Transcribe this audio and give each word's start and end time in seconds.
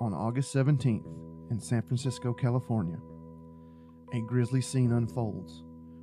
On 0.00 0.14
August 0.14 0.54
17th, 0.54 1.04
in 1.50 1.60
San 1.60 1.82
Francisco, 1.82 2.32
California, 2.32 2.96
a 4.14 4.20
grisly 4.22 4.62
scene 4.62 4.92
unfolds 4.92 5.62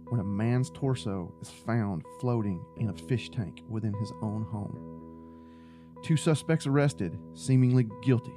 when 0.09 0.19
a 0.19 0.23
man's 0.23 0.69
torso 0.69 1.33
is 1.41 1.49
found 1.49 2.03
floating 2.19 2.63
in 2.77 2.89
a 2.89 2.93
fish 2.93 3.31
tank 3.31 3.61
within 3.67 3.93
his 3.95 4.11
own 4.21 4.43
home. 4.43 5.97
Two 6.03 6.15
suspects 6.15 6.67
arrested, 6.67 7.17
seemingly 7.33 7.87
guilty, 8.03 8.35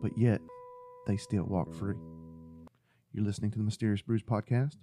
but 0.00 0.16
yet 0.16 0.40
they 1.06 1.18
still 1.18 1.44
walk 1.44 1.74
free. 1.74 1.96
You're 3.12 3.26
listening 3.26 3.50
to 3.50 3.58
the 3.58 3.64
Mysterious 3.64 4.00
Brews 4.00 4.22
podcast, 4.22 4.76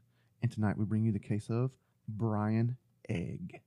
and 0.44 0.52
tonight 0.52 0.78
we 0.78 0.86
bring 0.86 1.04
you 1.04 1.12
the 1.12 1.18
case 1.18 1.50
of 1.50 1.72
Brian 2.08 2.78
Egg. 3.10 3.62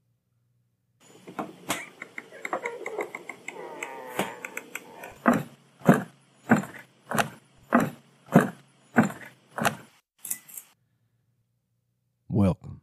Welcome 12.36 12.82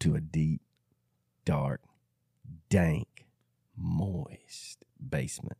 to 0.00 0.14
a 0.14 0.20
deep, 0.20 0.60
dark, 1.46 1.80
dank, 2.68 3.24
moist 3.74 4.84
basement 5.08 5.56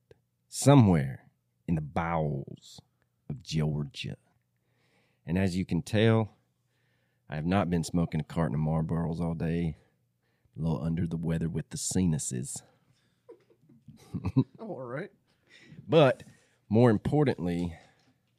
somewhere 0.67 1.21
in 1.69 1.77
the 1.77 1.81
bowels 1.81 2.81
of 3.31 3.41
Georgia. 3.41 4.17
And 5.25 5.39
as 5.39 5.55
you 5.57 5.65
can 5.65 5.81
tell, 5.81 6.33
I 7.31 7.37
have 7.37 7.47
not 7.47 7.71
been 7.71 7.85
smoking 7.85 8.19
a 8.21 8.25
carton 8.25 8.57
of 8.57 8.61
Marlboros 8.61 9.21
all 9.21 9.35
day. 9.35 9.77
A 10.59 10.61
little 10.63 10.83
under 10.83 11.07
the 11.07 11.17
weather 11.17 11.49
with 11.49 11.71
the 11.71 11.77
sinuses. 11.77 12.63
All 14.59 14.81
right. 14.83 15.11
But 15.89 16.25
more 16.69 16.91
importantly, 16.91 17.73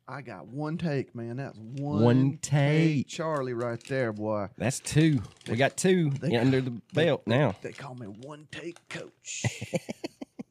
I 0.06 0.22
got 0.22 0.48
one 0.48 0.78
take, 0.78 1.16
man. 1.16 1.38
That's 1.38 1.58
one, 1.58 2.02
One 2.02 2.40
take. 2.42 3.08
Charlie 3.08 3.54
right 3.54 3.82
there, 3.88 4.12
boy. 4.12 4.48
that's 4.58 4.80
two. 4.82 5.22
We 5.50 5.56
got 5.56 5.78
two 5.78 6.10
They- 6.10 6.36
under 6.36 6.60
the 6.60 6.82
belt 6.94 7.24
now. 7.26 7.56
They 7.62 7.72
call 7.72 7.96
me 7.96 8.08
one 8.08 8.50
take 8.52 8.86
coach. 8.90 9.46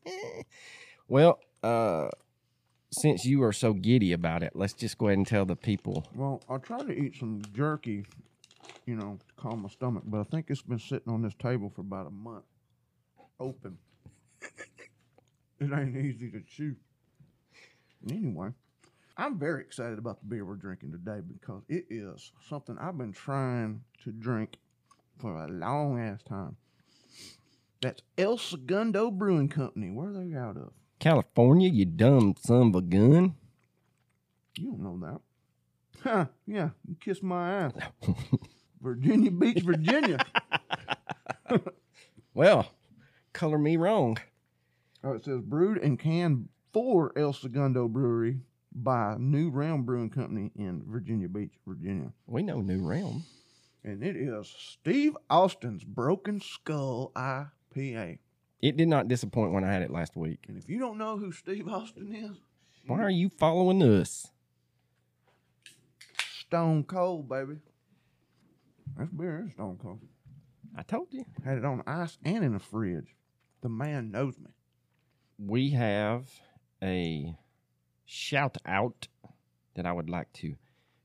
Well, 1.09 1.39
uh, 1.67 2.09
since 2.91 3.25
you 3.25 3.43
are 3.43 3.53
so 3.53 3.73
giddy 3.73 4.13
about 4.13 4.43
it, 4.43 4.53
let's 4.55 4.73
just 4.73 4.99
go 4.99 5.09
ahead 5.09 5.19
and 5.19 5.27
tell 5.27 5.45
the 5.45 5.57
people. 5.57 6.07
well, 6.15 6.43
I 6.49 6.59
tried 6.59 6.87
to 6.87 6.93
eat 6.93 7.17
some 7.19 7.43
jerky, 7.53 8.07
you 8.87 8.95
know, 8.95 9.19
to 9.27 9.35
calm 9.43 9.63
my 9.63 9.69
stomach, 9.69 10.05
but 10.07 10.21
I 10.21 10.25
think 10.25 10.47
it's 10.49 10.63
been 10.63 10.79
sitting 10.79 11.13
on 11.13 11.23
this 11.23 11.35
table 11.35 11.73
for 11.75 11.81
about 11.81 12.07
a 12.07 12.11
month, 12.11 12.45
open. 13.41 13.79
it 15.61 15.73
ain't 15.73 15.97
easy 15.97 16.31
to 16.31 16.41
chew. 16.41 16.77
Anyway, 18.09 18.51
I'm 19.17 19.39
very 19.39 19.63
excited 19.63 19.99
about 19.99 20.21
the 20.21 20.27
beer 20.27 20.45
we're 20.45 20.55
drinking 20.55 20.93
today 20.93 21.21
because 21.27 21.63
it 21.69 21.87
is 21.91 22.31
something 22.49 22.77
I've 22.79 22.97
been 22.97 23.13
trying 23.13 23.83
to 24.05 24.13
drink 24.13 24.59
for 25.19 25.37
a 25.45 25.49
long 25.49 25.99
ass 25.99 26.23
time. 26.23 26.57
That's 27.83 28.03
El 28.17 28.39
Segundo 28.39 29.11
Brewing 29.11 29.49
Company. 29.49 29.91
Where 29.91 30.11
are 30.11 30.13
they 30.13 30.37
out 30.37 30.57
of? 30.57 30.73
California, 30.99 31.69
you 31.69 31.85
dumb 31.85 32.35
son 32.39 32.69
of 32.69 32.77
a 32.77 32.83
gun. 32.83 33.35
You 34.59 34.71
don't 34.71 34.83
know 34.83 34.99
that. 35.07 35.21
Huh, 36.03 36.27
yeah, 36.47 36.71
you 36.87 36.97
kiss 37.01 37.23
my 37.23 37.53
ass. 37.53 37.73
Virginia 38.81 39.31
Beach, 39.31 39.63
Virginia. 39.63 40.19
Well, 42.35 42.71
color 43.33 43.57
me 43.57 43.79
wrong. 43.79 44.19
oh, 45.03 45.13
it 45.15 45.25
says 45.25 45.41
brewed 45.41 45.79
and 45.79 45.99
canned 45.99 46.51
for 46.71 47.11
El 47.17 47.33
Segundo 47.33 47.89
Brewery 47.89 48.41
by 48.75 49.17
New 49.19 49.49
Realm 49.49 49.85
Brewing 49.85 50.11
Company 50.11 50.53
in 50.55 50.83
Virginia 50.87 51.31
Beach, 51.31 51.55
Virginia. 51.67 52.13
We 52.27 52.43
know 52.43 52.61
New 52.61 52.87
Realm. 52.87 53.25
And 53.83 54.03
it 54.03 54.17
is 54.17 54.55
Steve 54.59 55.17
Austin's 55.31 55.83
Broken 55.83 56.43
Skull 56.43 57.11
IPA. 57.17 58.19
It 58.61 58.77
did 58.77 58.89
not 58.89 59.09
disappoint 59.09 59.53
when 59.53 59.65
I 59.65 59.73
had 59.73 59.83
it 59.83 59.91
last 59.91 60.17
week. 60.17 60.45
And 60.49 60.57
if 60.57 60.69
you 60.69 60.79
don't 60.79 60.99
know 60.99 61.19
who 61.19 61.31
Steve 61.33 61.69
Austin 61.69 62.15
is, 62.15 62.37
Why 62.87 63.01
are 63.01 63.11
you 63.11 63.31
following 63.39 63.83
us? 63.83 64.29
Stone 66.41 66.85
Cold, 66.85 67.29
baby. 67.29 67.59
This 68.97 69.11
beer 69.11 69.45
is 69.47 69.53
Stone 69.53 69.79
Cold. 69.83 70.01
I 70.77 70.83
told 70.83 71.09
you. 71.11 71.25
Had 71.45 71.59
it 71.59 71.65
on 71.65 71.83
ice 71.87 72.19
and 72.25 72.45
in 72.45 72.53
the 72.53 72.59
fridge. 72.59 73.15
The 73.63 73.69
man 73.69 74.11
knows 74.11 74.39
me. 74.39 74.51
We 75.39 75.71
have 75.71 76.29
a 76.83 77.35
shout 78.05 78.57
out 78.65 79.09
that 79.75 79.87
I 79.87 79.93
would 79.93 80.09
like 80.09 80.33
to 80.35 80.55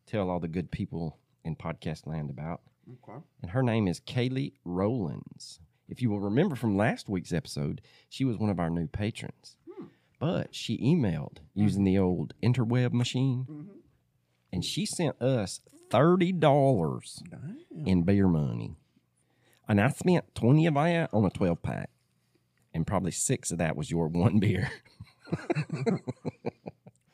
tell 0.06 0.29
all 0.29 0.40
the 0.40 0.47
good 0.47 0.72
people 0.72 1.17
in 1.44 1.56
podcast 1.56 2.06
land 2.07 2.29
about. 2.29 2.61
Okay. 3.03 3.19
and 3.41 3.51
her 3.51 3.63
name 3.63 3.88
is 3.88 4.00
Kaylee 4.01 4.53
Rollins. 4.66 5.59
If 5.91 6.02
you 6.02 6.09
will 6.09 6.22
remember 6.22 6.56
from 6.56 6.75
last 6.78 7.07
week's 7.09 7.34
episode, 7.34 7.81
she 8.09 8.24
was 8.25 8.38
one 8.38 8.50
of 8.50 8.59
our 8.59 8.69
new 8.72 8.88
patrons. 8.88 9.57
But 10.19 10.56
she 10.56 10.78
emailed 10.78 11.38
using 11.53 11.84
the 11.84 11.97
old 12.00 12.34
interweb 12.41 12.94
machine, 12.94 13.46
Mm-hmm. 13.50 13.72
and 14.53 14.63
she 14.66 14.85
sent 14.85 15.22
us 15.22 15.59
thirty 15.90 16.31
dollars 16.31 17.22
in 17.85 18.03
beer 18.03 18.28
money, 18.28 18.75
and 19.68 19.81
I 19.81 19.90
spent 19.90 20.34
twenty 20.35 20.66
of 20.68 20.75
that 20.75 21.09
on 21.12 21.25
a 21.25 21.29
twelve 21.29 21.62
pack, 21.63 21.90
and 22.73 22.88
probably 22.88 23.12
six 23.12 23.52
of 23.52 23.58
that 23.58 23.75
was 23.75 23.91
your 23.91 24.08
one 24.08 24.40
beer. 24.40 24.72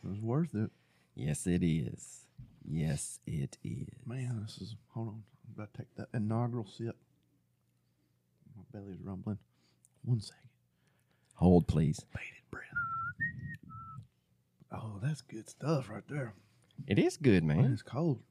It 0.04 0.10
was 0.12 0.22
worth 0.22 0.56
it. 0.56 0.72
yes, 1.16 1.46
it 1.48 1.64
is. 1.64 2.22
Yes, 2.70 3.20
it 3.26 3.58
is. 3.64 3.88
Man, 4.06 4.42
this 4.46 4.58
is. 4.60 4.76
Hold 4.94 5.08
on. 5.10 5.24
I'm 5.48 5.54
about 5.56 5.74
to 5.74 5.80
take 5.80 5.96
that 5.96 6.08
inaugural 6.14 6.66
sip. 6.66 6.96
My 8.78 8.84
belly's 8.84 9.02
rumbling. 9.04 9.38
One 10.04 10.20
second. 10.22 10.50
Hold, 11.36 11.68
please. 11.68 12.00
Bated 12.14 12.44
breath. 12.52 12.64
Oh, 14.72 15.00
that's 15.02 15.22
good 15.22 15.50
stuff 15.50 15.90
right 15.90 16.04
there. 16.10 16.34
It 16.88 17.00
is 17.00 17.18
good, 17.18 17.44
Man, 17.44 17.62
man. 17.62 17.74
it's 17.74 17.82
cold. 17.82 18.22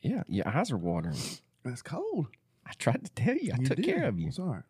Yeah, 0.00 0.22
your 0.28 0.48
eyes 0.48 0.70
are 0.70 0.78
watering. 0.78 1.16
It's 1.64 1.82
cold. 1.82 2.28
I 2.66 2.72
tried 2.78 3.04
to 3.04 3.10
tell 3.12 3.36
you. 3.36 3.52
I 3.54 3.58
You 3.60 3.66
took 3.66 3.76
did. 3.76 3.84
care 3.84 4.04
of 4.04 4.18
you. 4.18 4.28
It's 4.28 4.38
all 4.38 4.46
right. 4.46 4.62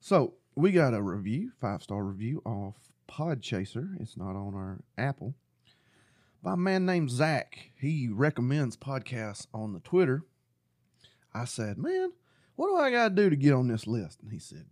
So 0.00 0.34
we 0.54 0.72
got 0.72 0.92
a 0.92 1.00
review, 1.00 1.52
five 1.60 1.82
star 1.82 2.02
review 2.04 2.42
off 2.44 2.74
Podchaser. 3.08 3.98
It's 4.00 4.16
not 4.18 4.36
on 4.36 4.54
our 4.54 4.80
Apple. 4.98 5.34
By 6.42 6.54
a 6.54 6.56
man 6.58 6.84
named 6.84 7.10
Zach. 7.10 7.70
He 7.80 8.08
recommends 8.10 8.76
podcasts 8.76 9.46
on 9.54 9.72
the 9.72 9.80
Twitter. 9.80 10.24
I 11.32 11.46
said, 11.46 11.78
Man, 11.78 12.12
what 12.56 12.68
do 12.68 12.76
I 12.76 12.90
gotta 12.90 13.14
do 13.14 13.30
to 13.30 13.36
get 13.36 13.52
on 13.52 13.68
this 13.68 13.86
list? 13.86 14.20
And 14.22 14.30
he 14.32 14.38
said, 14.38 14.66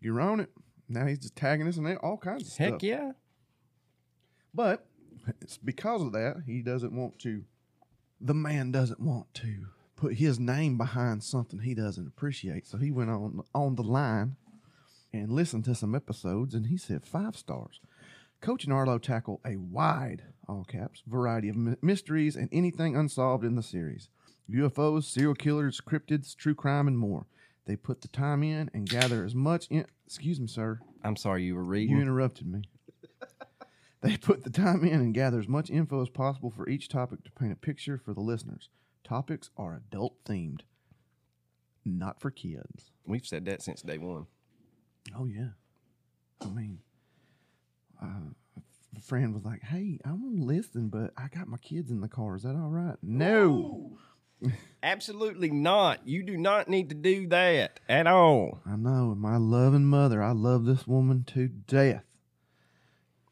You're 0.00 0.20
on 0.20 0.40
it. 0.40 0.50
Now 0.88 1.06
he's 1.06 1.20
just 1.20 1.36
tagging 1.36 1.68
us 1.68 1.76
and 1.76 1.98
all 1.98 2.16
kinds 2.16 2.42
of 2.42 2.48
Heck 2.48 2.68
stuff. 2.68 2.72
Heck 2.72 2.82
yeah. 2.82 3.12
But 4.54 4.86
it's 5.40 5.56
because 5.56 6.02
of 6.02 6.12
that, 6.12 6.42
he 6.46 6.62
doesn't 6.62 6.92
want 6.92 7.18
to, 7.20 7.44
the 8.20 8.34
man 8.34 8.72
doesn't 8.72 9.00
want 9.00 9.32
to 9.34 9.66
put 9.96 10.14
his 10.14 10.38
name 10.38 10.76
behind 10.76 11.22
something 11.22 11.60
he 11.60 11.74
doesn't 11.74 12.06
appreciate. 12.06 12.66
So 12.66 12.76
he 12.76 12.90
went 12.90 13.10
on 13.10 13.40
on 13.54 13.76
the 13.76 13.82
line 13.82 14.36
and 15.12 15.30
listened 15.30 15.64
to 15.66 15.74
some 15.74 15.94
episodes 15.94 16.54
and 16.54 16.66
he 16.66 16.76
said 16.76 17.06
five 17.06 17.36
stars. 17.36 17.80
Coach 18.40 18.64
and 18.64 18.72
Arlo 18.72 18.98
tackle 18.98 19.40
a 19.46 19.56
wide, 19.56 20.24
all 20.48 20.64
caps, 20.64 21.02
variety 21.06 21.48
of 21.48 21.56
mysteries 21.82 22.34
and 22.34 22.48
anything 22.50 22.96
unsolved 22.96 23.44
in 23.44 23.54
the 23.54 23.62
series 23.62 24.08
UFOs, 24.50 25.04
serial 25.04 25.34
killers, 25.34 25.80
cryptids, 25.80 26.36
true 26.36 26.54
crime, 26.54 26.88
and 26.88 26.98
more. 26.98 27.26
They 27.64 27.76
put 27.76 28.00
the 28.00 28.08
time 28.08 28.42
in 28.42 28.70
and 28.74 28.88
gather 28.88 29.24
as 29.24 29.34
much 29.34 29.66
in. 29.68 29.86
Excuse 30.06 30.40
me, 30.40 30.46
sir. 30.46 30.80
I'm 31.04 31.16
sorry 31.16 31.44
you 31.44 31.54
were 31.54 31.64
reading. 31.64 31.96
You 31.96 32.02
interrupted 32.02 32.46
me. 32.46 32.62
they 34.00 34.16
put 34.16 34.44
the 34.44 34.50
time 34.50 34.84
in 34.84 35.00
and 35.00 35.14
gather 35.14 35.38
as 35.38 35.48
much 35.48 35.70
info 35.70 36.02
as 36.02 36.08
possible 36.08 36.50
for 36.50 36.68
each 36.68 36.88
topic 36.88 37.24
to 37.24 37.30
paint 37.30 37.52
a 37.52 37.56
picture 37.56 37.98
for 37.98 38.12
the 38.12 38.20
listeners. 38.20 38.68
Topics 39.04 39.50
are 39.56 39.76
adult 39.76 40.22
themed, 40.24 40.62
not 41.84 42.20
for 42.20 42.30
kids. 42.30 42.90
We've 43.06 43.26
said 43.26 43.44
that 43.46 43.62
since 43.62 43.82
day 43.82 43.98
one. 43.98 44.26
Oh 45.16 45.26
yeah, 45.26 45.50
I 46.40 46.46
mean, 46.46 46.78
uh, 48.00 48.30
a 48.96 49.00
friend 49.00 49.34
was 49.34 49.44
like, 49.44 49.62
"Hey, 49.62 49.98
I 50.04 50.12
want 50.12 50.36
to 50.36 50.44
listen, 50.44 50.88
but 50.88 51.12
I 51.16 51.28
got 51.28 51.48
my 51.48 51.56
kids 51.58 51.90
in 51.90 52.00
the 52.00 52.08
car. 52.08 52.36
Is 52.36 52.44
that 52.44 52.54
all 52.54 52.70
right?" 52.70 52.96
No, 53.02 53.98
Absolutely 54.82 55.50
not. 55.50 56.06
You 56.06 56.22
do 56.24 56.36
not 56.36 56.68
need 56.68 56.88
to 56.88 56.94
do 56.94 57.28
that 57.28 57.78
at 57.88 58.06
all. 58.06 58.60
I 58.66 58.76
know. 58.76 59.14
My 59.14 59.36
loving 59.36 59.84
mother, 59.84 60.22
I 60.22 60.32
love 60.32 60.64
this 60.64 60.86
woman 60.86 61.24
to 61.34 61.48
death. 61.48 62.04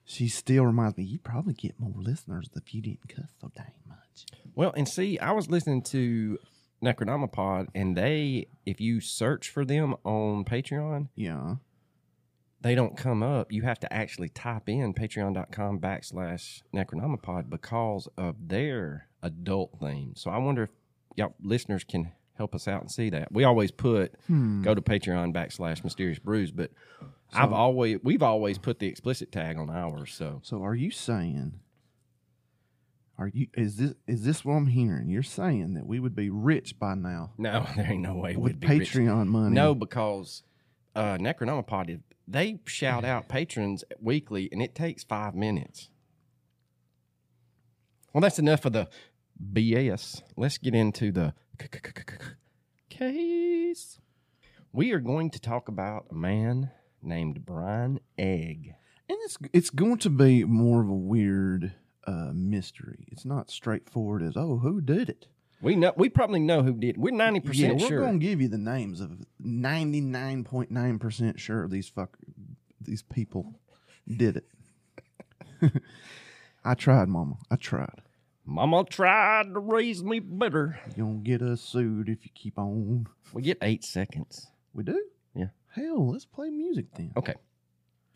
She 0.05 0.29
still 0.29 0.65
reminds 0.65 0.97
me, 0.97 1.05
you 1.05 1.19
probably 1.19 1.55
get 1.55 1.79
more 1.79 1.93
listeners 1.97 2.49
if 2.57 2.75
you 2.75 2.83
didn't 2.83 3.09
cuss 3.09 3.31
so 3.41 3.51
dang 3.57 3.73
much. 3.89 4.27
Well, 4.55 4.73
and 4.77 4.89
see, 4.89 5.19
I 5.19 5.33
was 5.33 5.49
listening 5.49 5.83
to 5.85 6.39
Necronomipod, 6.83 7.69
and 7.75 7.97
they, 7.97 8.47
if 8.67 8.81
you 8.81 9.01
search 9.01 9.49
for 9.51 9.65
them 9.65 9.95
on 10.05 10.45
Patreon, 10.45 11.09
Yeah. 11.15 11.57
they 12.61 12.75
don't 12.75 12.97
come 12.97 13.23
up, 13.23 13.53
you 13.53 13.63
have 13.63 13.79
to 13.81 13.93
actually 13.93 14.29
type 14.31 14.69
in 14.69 14.95
patreon.com 14.95 15.79
backslash 15.79 16.63
Necronomipod 16.75 17.49
because 17.49 18.09
of 18.17 18.49
their 18.49 19.09
adult 19.23 19.79
theme. 19.81 20.15
So 20.17 20.31
I 20.31 20.39
wonder 20.39 20.65
if 20.65 20.71
y'all 21.17 21.35
listeners 21.43 21.85
can 21.85 22.13
help 22.35 22.55
us 22.55 22.67
out 22.67 22.81
and 22.81 22.91
see 22.91 23.11
that. 23.11 23.31
We 23.33 23.45
always 23.45 23.71
put 23.71 24.15
Hmm. 24.27 24.63
go 24.63 24.75
to 24.75 24.81
Patreon 24.81 25.35
backslash 25.35 25.85
Mysterious 25.85 26.19
Brews, 26.19 26.51
but 26.51 26.71
I've 27.33 27.53
always 27.53 27.99
we've 28.03 28.23
always 28.23 28.59
put 28.59 28.79
the 28.79 28.87
explicit 28.89 29.31
tag 29.31 29.57
on 29.59 29.69
ours. 29.71 30.13
So 30.15 30.41
So 30.43 30.63
are 30.65 30.75
you 30.75 30.91
saying? 30.91 31.61
Are 33.19 33.29
you 33.29 33.49
is 33.55 33.77
this 33.77 33.93
is 34.07 34.25
this 34.25 34.45
what 34.45 34.55
I'm 34.55 34.69
hearing? 34.69 35.11
You're 35.11 35.23
saying 35.23 35.75
that 35.75 35.87
we 35.87 36.01
would 36.01 36.17
be 36.17 36.31
rich 36.31 36.79
by 36.79 36.95
now 36.95 37.33
no, 37.39 37.67
there 37.77 37.93
ain't 37.93 38.03
no 38.03 38.15
way 38.15 38.35
with 38.37 38.55
we'd 38.55 38.61
be 38.61 38.79
rich. 38.79 38.93
Patreon 38.95 39.27
money? 39.27 39.55
No, 39.55 39.75
because 39.75 40.43
uh, 40.97 41.19
Necronomipod 41.19 42.01
they 42.27 42.61
shout 42.65 43.05
out 43.05 43.29
patrons 43.29 43.85
weekly, 44.01 44.49
and 44.53 44.63
it 44.63 44.75
takes 44.75 45.05
five 45.05 45.35
minutes. 45.35 45.91
Well, 48.13 48.21
that's 48.23 48.39
enough 48.39 48.65
of 48.65 48.73
the 48.73 48.89
BS. 49.53 50.23
Let's 50.37 50.59
get 50.59 50.75
into 50.75 51.11
the 51.13 51.35
case. 52.89 53.99
We 54.73 54.93
are 54.93 55.01
going 55.01 55.31
to 55.31 55.41
talk 55.41 55.69
about 55.69 56.07
a 56.11 56.15
man 56.15 56.71
named 57.03 57.45
Brian 57.45 58.01
Egg. 58.19 58.75
and 59.09 59.19
it's 59.23 59.39
it's 59.53 59.71
going 59.71 59.99
to 59.99 60.11
be 60.11 60.45
more 60.45 60.81
of 60.83 60.89
a 60.89 60.95
weird 60.95 61.73
uh, 62.07 62.31
mystery. 62.35 63.07
It's 63.11 63.25
not 63.25 63.51
straightforward 63.51 64.23
as 64.23 64.37
oh 64.37 64.59
who 64.59 64.81
did 64.81 65.09
it. 65.09 65.27
We 65.63 65.77
know 65.77 65.93
we 65.97 66.09
probably 66.09 66.41
know 66.41 66.63
who 66.63 66.75
did. 66.75 66.97
We're 66.97 67.11
ninety 67.15 67.41
Yeah, 67.41 67.47
percent 67.49 67.81
we're 67.81 67.89
sure. 67.89 68.01
gonna 68.01 68.19
give 68.19 68.41
you 68.41 68.49
the 68.49 68.59
names 68.59 69.01
of 69.01 69.13
ninety 69.39 70.01
nine 70.01 70.45
point 70.45 70.71
nine 70.71 70.99
percent 70.99 71.39
sure 71.41 71.67
these 71.69 71.89
fuck 71.89 72.17
these 72.81 73.03
people 73.03 73.61
did 74.09 74.37
it. 74.39 74.47
I 76.65 76.75
tried, 76.75 77.09
Mama. 77.09 77.37
I 77.51 77.57
tried. 77.57 78.01
Mama 78.51 78.85
tried 78.85 79.55
to 79.55 79.61
raise 79.61 80.03
me 80.03 80.19
better. 80.19 80.77
You're 80.97 81.07
gonna 81.07 81.19
get 81.21 81.41
us 81.41 81.61
sued 81.61 82.09
if 82.09 82.25
you 82.25 82.33
keep 82.35 82.59
on. 82.59 83.07
We 83.33 83.43
get 83.43 83.59
eight 83.63 83.85
seconds. 83.85 84.49
We 84.75 84.83
do? 84.83 85.01
Yeah. 85.37 85.51
Hell, 85.69 86.11
let's 86.11 86.25
play 86.25 86.51
music 86.51 86.87
then. 86.97 87.13
Okay. 87.17 87.35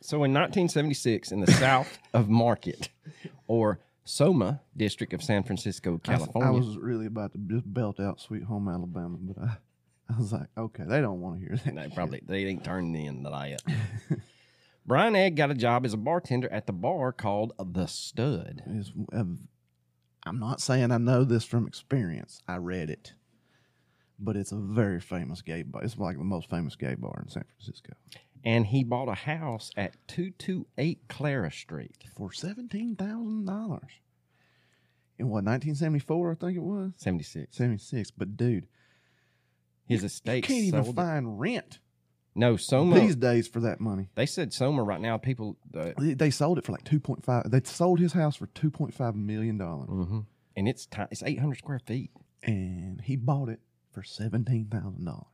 So 0.00 0.16
in 0.25 0.34
1976, 0.34 1.31
in 1.31 1.40
the 1.40 1.52
south 1.52 2.00
of 2.12 2.28
Market, 2.28 2.88
or 3.46 3.78
Soma 4.02 4.60
district 4.76 5.12
of 5.12 5.22
San 5.22 5.44
Francisco, 5.44 5.98
California, 6.02 6.48
I, 6.48 6.50
was 6.50 6.78
really 6.78 7.06
about 7.06 7.31
to 7.34 7.38
just 7.38 7.72
belt 7.72 8.00
out 8.00 8.20
Sweet 8.20 8.42
Home 8.42 8.69
Alabama, 8.69 9.16
but 9.20 9.40
I, 9.40 9.56
I 10.12 10.19
was 10.19 10.32
like, 10.32 10.48
okay, 10.58 10.82
they 10.84 11.00
don't 11.00 11.20
want 11.20 11.38
to 11.38 11.46
hear 11.46 11.56
that. 11.64 11.76
they 11.76 11.82
shit. 11.82 11.94
probably 11.94 12.22
they 12.26 12.44
ain't 12.46 12.64
turned 12.64 12.96
in 12.96 13.22
that. 13.22 13.62
Brian 14.84 15.14
Egg 15.14 15.36
got 15.36 15.52
a 15.52 15.54
job 15.54 15.86
as 15.86 15.94
a 15.94 15.96
bartender 15.96 16.52
at 16.52 16.66
the 16.66 16.72
bar 16.72 17.12
called 17.12 17.52
The 17.56 17.86
Stud. 17.86 18.62
It's, 18.66 18.90
uh, 19.12 19.22
I'm 20.26 20.38
not 20.38 20.61
saying 20.61 20.91
I 20.91 20.99
know 20.99 21.25
this 21.25 21.44
from 21.44 21.67
experience. 21.67 22.41
I 22.49 22.56
read 22.56 22.91
it, 22.91 23.12
but 24.19 24.37
it's 24.37 24.53
a 24.53 24.56
very 24.56 25.00
famous 25.00 25.43
gay 25.43 25.62
bar. 25.62 25.82
It's 25.82 25.99
like 25.99 26.17
the 26.17 26.25
most 26.25 26.49
famous 26.49 26.76
gay 26.76 26.94
bar 26.94 27.21
in 27.23 27.29
San 27.29 27.44
Francisco 27.44 27.93
And 28.43 28.67
he 28.67 28.85
bought 28.85 29.09
a 29.09 29.15
house 29.15 29.71
at 29.76 29.97
228 30.09 31.09
Clara 31.09 31.53
Street, 31.53 32.05
for 32.17 32.32
seventeen 32.32 32.97
thousand 32.97 33.44
dollars. 33.47 34.00
In 35.19 35.26
what 35.29 35.44
1974, 35.44 36.32
I 36.32 36.35
think 36.35 36.56
it 36.56 36.62
was 36.62 36.93
76. 36.97 37.56
76. 37.56 38.11
But 38.11 38.37
dude, 38.37 38.67
His 39.87 40.03
you 40.03 40.06
estate 40.06 40.44
can't 40.44 40.65
even 40.65 40.85
sold 40.85 40.97
find 40.97 41.38
rent 41.38 41.79
No, 42.36 42.56
Soma. 42.56 42.98
these 42.98 43.14
days 43.16 43.46
for 43.46 43.60
that 43.60 43.81
money. 43.81 44.08
they 44.16 44.26
said 44.26 44.52
Soma 44.52 44.82
right 44.82 45.00
now. 45.00 45.16
People, 45.19 45.56
uh, 45.76 45.92
They- 45.98 46.14
They 46.14 46.31
sold 46.31 46.58
it 46.58 46.64
for 46.64 46.72
like 46.72 46.82
2.5. 46.84 47.50
They 47.50 47.60
sold 47.64 48.00
his 48.00 48.12
house 48.12 48.34
for 48.36 48.46
2.5 48.48 49.14
million 49.14 49.56
dollars, 49.56 49.88
mhm. 49.88 50.26
and 50.56 50.69
it's 50.69 50.84
ti 50.86 51.02
it's 51.10 51.22
800 51.22 51.58
square 51.58 51.78
feet. 51.78 52.10
and 52.42 53.00
he 53.02 53.16
bought 53.16 53.48
it 53.48 53.60
for 53.92 54.02
seventeen 54.02 54.66
thousand 54.66 55.04
dollars. 55.04 55.26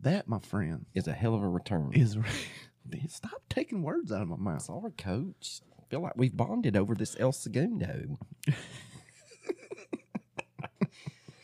That, 0.00 0.26
my 0.26 0.38
friend, 0.40 0.86
Is 0.94 1.06
a 1.06 1.12
hell 1.12 1.34
of 1.34 1.42
a 1.42 1.48
return. 1.48 1.92
is 1.92 2.16
Man, 2.86 3.08
stop 3.08 3.42
taking 3.50 3.82
words 3.82 4.10
out 4.10 4.22
of 4.22 4.28
my 4.28 4.36
mouth. 4.36 4.62
Sorry, 4.62 4.90
coach. 4.92 5.60
I 5.78 5.82
feel 5.90 6.00
like 6.00 6.16
we've 6.16 6.34
bonded 6.36 6.76
over 6.76 6.94
this 6.94 7.14
El 7.20 7.32
Segundo. 7.32 8.16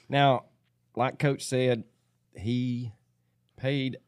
now, 0.08 0.44
like 0.94 1.18
coach 1.18 1.44
said, 1.44 1.84
he 2.34 2.92
paid 3.56 3.98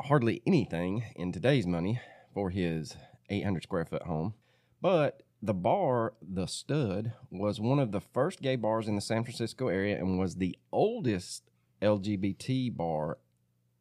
hardly 0.00 0.42
anything 0.46 1.04
in 1.16 1.32
today's 1.32 1.66
money 1.66 2.00
for 2.32 2.50
his 2.50 2.96
800 3.30 3.62
square 3.62 3.84
foot 3.84 4.02
home. 4.02 4.34
But 4.80 5.22
the 5.42 5.54
bar, 5.54 6.14
The 6.22 6.46
Stud, 6.46 7.12
was 7.30 7.60
one 7.60 7.78
of 7.78 7.92
the 7.92 8.00
first 8.00 8.42
gay 8.42 8.56
bars 8.56 8.88
in 8.88 8.94
the 8.94 9.00
San 9.00 9.24
Francisco 9.24 9.68
area 9.68 9.96
and 9.98 10.18
was 10.18 10.36
the 10.36 10.58
oldest 10.72 11.50
LGBT 11.82 12.74
bar 12.76 13.18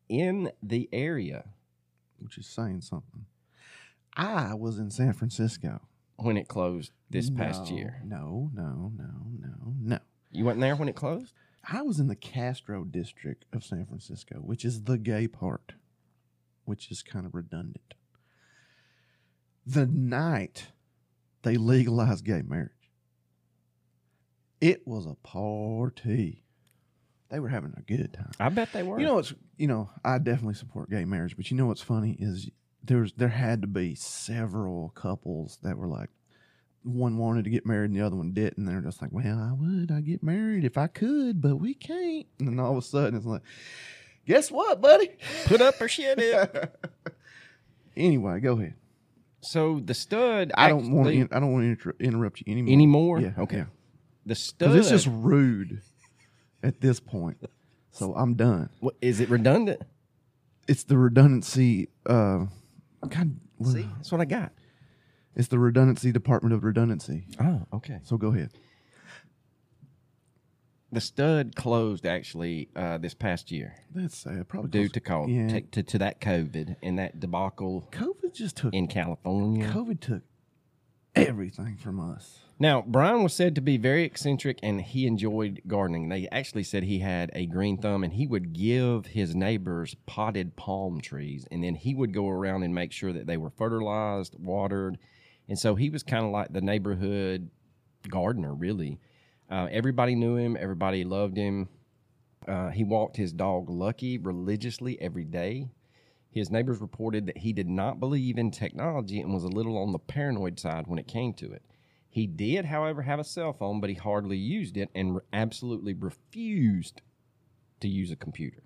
in 0.09 0.51
the 0.61 0.89
area 0.91 1.45
which 2.23 2.37
is 2.37 2.47
saying 2.47 2.81
something. 2.81 3.25
I 4.15 4.53
was 4.53 4.79
in 4.79 4.89
San 4.91 5.13
Francisco 5.13 5.81
when 6.15 6.37
it 6.37 6.47
closed 6.47 6.91
this 7.09 7.29
past 7.29 7.69
year. 7.69 8.01
No, 8.05 8.49
no, 8.53 8.91
no, 8.95 9.25
no, 9.39 9.73
no. 9.79 9.99
You 10.31 10.45
wasn't 10.45 10.61
there 10.61 10.75
when 10.75 10.89
it 10.89 10.95
closed? 10.95 11.33
I 11.69 11.81
was 11.81 11.99
in 11.99 12.07
the 12.07 12.15
Castro 12.15 12.83
district 12.83 13.45
of 13.53 13.63
San 13.63 13.85
Francisco, 13.85 14.37
which 14.37 14.65
is 14.65 14.83
the 14.83 14.97
gay 14.97 15.27
part, 15.27 15.73
which 16.65 16.91
is 16.91 17.01
kind 17.01 17.25
of 17.25 17.33
redundant. 17.33 17.93
The 19.65 19.85
night 19.85 20.67
they 21.43 21.57
legalized 21.57 22.25
gay 22.25 22.41
marriage, 22.41 22.71
it 24.61 24.87
was 24.87 25.05
a 25.05 25.15
party. 25.15 26.43
They 27.29 27.39
were 27.39 27.49
having 27.49 27.73
a 27.77 27.81
good 27.81 28.13
time. 28.13 28.31
I 28.39 28.49
bet 28.49 28.73
they 28.73 28.83
were. 28.83 28.99
You 28.99 29.05
know 29.05 29.15
what's 29.15 29.33
you 29.57 29.67
know 29.67 29.89
I 30.03 30.17
definitely 30.17 30.55
support 30.55 30.89
gay 30.89 31.05
marriage, 31.05 31.35
but 31.35 31.49
you 31.49 31.57
know 31.57 31.67
what's 31.67 31.81
funny 31.81 32.15
is 32.19 32.49
there's 32.83 33.13
there 33.13 33.29
had 33.29 33.61
to 33.61 33.67
be 33.67 33.95
several 33.95 34.89
couples 34.89 35.57
that 35.63 35.77
were 35.77 35.87
like 35.87 36.09
one 36.83 37.17
wanted 37.17 37.45
to 37.45 37.49
get 37.49 37.65
married 37.65 37.91
and 37.91 37.95
the 37.95 38.05
other 38.05 38.15
one 38.15 38.33
didn't. 38.33 38.57
And 38.57 38.67
they're 38.67 38.81
just 38.81 39.01
like, 39.01 39.11
well, 39.11 39.39
I 39.39 39.53
would 39.53 39.91
I 39.91 40.01
get 40.01 40.21
married 40.21 40.65
if 40.65 40.77
I 40.77 40.87
could, 40.87 41.41
but 41.41 41.57
we 41.57 41.73
can't. 41.73 42.27
And 42.39 42.47
then 42.47 42.59
all 42.59 42.71
of 42.71 42.77
a 42.77 42.81
sudden 42.81 43.15
it's 43.15 43.25
like, 43.25 43.41
guess 44.25 44.51
what, 44.51 44.81
buddy? 44.81 45.09
put 45.45 45.61
up 45.61 45.79
or 45.81 45.87
shit 45.87 46.19
it. 46.19 46.79
anyway, 47.97 48.39
go 48.39 48.53
ahead. 48.53 48.75
so 49.41 49.79
the 49.83 49.93
stud. 49.93 50.51
I 50.55 50.69
don't 50.69 50.91
want 50.91 51.09
to. 51.09 51.27
I 51.31 51.39
don't 51.39 51.51
want 51.53 51.63
to 51.63 51.69
inter- 51.69 51.95
interrupt 51.99 52.41
you 52.41 52.51
anymore. 52.51 52.73
anymore. 52.73 53.19
Yeah. 53.21 53.31
Okay. 53.37 53.57
yeah. 53.57 53.65
The 54.25 54.35
stud. 54.35 54.75
It's 54.75 54.89
just 54.89 55.07
rude 55.09 55.81
at 56.61 56.81
this 56.81 56.99
point. 56.99 57.37
So 57.91 58.13
I'm 58.15 58.33
done. 58.33 58.69
What, 58.79 58.95
is 59.01 59.19
it 59.19 59.29
redundant? 59.29 59.81
It's 60.67 60.83
the 60.83 60.97
redundancy. 60.97 61.89
Uh, 62.05 62.45
God, 63.07 63.35
See, 63.63 63.87
that's 63.97 64.11
what 64.11 64.21
I 64.21 64.25
got. 64.25 64.51
It's 65.35 65.47
the 65.49 65.59
redundancy 65.59 66.11
department 66.11 66.53
of 66.53 66.63
redundancy. 66.63 67.25
Oh, 67.39 67.61
okay. 67.73 67.99
So 68.03 68.17
go 68.17 68.29
ahead. 68.29 68.51
The 70.93 71.01
stud 71.01 71.55
closed 71.55 72.05
actually 72.05 72.69
uh, 72.75 72.99
this 72.99 73.13
past 73.15 73.51
year 73.51 73.75
That's 73.93 74.15
sad. 74.17 74.47
Probably 74.47 74.69
due 74.69 74.89
to 74.89 74.99
call 74.99 75.27
Yeah. 75.27 75.47
to, 75.47 75.61
to, 75.61 75.83
to 75.83 75.97
that 75.97 76.21
COVID 76.21 76.75
and 76.83 76.99
that 76.99 77.19
debacle 77.19 77.87
COVID 77.91 78.33
just 78.33 78.57
took. 78.57 78.73
in 78.73 78.87
California. 78.87 79.67
COVID 79.69 79.99
took 79.99 80.21
everything 81.15 81.77
from 81.77 81.99
us. 81.99 82.39
Now, 82.59 82.83
Brian 82.85 83.23
was 83.23 83.33
said 83.33 83.55
to 83.55 83.61
be 83.61 83.77
very 83.77 84.03
eccentric 84.03 84.59
and 84.61 84.81
he 84.81 85.07
enjoyed 85.07 85.61
gardening. 85.67 86.09
They 86.09 86.27
actually 86.31 86.63
said 86.63 86.83
he 86.83 86.99
had 86.99 87.31
a 87.33 87.47
green 87.47 87.77
thumb 87.77 88.03
and 88.03 88.13
he 88.13 88.27
would 88.27 88.53
give 88.53 89.07
his 89.07 89.35
neighbors 89.35 89.95
potted 90.05 90.55
palm 90.55 91.01
trees 91.01 91.47
and 91.51 91.63
then 91.63 91.75
he 91.75 91.95
would 91.95 92.13
go 92.13 92.29
around 92.29 92.63
and 92.63 92.73
make 92.73 92.91
sure 92.91 93.11
that 93.11 93.25
they 93.25 93.37
were 93.37 93.49
fertilized, 93.49 94.35
watered. 94.39 94.97
And 95.49 95.57
so 95.57 95.75
he 95.75 95.89
was 95.89 96.03
kind 96.03 96.23
of 96.23 96.31
like 96.31 96.53
the 96.53 96.61
neighborhood 96.61 97.49
gardener, 98.07 98.53
really. 98.53 98.99
Uh, 99.49 99.67
everybody 99.71 100.15
knew 100.15 100.35
him, 100.35 100.57
everybody 100.59 101.03
loved 101.03 101.37
him. 101.37 101.69
Uh, 102.47 102.69
he 102.69 102.83
walked 102.83 103.17
his 103.17 103.31
dog 103.31 103.69
Lucky 103.69 104.17
religiously 104.17 104.99
every 105.01 105.23
day. 105.23 105.69
His 106.29 106.49
neighbors 106.49 106.81
reported 106.81 107.27
that 107.27 107.37
he 107.37 107.53
did 107.53 107.69
not 107.69 107.99
believe 107.99 108.37
in 108.37 108.49
technology 108.49 109.21
and 109.21 109.33
was 109.33 109.43
a 109.43 109.49
little 109.49 109.77
on 109.77 109.91
the 109.91 109.99
paranoid 109.99 110.59
side 110.59 110.87
when 110.87 110.97
it 110.97 111.07
came 111.07 111.33
to 111.35 111.51
it. 111.51 111.63
He 112.09 112.27
did, 112.27 112.65
however, 112.65 113.03
have 113.03 113.19
a 113.19 113.23
cell 113.23 113.53
phone, 113.53 113.79
but 113.79 113.89
he 113.89 113.95
hardly 113.95 114.37
used 114.37 114.77
it 114.77 114.89
and 114.93 115.19
absolutely 115.31 115.93
refused 115.93 117.01
to 117.79 117.87
use 117.87 118.11
a 118.11 118.15
computer. 118.15 118.63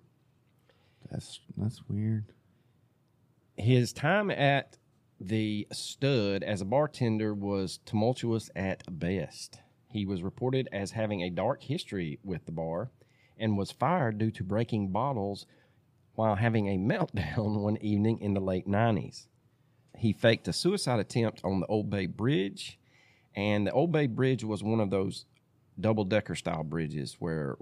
That's 1.11 1.39
that's 1.55 1.81
weird. 1.87 2.25
His 3.55 3.93
time 3.93 4.29
at 4.29 4.77
the 5.19 5.67
stud 5.71 6.43
as 6.43 6.61
a 6.61 6.65
bartender 6.65 7.33
was 7.33 7.79
tumultuous 7.85 8.49
at 8.55 8.83
best. 8.89 9.59
He 9.89 10.05
was 10.05 10.23
reported 10.23 10.67
as 10.71 10.91
having 10.91 11.21
a 11.21 11.29
dark 11.29 11.63
history 11.63 12.19
with 12.23 12.45
the 12.45 12.51
bar 12.51 12.91
and 13.37 13.57
was 13.57 13.71
fired 13.71 14.17
due 14.17 14.31
to 14.31 14.43
breaking 14.43 14.91
bottles 14.91 15.45
while 16.15 16.35
having 16.35 16.67
a 16.67 16.77
meltdown 16.77 17.61
one 17.61 17.77
evening 17.77 18.19
in 18.19 18.33
the 18.33 18.41
late 18.41 18.67
90s. 18.67 19.27
he 19.97 20.13
faked 20.13 20.47
a 20.47 20.53
suicide 20.53 20.99
attempt 20.99 21.41
on 21.43 21.59
the 21.59 21.67
Old 21.67 21.89
Bay 21.89 22.05
Bridge. 22.05 22.79
And 23.35 23.67
the 23.67 23.71
Old 23.71 23.91
Bay 23.91 24.07
Bridge 24.07 24.43
was 24.43 24.63
one 24.63 24.79
of 24.79 24.89
those 24.89 25.25
double 25.79 26.03
decker 26.03 26.35
style 26.35 26.63
bridges 26.63 27.17
where 27.19 27.55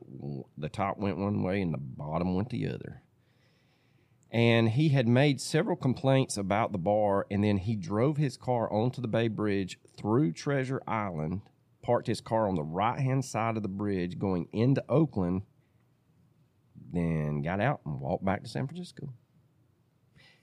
the 0.58 0.70
top 0.70 0.98
went 0.98 1.18
one 1.18 1.44
way 1.44 1.62
and 1.62 1.74
the 1.74 1.78
bottom 1.78 2.34
went 2.34 2.50
the 2.50 2.68
other. 2.68 3.02
And 4.32 4.70
he 4.70 4.90
had 4.90 5.08
made 5.08 5.40
several 5.40 5.76
complaints 5.78 6.36
about 6.36 6.72
the 6.72 6.78
bar, 6.78 7.26
and 7.32 7.44
then 7.44 7.58
he 7.58 7.76
drove 7.76 8.18
his 8.18 8.36
car 8.36 8.72
onto 8.72 9.02
the 9.02 9.08
Bay 9.08 9.28
Bridge 9.30 9.80
through 9.98 10.34
Treasure 10.34 10.82
Island, 10.88 11.42
parked 11.86 12.08
his 12.08 12.20
car 12.20 12.48
on 12.48 12.56
the 12.56 12.64
right 12.64 13.00
hand 13.00 13.24
side 13.24 13.58
of 13.58 13.62
the 13.62 13.70
bridge 13.70 14.18
going 14.18 14.48
into 14.52 14.84
Oakland, 14.90 15.44
then 16.92 17.44
got 17.44 17.62
out 17.62 17.82
and 17.86 18.00
walked 18.00 18.26
back 18.26 18.42
to 18.42 18.50
San 18.50 18.66
Francisco. 18.66 19.14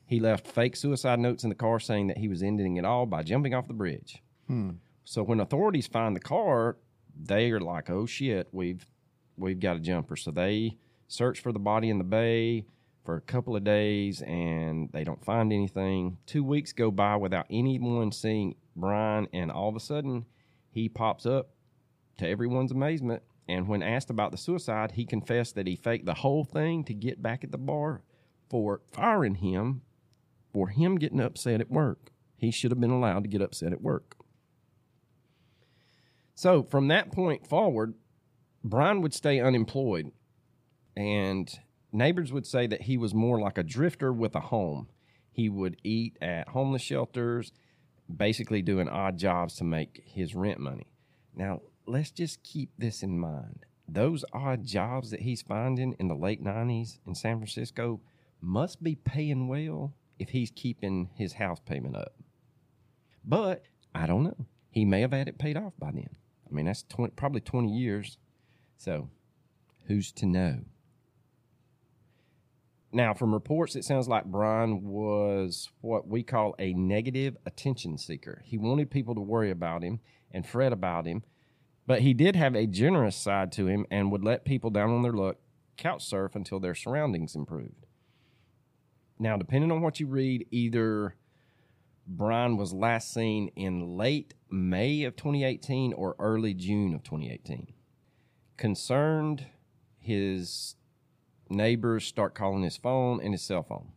He 0.06 0.20
left 0.20 0.46
fake 0.46 0.76
suicide 0.76 1.18
notes 1.18 1.42
in 1.42 1.49
the 1.49 1.56
car 1.56 1.80
saying 1.80 2.06
that 2.06 2.18
he 2.18 2.28
was 2.28 2.44
ending 2.44 2.76
it 2.76 2.84
all 2.84 3.06
by 3.06 3.25
jumping 3.25 3.54
off 3.54 3.66
the 3.66 3.75
bridge. 3.75 4.22
Hmm. 4.46 4.70
So 5.04 5.25
when 5.25 5.40
authorities 5.40 5.88
find 5.88 6.14
the 6.14 6.20
car, 6.20 6.76
they 7.20 7.50
are 7.50 7.61
like, 7.61 7.90
"Oh 7.90 8.06
shit, 8.06 8.49
we've 8.52 8.87
we've 9.37 9.58
got 9.58 9.76
a 9.76 9.80
jumper." 9.80 10.14
So 10.14 10.30
they 10.30 10.78
search 11.08 11.40
for 11.40 11.50
the 11.50 11.58
body 11.58 11.90
in 11.90 11.99
the 11.99 12.04
bay 12.04 12.66
for 13.04 13.16
a 13.16 13.20
couple 13.20 13.56
of 13.56 13.64
days 13.64 14.22
and 14.22 14.90
they 14.92 15.02
don't 15.02 15.25
find 15.25 15.52
anything. 15.52 16.18
2 16.26 16.44
weeks 16.44 16.72
go 16.72 16.92
by 16.92 17.16
without 17.16 17.46
anyone 17.50 18.12
seeing 18.12 18.54
Brian 18.76 19.26
and 19.32 19.50
all 19.50 19.68
of 19.68 19.75
a 19.75 19.80
sudden 19.80 20.25
he 20.73 20.88
pops 20.88 21.25
up 21.25 21.50
to 22.19 22.29
everyone's 22.29 22.73
amazement 22.73 23.23
and 23.49 23.69
when 23.69 23.83
asked 23.83 24.11
about 24.11 24.31
the 24.31 24.38
suicide, 24.38 24.93
he 24.93 25.05
confessed 25.05 25.55
that 25.57 25.67
he 25.67 25.76
faked 25.76 26.07
the 26.07 26.14
whole 26.14 26.45
thing 26.45 26.85
to 26.85 26.95
get 26.95 27.23
back 27.23 27.45
at 27.45 27.52
the 27.52 27.59
bar 27.59 28.02
for 28.49 28.81
firing 28.93 29.37
him 29.37 29.83
for 30.52 30.69
him 30.69 30.97
getting 30.97 31.21
upset 31.21 31.61
at 31.61 31.71
work. 31.71 32.12
He 32.37 32.50
should 32.50 32.71
have 32.71 32.81
been 32.81 32.91
allowed 32.91 33.25
to 33.25 33.29
get 33.29 33.41
upset 33.41 33.73
at 33.73 33.81
work. 33.81 34.17
So 36.35 36.62
from 36.62 36.88
that 36.88 37.12
point 37.12 37.47
forward, 37.47 37.95
Brian 38.64 39.00
would 39.00 39.14
stay 39.14 39.41
unemployed, 39.41 40.12
and 40.97 41.52
neighbors 41.93 42.33
would 42.33 42.47
say 42.47 42.67
that 42.67 42.83
he 42.83 42.97
was 42.97 43.14
more 43.14 43.41
like 43.41 43.59
a 43.59 43.62
drifter 43.62 44.12
with 44.12 44.35
a 44.35 44.41
home. 44.41 44.88
He 45.31 45.49
would 45.49 45.76
eat 45.83 46.17
at 46.21 46.49
homeless 46.49 46.83
shelters, 46.83 47.52
basically 48.14 48.62
doing 48.62 48.88
odd 48.88 49.18
jobs 49.18 49.56
to 49.56 49.64
make 49.64 50.02
his 50.04 50.35
rent 50.35 50.59
money. 50.59 50.87
Now, 51.35 51.62
let's 51.87 52.11
just 52.11 52.42
keep 52.42 52.71
this 52.78 53.02
in 53.02 53.18
mind. 53.18 53.64
Those 53.88 54.25
odd 54.32 54.64
jobs 54.64 55.11
that 55.11 55.21
he's 55.21 55.42
finding 55.42 55.94
in 55.99 56.09
the 56.09 56.14
late 56.14 56.42
90s 56.42 56.99
in 57.06 57.14
San 57.14 57.38
Francisco 57.38 58.00
must 58.40 58.82
be 58.82 58.94
paying 58.94 59.49
well 59.49 59.94
if 60.18 60.30
he's 60.30 60.50
keeping 60.50 61.11
his 61.14 61.35
house 61.35 61.61
payment 61.64 61.97
up. 61.97 62.14
But 63.25 63.62
I 63.94 64.06
don't 64.06 64.25
know. 64.25 64.47
He 64.71 64.85
may 64.85 65.00
have 65.00 65.12
had 65.12 65.28
it 65.28 65.38
paid 65.38 65.56
off 65.56 65.75
by 65.78 65.90
then. 65.90 66.09
I 66.49 66.54
mean, 66.54 66.66
that's 66.66 66.85
20, 66.85 67.12
probably 67.14 67.40
20 67.40 67.68
years. 67.68 68.18
So 68.76 69.11
who's 69.87 70.12
to 70.12 70.26
know? 70.26 70.61
Now, 72.92 73.14
from 73.14 73.32
reports, 73.32 73.75
it 73.75 73.84
sounds 73.84 74.06
like 74.06 74.26
Brian 74.26 74.84
was 74.84 75.70
what 75.80 76.06
we 76.06 76.22
call 76.22 76.54
a 76.58 76.75
negative 76.75 77.38
attention 77.46 77.96
seeker. 77.96 78.42
He 78.44 78.58
wanted 78.58 78.90
people 78.90 79.14
to 79.14 79.20
worry 79.20 79.50
about 79.50 79.82
him 79.82 80.00
and 80.30 80.46
fret 80.46 80.75
about 80.75 81.06
him, 81.06 81.22
but 81.87 82.02
he 82.02 82.12
did 82.12 82.37
have 82.37 82.54
a 82.54 82.66
generous 82.66 83.16
side 83.16 83.50
to 83.52 83.66
him 83.66 83.87
and 83.90 84.12
would 84.12 84.22
let 84.22 84.44
people 84.44 84.68
down 84.68 84.90
on 84.90 85.02
their 85.02 85.12
luck 85.12 85.37
couch 85.78 86.04
surf 86.04 86.37
until 86.37 86.61
their 86.61 86.75
surroundings 86.75 87.34
improved. 87.34 87.87
Now, 89.18 89.38
depending 89.38 89.72
on 89.72 89.80
what 89.80 89.99
you 89.99 90.06
read, 90.06 90.46
either 90.50 91.14
Brian 92.06 92.58
was 92.58 92.75
last 92.75 93.12
seen 93.14 93.49
in 93.56 93.96
late 93.96 94.34
May 94.50 95.04
of 95.04 95.16
2018 95.16 95.94
or 95.94 96.14
early 96.18 96.52
June 96.52 96.92
of 96.92 97.02
2018. 97.04 97.72
Concerned, 98.58 99.46
his 99.99 100.75
neighbors 101.52 102.04
start 102.04 102.35
calling 102.35 102.62
his 102.62 102.76
phone 102.76 103.21
and 103.23 103.32
his 103.32 103.42
cell 103.42 103.62
phone. 103.62 103.92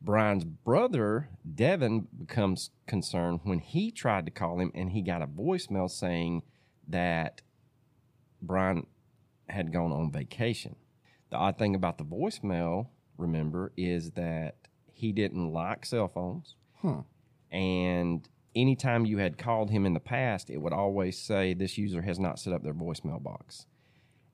Brian's 0.00 0.44
brother, 0.44 1.30
Devin, 1.54 2.08
becomes 2.16 2.70
concerned 2.86 3.40
when 3.42 3.58
he 3.58 3.90
tried 3.90 4.26
to 4.26 4.30
call 4.30 4.60
him 4.60 4.70
and 4.74 4.92
he 4.92 5.00
got 5.00 5.22
a 5.22 5.26
voicemail 5.26 5.90
saying 5.90 6.42
that 6.86 7.40
Brian 8.42 8.86
had 9.48 9.72
gone 9.72 9.92
on 9.92 10.12
vacation. 10.12 10.76
The 11.30 11.36
odd 11.36 11.58
thing 11.58 11.74
about 11.74 11.98
the 11.98 12.04
voicemail, 12.04 12.88
remember, 13.16 13.72
is 13.76 14.10
that 14.12 14.56
he 14.92 15.12
didn't 15.12 15.52
like 15.52 15.86
cell 15.86 16.08
phones. 16.08 16.54
Huh. 16.82 17.02
And 17.50 18.28
anytime 18.54 19.06
you 19.06 19.18
had 19.18 19.38
called 19.38 19.70
him 19.70 19.86
in 19.86 19.94
the 19.94 20.00
past, 20.00 20.50
it 20.50 20.58
would 20.58 20.72
always 20.72 21.18
say 21.18 21.54
this 21.54 21.78
user 21.78 22.02
has 22.02 22.18
not 22.18 22.38
set 22.38 22.52
up 22.52 22.62
their 22.62 22.74
voicemail 22.74 23.22
box. 23.22 23.66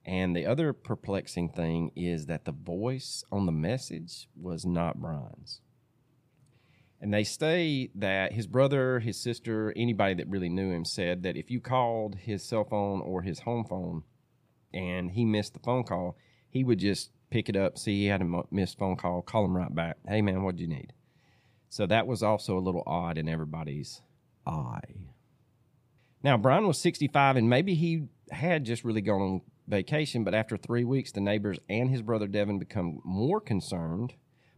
And 0.05 0.35
the 0.35 0.47
other 0.47 0.73
perplexing 0.73 1.51
thing 1.51 1.93
is 1.95 2.27
that 2.27 2.45
the 2.45 2.53
voice 2.53 3.23
on 3.31 3.47
the 3.47 3.53
message 3.53 4.29
was 4.35 4.65
not 4.65 5.01
Brian's. 5.01 5.61
And 7.01 7.15
they 7.15 7.25
say 7.25 7.91
that 7.95 8.33
his 8.33 8.47
brother, 8.47 9.01
his 9.01 9.19
sister, 9.19 9.73
anybody 9.75 10.15
that 10.15 10.29
really 10.29 10.51
knew 10.51 10.71
him 10.71 10.85
said 10.85 11.23
that 11.23 11.37
if 11.37 11.51
you 11.51 11.61
called 11.61 12.15
his 12.17 12.43
cell 12.43 12.65
phone 12.65 13.01
or 13.01 13.23
his 13.23 13.41
home 13.41 13.65
phone 13.65 14.03
and 14.73 15.11
he 15.13 15.25
missed 15.25 15.55
the 15.55 15.61
phone 15.61 15.85
call, 15.85 16.17
he 16.51 16.63
would 16.63 16.79
just 16.79 17.11
pick 17.31 17.49
it 17.49 17.57
up, 17.57 17.79
see 17.79 18.01
he 18.01 18.07
had 18.07 18.21
a 18.21 18.43
missed 18.51 18.79
phone 18.79 18.97
call, 18.97 19.23
call 19.23 19.45
him 19.47 19.57
right 19.57 19.75
back. 19.75 19.97
Hey, 20.07 20.21
man, 20.21 20.43
what'd 20.43 20.61
you 20.61 20.67
need? 20.67 20.93
So 21.71 21.87
that 21.87 22.07
was 22.07 22.23
also 22.23 22.59
a 22.59 22.61
little 22.61 22.83
odd 22.87 23.17
in 23.17 23.29
everybody's 23.29 24.03
eye. 24.47 24.81
Now, 26.23 26.37
Brian 26.37 26.67
was 26.67 26.79
65 26.79 27.37
and 27.37 27.49
maybe 27.49 27.75
he 27.75 28.09
had 28.31 28.65
just 28.65 28.85
really 28.85 29.01
gone 29.01 29.23
on 29.23 29.41
vacation, 29.71 30.25
but 30.25 30.35
after 30.35 30.57
three 30.57 30.85
weeks, 30.85 31.13
the 31.13 31.21
neighbors 31.21 31.59
and 31.69 31.91
his 31.91 32.03
brother 32.03 32.27
Devin 32.27 32.59
become 32.59 33.01
more 33.05 33.41
concerned 33.41 34.15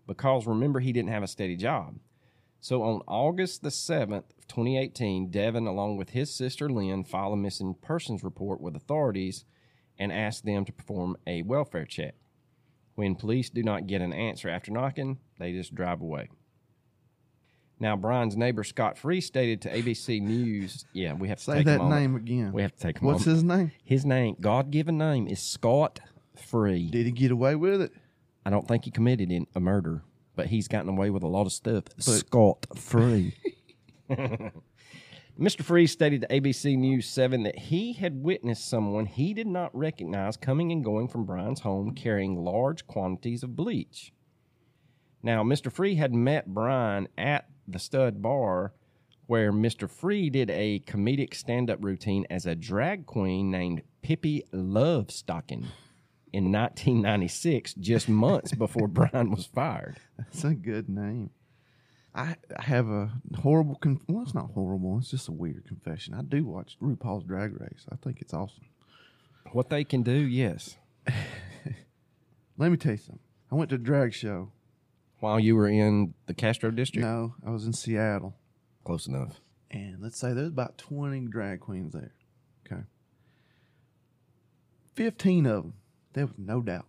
because 0.06 0.46
remember, 0.46 0.80
he 0.80 0.92
didn't 0.92 1.10
have 1.10 1.22
a 1.22 1.28
steady 1.28 1.56
job. 1.56 1.98
So 2.60 2.82
on 2.82 3.02
August 3.06 3.62
the 3.62 3.70
7th 3.70 4.30
of 4.38 4.46
2018, 4.48 5.30
Devin, 5.30 5.66
along 5.66 5.96
with 5.96 6.10
his 6.10 6.34
sister 6.34 6.68
Lynn, 6.68 7.04
file 7.04 7.32
a 7.32 7.36
missing 7.36 7.74
persons 7.80 8.22
report 8.22 8.60
with 8.60 8.76
authorities 8.76 9.44
and 9.98 10.12
ask 10.12 10.42
them 10.42 10.64
to 10.64 10.72
perform 10.72 11.16
a 11.26 11.42
welfare 11.42 11.84
check. 11.84 12.14
When 12.94 13.14
police 13.14 13.50
do 13.50 13.62
not 13.62 13.86
get 13.86 14.02
an 14.02 14.12
answer 14.12 14.48
after 14.48 14.70
knocking, 14.70 15.18
they 15.38 15.52
just 15.52 15.74
drive 15.74 16.00
away. 16.00 16.28
Now, 17.82 17.96
Brian's 17.96 18.36
neighbor 18.36 18.62
Scott 18.62 18.96
Free 18.96 19.20
stated 19.20 19.60
to 19.62 19.68
ABC 19.76 20.20
News, 20.22 20.84
"Yeah, 20.92 21.14
we 21.14 21.26
have 21.26 21.38
to 21.38 21.44
Say 21.44 21.52
take 21.54 21.62
a 21.62 21.70
that 21.70 21.78
moment. 21.78 22.00
name 22.00 22.14
again. 22.14 22.52
We 22.52 22.62
have 22.62 22.76
to 22.76 22.78
take 22.78 23.02
a 23.02 23.04
What's 23.04 23.26
moment. 23.26 23.34
his 23.36 23.42
name? 23.42 23.72
His 23.82 24.06
name, 24.06 24.36
God 24.40 24.70
given 24.70 24.98
name, 24.98 25.26
is 25.26 25.40
Scott 25.40 25.98
Free. 26.36 26.88
Did 26.88 27.06
he 27.06 27.12
get 27.12 27.32
away 27.32 27.56
with 27.56 27.82
it? 27.82 27.90
I 28.46 28.50
don't 28.50 28.68
think 28.68 28.84
he 28.84 28.92
committed 28.92 29.32
in 29.32 29.48
a 29.56 29.58
murder, 29.58 30.04
but 30.36 30.46
he's 30.46 30.68
gotten 30.68 30.90
away 30.90 31.10
with 31.10 31.24
a 31.24 31.26
lot 31.26 31.44
of 31.44 31.52
stuff. 31.52 31.82
Scott 31.98 32.66
Free. 32.78 33.34
Mr. 35.36 35.62
Free 35.64 35.88
stated 35.88 36.20
to 36.20 36.28
ABC 36.28 36.78
News 36.78 37.08
7 37.08 37.42
that 37.42 37.58
he 37.58 37.94
had 37.94 38.22
witnessed 38.22 38.68
someone 38.68 39.06
he 39.06 39.34
did 39.34 39.48
not 39.48 39.76
recognize 39.76 40.36
coming 40.36 40.70
and 40.70 40.84
going 40.84 41.08
from 41.08 41.24
Brian's 41.24 41.60
home 41.60 41.96
carrying 41.96 42.36
large 42.36 42.86
quantities 42.86 43.42
of 43.42 43.56
bleach. 43.56 44.12
Now, 45.20 45.42
Mr. 45.42 45.72
Free 45.72 45.96
had 45.96 46.14
met 46.14 46.46
Brian 46.54 47.08
at 47.18 47.48
the 47.66 47.78
stud 47.78 48.22
bar 48.22 48.72
where 49.26 49.52
Mr. 49.52 49.88
Free 49.88 50.28
did 50.30 50.50
a 50.50 50.80
comedic 50.80 51.34
stand 51.34 51.70
up 51.70 51.82
routine 51.82 52.26
as 52.28 52.44
a 52.44 52.54
drag 52.54 53.06
queen 53.06 53.50
named 53.50 53.82
Pippi 54.02 54.44
Lovestocking 54.52 55.66
in 56.32 56.50
1996, 56.50 57.74
just 57.74 58.08
months 58.08 58.52
before 58.52 58.88
Brian 58.88 59.30
was 59.30 59.46
fired. 59.46 59.98
That's 60.18 60.44
a 60.44 60.54
good 60.54 60.88
name. 60.88 61.30
I 62.14 62.36
I 62.56 62.62
have 62.62 62.88
a 62.88 63.12
horrible. 63.36 63.76
Con- 63.76 64.00
well, 64.08 64.22
it's 64.22 64.34
not 64.34 64.50
horrible. 64.52 64.98
It's 64.98 65.10
just 65.10 65.28
a 65.28 65.32
weird 65.32 65.66
confession. 65.66 66.14
I 66.14 66.22
do 66.22 66.44
watch 66.44 66.76
RuPaul's 66.82 67.24
Drag 67.24 67.58
Race. 67.58 67.86
I 67.90 67.96
think 67.96 68.20
it's 68.20 68.34
awesome. 68.34 68.66
What 69.52 69.70
they 69.70 69.84
can 69.84 70.02
do, 70.02 70.12
yes. 70.12 70.76
Let 72.58 72.70
me 72.70 72.76
tell 72.76 72.92
you 72.92 72.98
something. 72.98 73.18
I 73.50 73.54
went 73.54 73.70
to 73.70 73.76
a 73.76 73.78
drag 73.78 74.12
show. 74.14 74.52
While 75.22 75.38
you 75.38 75.54
were 75.54 75.68
in 75.68 76.14
the 76.26 76.34
Castro 76.34 76.72
district? 76.72 77.06
No, 77.06 77.34
I 77.46 77.50
was 77.50 77.64
in 77.64 77.72
Seattle, 77.72 78.34
Close 78.84 79.06
enough. 79.06 79.40
and 79.70 80.00
let's 80.02 80.18
say 80.18 80.32
there's 80.32 80.48
about 80.48 80.78
twenty 80.78 81.20
drag 81.20 81.60
queens 81.60 81.92
there. 81.92 82.12
Okay, 82.66 82.82
fifteen 84.94 85.46
of 85.46 85.62
them. 85.62 85.74
There 86.12 86.26
was 86.26 86.34
no 86.36 86.60
doubt, 86.60 86.86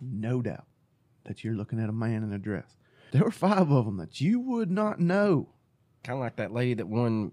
no 0.00 0.40
doubt 0.40 0.64
that 1.24 1.42
you're 1.44 1.54
looking 1.56 1.80
at 1.80 1.88
a 1.88 1.92
man 1.92 2.22
in 2.22 2.32
a 2.32 2.38
dress. 2.38 2.76
There 3.10 3.24
were 3.24 3.30
five 3.30 3.70
of 3.70 3.84
them 3.84 3.96
that 3.98 4.20
you 4.20 4.38
would 4.40 4.70
not 4.70 5.00
know. 5.00 5.48
Kind 6.04 6.18
of 6.18 6.20
like 6.20 6.36
that 6.36 6.52
lady 6.52 6.74
that 6.74 6.88
won 6.88 7.32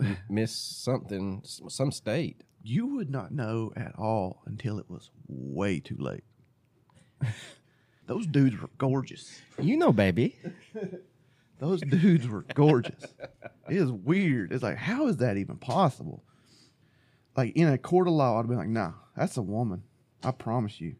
Miss 0.28 0.52
something, 0.52 1.42
some 1.44 1.92
state. 1.92 2.42
you 2.62 2.86
would 2.96 3.08
not 3.10 3.30
know 3.32 3.72
at 3.76 3.94
all 3.96 4.42
until 4.46 4.78
it 4.78 4.90
was 4.90 5.10
way 5.28 5.78
too 5.80 5.96
late. 5.98 6.24
Those 8.12 8.26
dudes 8.26 8.60
were 8.60 8.68
gorgeous. 8.76 9.40
You 9.58 9.78
know, 9.78 9.90
baby. 9.90 10.36
Those 11.58 11.80
dudes 11.80 12.28
were 12.28 12.44
gorgeous. 12.54 13.06
It 13.70 13.76
is 13.76 13.90
weird. 13.90 14.52
It's 14.52 14.62
like, 14.62 14.76
how 14.76 15.06
is 15.06 15.16
that 15.18 15.38
even 15.38 15.56
possible? 15.56 16.22
Like 17.34 17.56
in 17.56 17.68
a 17.68 17.78
court 17.78 18.08
of 18.08 18.12
law, 18.12 18.38
I'd 18.38 18.50
be 18.50 18.54
like, 18.54 18.68
nah, 18.68 18.92
that's 19.16 19.38
a 19.38 19.42
woman. 19.42 19.84
I 20.22 20.32
promise 20.32 20.78
you. 20.78 20.96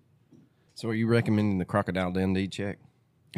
So 0.74 0.88
are 0.88 0.94
you 0.94 1.06
recommending 1.06 1.58
the 1.58 1.66
Crocodile 1.66 2.12
Dundee 2.12 2.48
check? 2.48 2.78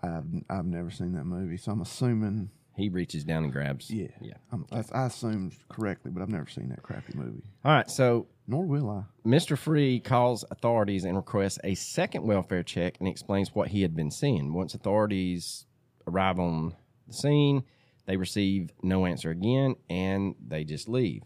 I've 0.00 0.24
I've 0.48 0.66
never 0.66 0.92
seen 0.92 1.14
that 1.14 1.24
movie, 1.24 1.56
so 1.56 1.72
I'm 1.72 1.80
assuming. 1.80 2.50
He 2.78 2.88
reaches 2.88 3.24
down 3.24 3.42
and 3.42 3.52
grabs. 3.52 3.90
Yeah, 3.90 4.06
Yeah. 4.20 4.34
I'm, 4.52 4.64
that's, 4.70 4.92
I 4.92 5.06
assumed 5.06 5.56
correctly, 5.68 6.12
but 6.12 6.22
I've 6.22 6.28
never 6.28 6.46
seen 6.48 6.68
that 6.68 6.84
crappy 6.84 7.12
movie. 7.16 7.42
All 7.64 7.72
right. 7.72 7.90
So 7.90 8.28
Nor 8.46 8.64
will 8.64 8.88
I. 8.88 9.02
Mr. 9.28 9.58
Free 9.58 9.98
calls 9.98 10.44
authorities 10.50 11.04
and 11.04 11.16
requests 11.16 11.58
a 11.64 11.74
second 11.74 12.22
welfare 12.22 12.62
check 12.62 12.96
and 13.00 13.08
explains 13.08 13.52
what 13.52 13.68
he 13.68 13.82
had 13.82 13.96
been 13.96 14.12
seeing. 14.12 14.54
Once 14.54 14.74
authorities 14.74 15.66
arrive 16.06 16.38
on 16.38 16.76
the 17.08 17.12
scene, 17.12 17.64
they 18.06 18.16
receive 18.16 18.70
no 18.80 19.06
answer 19.06 19.30
again 19.30 19.74
and 19.90 20.36
they 20.46 20.62
just 20.62 20.88
leave. 20.88 21.24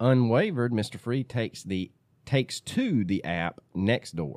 Unwavered, 0.00 0.70
Mr. 0.70 1.00
Free 1.00 1.24
takes 1.24 1.62
the 1.62 1.90
takes 2.26 2.60
to 2.60 3.04
the 3.04 3.24
app 3.24 3.60
Nextdoor. 3.74 4.36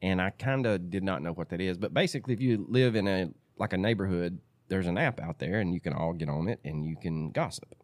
And 0.00 0.20
I 0.20 0.30
kind 0.30 0.64
of 0.66 0.90
did 0.90 1.02
not 1.02 1.22
know 1.22 1.32
what 1.32 1.50
that 1.50 1.60
is, 1.60 1.76
but 1.76 1.92
basically 1.92 2.32
if 2.32 2.40
you 2.40 2.64
live 2.68 2.96
in 2.96 3.06
a 3.06 3.28
like 3.58 3.74
a 3.74 3.78
neighborhood, 3.78 4.40
there's 4.68 4.86
an 4.86 4.98
app 4.98 5.20
out 5.20 5.38
there 5.38 5.60
and 5.60 5.72
you 5.74 5.80
can 5.80 5.92
all 5.92 6.12
get 6.12 6.28
on 6.28 6.48
it 6.48 6.60
and 6.64 6.84
you 6.84 6.96
can 6.96 7.30
gossip. 7.30 7.74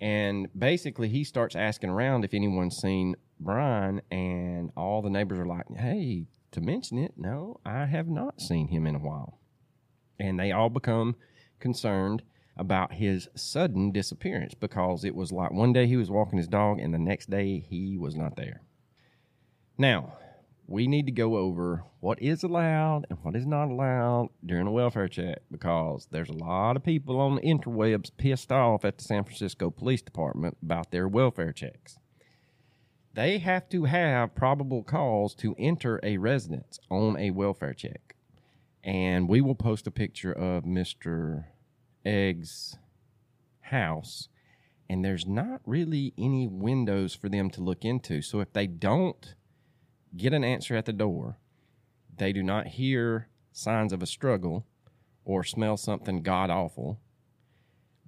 And 0.00 0.48
basically, 0.56 1.08
he 1.08 1.24
starts 1.24 1.56
asking 1.56 1.90
around 1.90 2.24
if 2.24 2.32
anyone's 2.32 2.76
seen 2.76 3.16
Brian, 3.40 4.00
and 4.10 4.70
all 4.76 5.02
the 5.02 5.10
neighbors 5.10 5.38
are 5.38 5.46
like, 5.46 5.66
hey, 5.76 6.26
to 6.52 6.60
mention 6.60 6.98
it, 6.98 7.14
no, 7.16 7.60
I 7.64 7.86
have 7.86 8.08
not 8.08 8.40
seen 8.40 8.68
him 8.68 8.86
in 8.86 8.94
a 8.94 9.00
while. 9.00 9.38
And 10.18 10.38
they 10.38 10.52
all 10.52 10.70
become 10.70 11.16
concerned 11.60 12.22
about 12.56 12.94
his 12.94 13.28
sudden 13.36 13.92
disappearance 13.92 14.54
because 14.54 15.04
it 15.04 15.14
was 15.14 15.30
like 15.30 15.52
one 15.52 15.72
day 15.72 15.86
he 15.86 15.96
was 15.96 16.10
walking 16.10 16.38
his 16.38 16.48
dog, 16.48 16.80
and 16.80 16.92
the 16.92 16.98
next 16.98 17.30
day 17.30 17.64
he 17.68 17.96
was 17.96 18.16
not 18.16 18.36
there. 18.36 18.62
Now, 19.76 20.14
we 20.68 20.86
need 20.86 21.06
to 21.06 21.12
go 21.12 21.38
over 21.38 21.82
what 22.00 22.20
is 22.20 22.42
allowed 22.42 23.06
and 23.08 23.18
what 23.22 23.34
is 23.34 23.46
not 23.46 23.70
allowed 23.70 24.28
during 24.44 24.66
a 24.66 24.70
welfare 24.70 25.08
check 25.08 25.38
because 25.50 26.06
there's 26.10 26.28
a 26.28 26.34
lot 26.34 26.76
of 26.76 26.84
people 26.84 27.18
on 27.18 27.36
the 27.36 27.40
interwebs 27.40 28.10
pissed 28.18 28.52
off 28.52 28.84
at 28.84 28.98
the 28.98 29.04
San 29.04 29.24
Francisco 29.24 29.70
Police 29.70 30.02
Department 30.02 30.58
about 30.62 30.90
their 30.90 31.08
welfare 31.08 31.52
checks. 31.52 31.96
They 33.14 33.38
have 33.38 33.70
to 33.70 33.84
have 33.84 34.34
probable 34.34 34.82
cause 34.82 35.34
to 35.36 35.56
enter 35.58 35.98
a 36.02 36.18
residence 36.18 36.78
on 36.90 37.16
a 37.18 37.30
welfare 37.30 37.72
check. 37.72 38.14
And 38.84 39.26
we 39.26 39.40
will 39.40 39.54
post 39.54 39.86
a 39.86 39.90
picture 39.90 40.32
of 40.32 40.64
Mr. 40.64 41.46
Egg's 42.04 42.76
house, 43.62 44.28
and 44.88 45.02
there's 45.02 45.26
not 45.26 45.62
really 45.64 46.12
any 46.18 46.46
windows 46.46 47.14
for 47.14 47.30
them 47.30 47.48
to 47.50 47.62
look 47.62 47.86
into. 47.86 48.20
So 48.20 48.40
if 48.40 48.52
they 48.52 48.66
don't 48.66 49.34
get 50.18 50.34
an 50.34 50.44
answer 50.44 50.76
at 50.76 50.84
the 50.84 50.92
door, 50.92 51.38
they 52.16 52.32
do 52.32 52.42
not 52.42 52.66
hear 52.66 53.28
signs 53.52 53.92
of 53.92 54.02
a 54.02 54.06
struggle 54.06 54.66
or 55.24 55.44
smell 55.44 55.76
something 55.76 56.22
god 56.22 56.50
awful, 56.50 57.00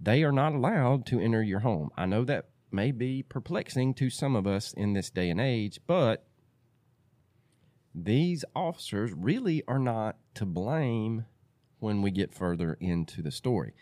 they 0.00 0.22
are 0.22 0.32
not 0.32 0.54
allowed 0.54 1.06
to 1.06 1.20
enter 1.20 1.42
your 1.42 1.60
home. 1.60 1.90
I 1.96 2.06
know 2.06 2.24
that 2.24 2.48
may 2.72 2.90
be 2.92 3.22
perplexing 3.22 3.94
to 3.94 4.10
some 4.10 4.36
of 4.36 4.46
us 4.46 4.72
in 4.72 4.94
this 4.94 5.10
day 5.10 5.28
and 5.30 5.40
age, 5.40 5.80
but 5.86 6.26
these 7.94 8.44
officers 8.54 9.12
really 9.12 9.62
are 9.66 9.78
not 9.78 10.16
to 10.34 10.46
blame 10.46 11.26
when 11.80 12.02
we 12.02 12.10
get 12.10 12.32
further 12.32 12.76
into 12.80 13.22
the 13.22 13.30
story. 13.30 13.72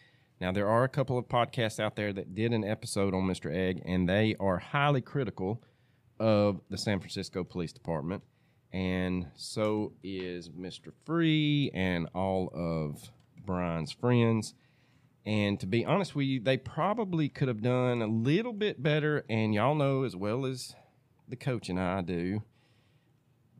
Now, 0.40 0.52
there 0.52 0.68
are 0.68 0.84
a 0.84 0.88
couple 0.88 1.18
of 1.18 1.28
podcasts 1.28 1.80
out 1.80 1.96
there 1.96 2.12
that 2.12 2.34
did 2.34 2.52
an 2.52 2.64
episode 2.64 3.12
on 3.12 3.24
Mr. 3.24 3.54
Egg, 3.54 3.82
and 3.84 4.08
they 4.08 4.36
are 4.38 4.58
highly 4.58 5.00
critical 5.00 5.62
of 6.18 6.60
the 6.70 6.78
San 6.78 7.00
Francisco 7.00 7.44
Police 7.44 7.72
Department. 7.72 8.22
And 8.72 9.28
so 9.34 9.92
is 10.02 10.50
Mr. 10.50 10.92
Free 11.04 11.70
and 11.72 12.08
all 12.14 12.50
of 12.54 13.10
Brian's 13.44 13.92
friends. 13.92 14.54
And 15.24 15.58
to 15.60 15.66
be 15.66 15.84
honest 15.84 16.14
with 16.14 16.26
you, 16.26 16.40
they 16.40 16.56
probably 16.56 17.28
could 17.28 17.48
have 17.48 17.62
done 17.62 18.02
a 18.02 18.06
little 18.06 18.52
bit 18.52 18.82
better. 18.82 19.24
And 19.28 19.54
y'all 19.54 19.74
know 19.74 20.02
as 20.02 20.16
well 20.16 20.46
as 20.46 20.74
the 21.28 21.36
coach 21.36 21.68
and 21.68 21.80
I 21.80 22.02
do, 22.02 22.42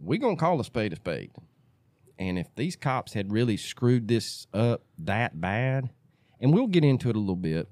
we're 0.01 0.18
going 0.18 0.37
to 0.37 0.40
call 0.40 0.61
a 0.61 0.64
spade 0.64 0.92
a 0.92 0.97
spade. 0.97 1.31
And 2.18 2.38
if 2.38 2.55
these 2.57 2.77
cops 2.77 3.12
had 3.12 3.33
really 3.33 3.57
screwed 3.57 4.09
this 4.09 4.47
up 4.53 4.83
that 4.99 5.40
bad, 5.40 5.90
and 6.40 6.53
we'll 6.53 6.66
get 6.66 6.85
into 6.85 7.09
it 7.11 7.16
a 7.16 7.18
little 7.18 7.37
bit, 7.37 7.68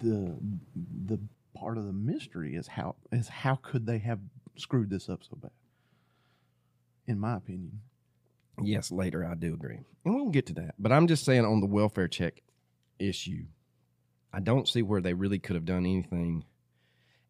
The 0.00 0.36
the 1.06 1.18
part 1.58 1.78
of 1.78 1.86
the 1.86 1.92
mystery 1.92 2.54
is 2.54 2.68
how 2.68 2.96
is 3.12 3.28
how 3.28 3.56
could 3.56 3.86
they 3.86 3.98
have 3.98 4.20
screwed 4.56 4.90
this 4.90 5.08
up 5.08 5.20
so 5.22 5.36
bad? 5.36 5.50
In 7.06 7.18
my 7.18 7.36
opinion. 7.36 7.80
Yes, 8.60 8.90
later 8.90 9.24
I 9.24 9.34
do 9.34 9.54
agree. 9.54 9.80
And 10.04 10.14
we'll 10.14 10.30
get 10.30 10.46
to 10.46 10.54
that. 10.54 10.74
But 10.78 10.92
I'm 10.92 11.06
just 11.06 11.24
saying 11.24 11.44
on 11.44 11.60
the 11.60 11.66
welfare 11.66 12.08
check 12.08 12.42
issue, 12.98 13.44
I 14.32 14.40
don't 14.40 14.68
see 14.68 14.82
where 14.82 15.00
they 15.00 15.14
really 15.14 15.38
could 15.38 15.54
have 15.54 15.64
done 15.64 15.86
anything. 15.86 16.44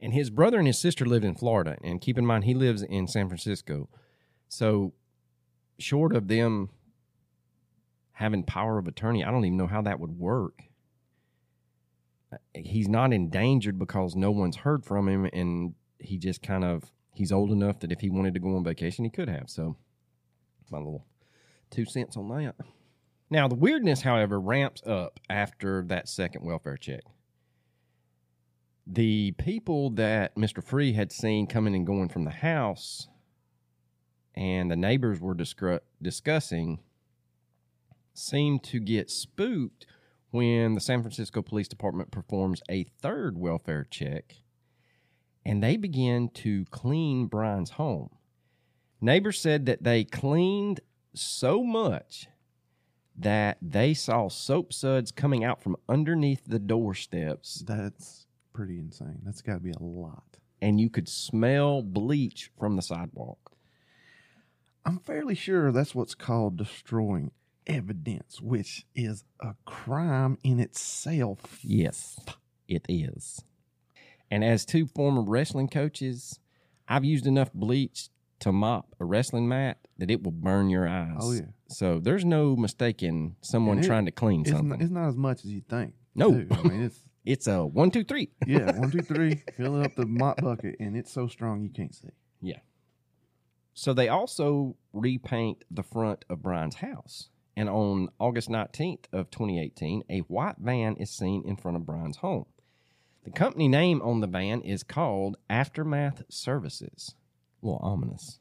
And 0.00 0.12
his 0.12 0.30
brother 0.30 0.58
and 0.58 0.66
his 0.66 0.78
sister 0.78 1.04
lived 1.04 1.24
in 1.24 1.34
Florida. 1.34 1.76
And 1.82 2.00
keep 2.00 2.18
in 2.18 2.26
mind, 2.26 2.44
he 2.44 2.54
lives 2.54 2.82
in 2.82 3.08
San 3.08 3.28
Francisco. 3.28 3.88
So, 4.48 4.94
short 5.78 6.14
of 6.14 6.28
them 6.28 6.70
having 8.12 8.42
power 8.42 8.78
of 8.78 8.88
attorney, 8.88 9.24
I 9.24 9.30
don't 9.30 9.44
even 9.44 9.58
know 9.58 9.66
how 9.66 9.82
that 9.82 10.00
would 10.00 10.18
work. 10.18 10.62
He's 12.54 12.88
not 12.88 13.12
endangered 13.12 13.78
because 13.78 14.14
no 14.14 14.30
one's 14.30 14.56
heard 14.56 14.84
from 14.84 15.08
him. 15.08 15.28
And 15.32 15.74
he 15.98 16.18
just 16.18 16.42
kind 16.42 16.64
of, 16.64 16.84
he's 17.14 17.32
old 17.32 17.50
enough 17.50 17.80
that 17.80 17.92
if 17.92 18.00
he 18.00 18.10
wanted 18.10 18.34
to 18.34 18.40
go 18.40 18.56
on 18.56 18.64
vacation, 18.64 19.04
he 19.04 19.10
could 19.10 19.28
have. 19.28 19.48
So, 19.48 19.76
my 20.70 20.78
little 20.78 21.06
two 21.70 21.84
cents 21.84 22.16
on 22.16 22.28
that. 22.28 22.54
Now, 23.30 23.48
the 23.48 23.54
weirdness, 23.54 24.02
however, 24.02 24.40
ramps 24.40 24.82
up 24.86 25.20
after 25.28 25.84
that 25.88 26.08
second 26.08 26.44
welfare 26.44 26.76
check. 26.76 27.02
The 28.86 29.32
people 29.32 29.90
that 29.90 30.34
Mr. 30.34 30.64
Free 30.64 30.94
had 30.94 31.12
seen 31.12 31.46
coming 31.46 31.74
and 31.74 31.86
going 31.86 32.08
from 32.08 32.24
the 32.24 32.30
house 32.30 33.08
and 34.34 34.70
the 34.70 34.76
neighbors 34.76 35.20
were 35.20 35.34
discru- 35.34 35.80
discussing 36.00 36.78
seemed 38.14 38.62
to 38.64 38.80
get 38.80 39.10
spooked 39.10 39.86
when 40.30 40.74
the 40.74 40.80
San 40.80 41.00
Francisco 41.02 41.42
Police 41.42 41.68
Department 41.68 42.10
performs 42.10 42.62
a 42.70 42.84
third 42.84 43.38
welfare 43.38 43.86
check 43.90 44.36
and 45.44 45.62
they 45.62 45.76
begin 45.76 46.28
to 46.30 46.64
clean 46.66 47.26
Brian's 47.26 47.70
home. 47.70 48.10
Neighbors 49.00 49.40
said 49.40 49.66
that 49.66 49.84
they 49.84 50.04
cleaned 50.04 50.80
so 51.14 51.62
much 51.62 52.26
that 53.16 53.58
they 53.62 53.94
saw 53.94 54.28
soap 54.28 54.72
suds 54.72 55.10
coming 55.10 55.42
out 55.44 55.62
from 55.62 55.76
underneath 55.88 56.42
the 56.46 56.58
doorsteps, 56.58 57.64
That's 57.66 58.26
pretty 58.52 58.78
insane. 58.78 59.20
That's 59.24 59.42
got 59.42 59.54
to 59.54 59.60
be 59.60 59.70
a 59.72 59.82
lot. 59.82 60.38
and 60.60 60.80
you 60.80 60.90
could 60.90 61.08
smell 61.08 61.82
bleach 61.82 62.50
from 62.58 62.76
the 62.76 62.82
sidewalk. 62.82 63.52
I'm 64.84 64.98
fairly 64.98 65.34
sure 65.34 65.70
that's 65.72 65.94
what's 65.94 66.14
called 66.14 66.56
destroying 66.56 67.30
evidence, 67.68 68.40
which 68.40 68.86
is 68.94 69.24
a 69.40 69.54
crime 69.64 70.38
in 70.42 70.58
itself. 70.60 71.58
Yes, 71.62 72.18
it 72.66 72.84
is. 72.88 73.42
And 74.30 74.44
as 74.44 74.64
two 74.64 74.86
former 74.86 75.22
wrestling 75.22 75.68
coaches, 75.68 76.38
I've 76.88 77.04
used 77.04 77.26
enough 77.26 77.52
bleach 77.52 78.08
to 78.40 78.52
mop 78.52 78.94
a 79.00 79.04
wrestling 79.04 79.48
mat 79.48 79.78
that 79.98 80.10
it 80.10 80.22
will 80.22 80.32
burn 80.32 80.70
your 80.70 80.88
eyes. 80.88 81.16
Oh, 81.20 81.32
yeah. 81.32 81.40
So 81.68 81.98
there's 81.98 82.24
no 82.24 82.54
mistaking 82.56 83.36
someone 83.40 83.78
it- 83.80 83.84
trying 83.86 84.06
to 84.06 84.12
clean 84.12 84.42
It's 84.42 84.50
something. 84.50 84.68
not, 84.70 84.80
it's 84.80 84.90
not 84.90 85.08
as 85.08 85.16
much 85.16 85.44
as 85.44 85.50
you 85.50 85.62
think. 85.68 85.94
No. 86.14 86.32
too. 86.32 86.46
I 86.50 86.62
mean 86.62 86.82
it's 86.82 87.00
it's 87.24 87.46
a 87.46 87.64
one, 87.66 87.90
two, 87.90 88.04
three. 88.04 88.30
yeah, 88.46 88.78
one, 88.78 88.90
two, 88.90 89.02
three, 89.02 89.42
fill 89.56 89.82
up 89.82 89.94
the 89.96 90.06
mop 90.06 90.40
bucket, 90.40 90.76
and 90.80 90.96
it's 90.96 91.12
so 91.12 91.26
strong 91.26 91.62
you 91.62 91.68
can't 91.70 91.94
see. 91.94 92.08
Yeah. 92.40 92.58
So 93.74 93.92
they 93.92 94.08
also 94.08 94.76
repaint 94.92 95.64
the 95.70 95.82
front 95.82 96.24
of 96.28 96.42
Brian's 96.42 96.76
house. 96.76 97.28
And 97.58 97.68
on 97.68 98.10
August 98.20 98.48
19th 98.48 99.06
of 99.12 99.32
2018, 99.32 100.04
a 100.08 100.20
white 100.20 100.58
van 100.58 100.94
is 100.94 101.16
seen 101.16 101.42
in 101.44 101.56
front 101.56 101.76
of 101.76 101.84
Brian's 101.84 102.18
home. 102.18 102.46
The 103.24 103.32
company 103.32 103.66
name 103.66 104.00
on 104.00 104.20
the 104.20 104.28
van 104.28 104.60
is 104.60 104.84
called 104.84 105.36
Aftermath 105.50 106.22
Services. 106.30 107.16
A 107.60 107.66
little 107.66 107.80
ominous. 107.82 108.38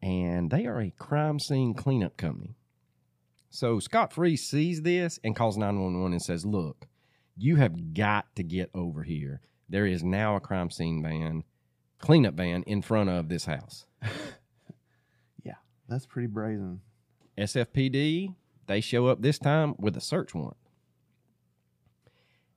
And 0.00 0.50
they 0.50 0.64
are 0.64 0.80
a 0.80 0.94
crime 0.98 1.38
scene 1.38 1.74
cleanup 1.74 2.16
company. 2.16 2.56
So 3.50 3.78
Scott 3.80 4.14
Free 4.14 4.34
sees 4.34 4.80
this 4.80 5.20
and 5.22 5.36
calls 5.36 5.58
911 5.58 6.12
and 6.12 6.22
says, 6.22 6.46
Look, 6.46 6.86
you 7.36 7.56
have 7.56 7.92
got 7.92 8.34
to 8.36 8.42
get 8.42 8.70
over 8.72 9.02
here. 9.02 9.42
There 9.68 9.84
is 9.84 10.02
now 10.02 10.36
a 10.36 10.40
crime 10.40 10.70
scene 10.70 11.02
van, 11.02 11.44
cleanup 11.98 12.32
van 12.32 12.62
in 12.62 12.80
front 12.80 13.10
of 13.10 13.28
this 13.28 13.44
house. 13.44 13.84
Yeah, 15.44 15.54
that's 15.86 16.06
pretty 16.06 16.28
brazen. 16.28 16.80
SFPD, 17.38 18.34
they 18.66 18.80
show 18.80 19.06
up 19.06 19.22
this 19.22 19.38
time 19.38 19.74
with 19.78 19.96
a 19.96 20.00
search 20.00 20.34
warrant. 20.34 20.56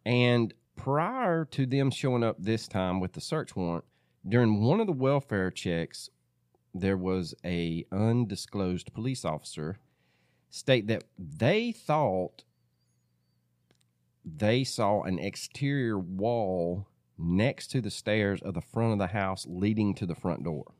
And 0.05 0.53
prior 0.75 1.45
to 1.45 1.65
them 1.65 1.91
showing 1.91 2.23
up 2.23 2.35
this 2.39 2.67
time 2.67 2.99
with 2.99 3.13
the 3.13 3.21
search 3.21 3.55
warrant, 3.55 3.85
during 4.27 4.61
one 4.61 4.79
of 4.79 4.87
the 4.87 4.93
welfare 4.93 5.51
checks, 5.51 6.09
there 6.73 6.97
was 6.97 7.35
a 7.45 7.85
undisclosed 7.91 8.93
police 8.93 9.23
officer 9.23 9.77
state 10.49 10.87
that 10.87 11.03
they 11.17 11.71
thought 11.71 12.43
they 14.25 14.63
saw 14.63 15.03
an 15.03 15.19
exterior 15.19 15.99
wall 15.99 16.87
next 17.17 17.67
to 17.67 17.81
the 17.81 17.91
stairs 17.91 18.41
of 18.41 18.53
the 18.53 18.61
front 18.61 18.93
of 18.93 18.99
the 18.99 19.07
house 19.07 19.45
leading 19.47 19.93
to 19.95 20.05
the 20.05 20.15
front 20.15 20.43
door. 20.43 20.73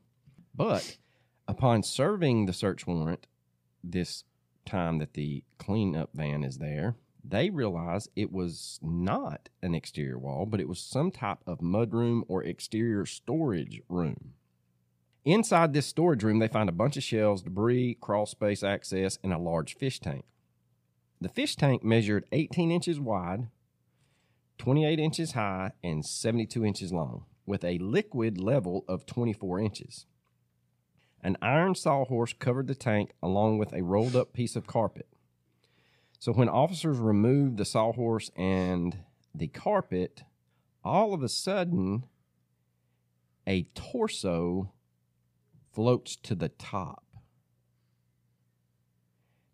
But 0.54 0.96
upon 1.46 1.82
serving 1.82 2.46
the 2.46 2.52
search 2.52 2.86
warrant 2.86 3.26
this 3.90 4.24
time 4.64 4.98
that 4.98 5.14
the 5.14 5.44
cleanup 5.58 6.10
van 6.14 6.42
is 6.42 6.58
there, 6.58 6.96
they 7.22 7.50
realize 7.50 8.08
it 8.14 8.32
was 8.32 8.78
not 8.82 9.48
an 9.62 9.74
exterior 9.74 10.18
wall, 10.18 10.46
but 10.46 10.60
it 10.60 10.68
was 10.68 10.78
some 10.78 11.10
type 11.10 11.38
of 11.46 11.60
mudroom 11.60 12.22
or 12.28 12.42
exterior 12.42 13.06
storage 13.06 13.80
room. 13.88 14.34
Inside 15.24 15.72
this 15.72 15.86
storage 15.86 16.22
room, 16.22 16.38
they 16.38 16.48
find 16.48 16.68
a 16.68 16.72
bunch 16.72 16.98
of 16.98 17.02
shelves, 17.02 17.42
debris, 17.42 17.96
crawl 18.00 18.26
space 18.26 18.62
access, 18.62 19.18
and 19.22 19.32
a 19.32 19.38
large 19.38 19.74
fish 19.74 19.98
tank. 19.98 20.24
The 21.20 21.30
fish 21.30 21.56
tank 21.56 21.82
measured 21.82 22.26
18 22.32 22.70
inches 22.70 23.00
wide, 23.00 23.48
28 24.58 24.98
inches 24.98 25.32
high, 25.32 25.72
and 25.82 26.04
72 26.04 26.62
inches 26.64 26.92
long, 26.92 27.24
with 27.46 27.64
a 27.64 27.78
liquid 27.78 28.38
level 28.38 28.84
of 28.86 29.06
24 29.06 29.60
inches. 29.60 30.04
An 31.24 31.38
iron 31.40 31.74
sawhorse 31.74 32.34
covered 32.34 32.66
the 32.66 32.74
tank 32.74 33.14
along 33.22 33.56
with 33.56 33.72
a 33.72 33.82
rolled 33.82 34.14
up 34.14 34.34
piece 34.34 34.56
of 34.56 34.66
carpet. 34.66 35.08
So 36.18 36.32
when 36.32 36.50
officers 36.50 36.98
removed 36.98 37.56
the 37.56 37.64
sawhorse 37.64 38.30
and 38.36 38.98
the 39.34 39.48
carpet, 39.48 40.22
all 40.84 41.14
of 41.14 41.22
a 41.22 41.28
sudden 41.30 42.04
a 43.46 43.62
torso 43.74 44.70
floats 45.72 46.14
to 46.16 46.34
the 46.34 46.50
top. 46.50 47.04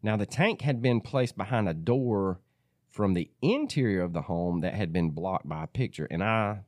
Now, 0.03 0.17
the 0.17 0.27
tank 0.27 0.63
had 0.63 0.83
been 0.83 1.01
placed 1.01 1.37
behind 1.37 1.69
a 1.69 1.75
door 1.75 2.41
from 2.91 3.15
the 3.15 3.31
interior 3.43 4.03
of 4.03 4.13
the 4.13 4.23
home 4.23 4.61
that 4.61 4.75
had 4.75 4.93
been 4.93 5.11
blocked 5.11 5.49
by 5.49 5.65
a 5.65 5.69
picture. 5.69 6.09
And 6.11 6.25
I 6.25 6.61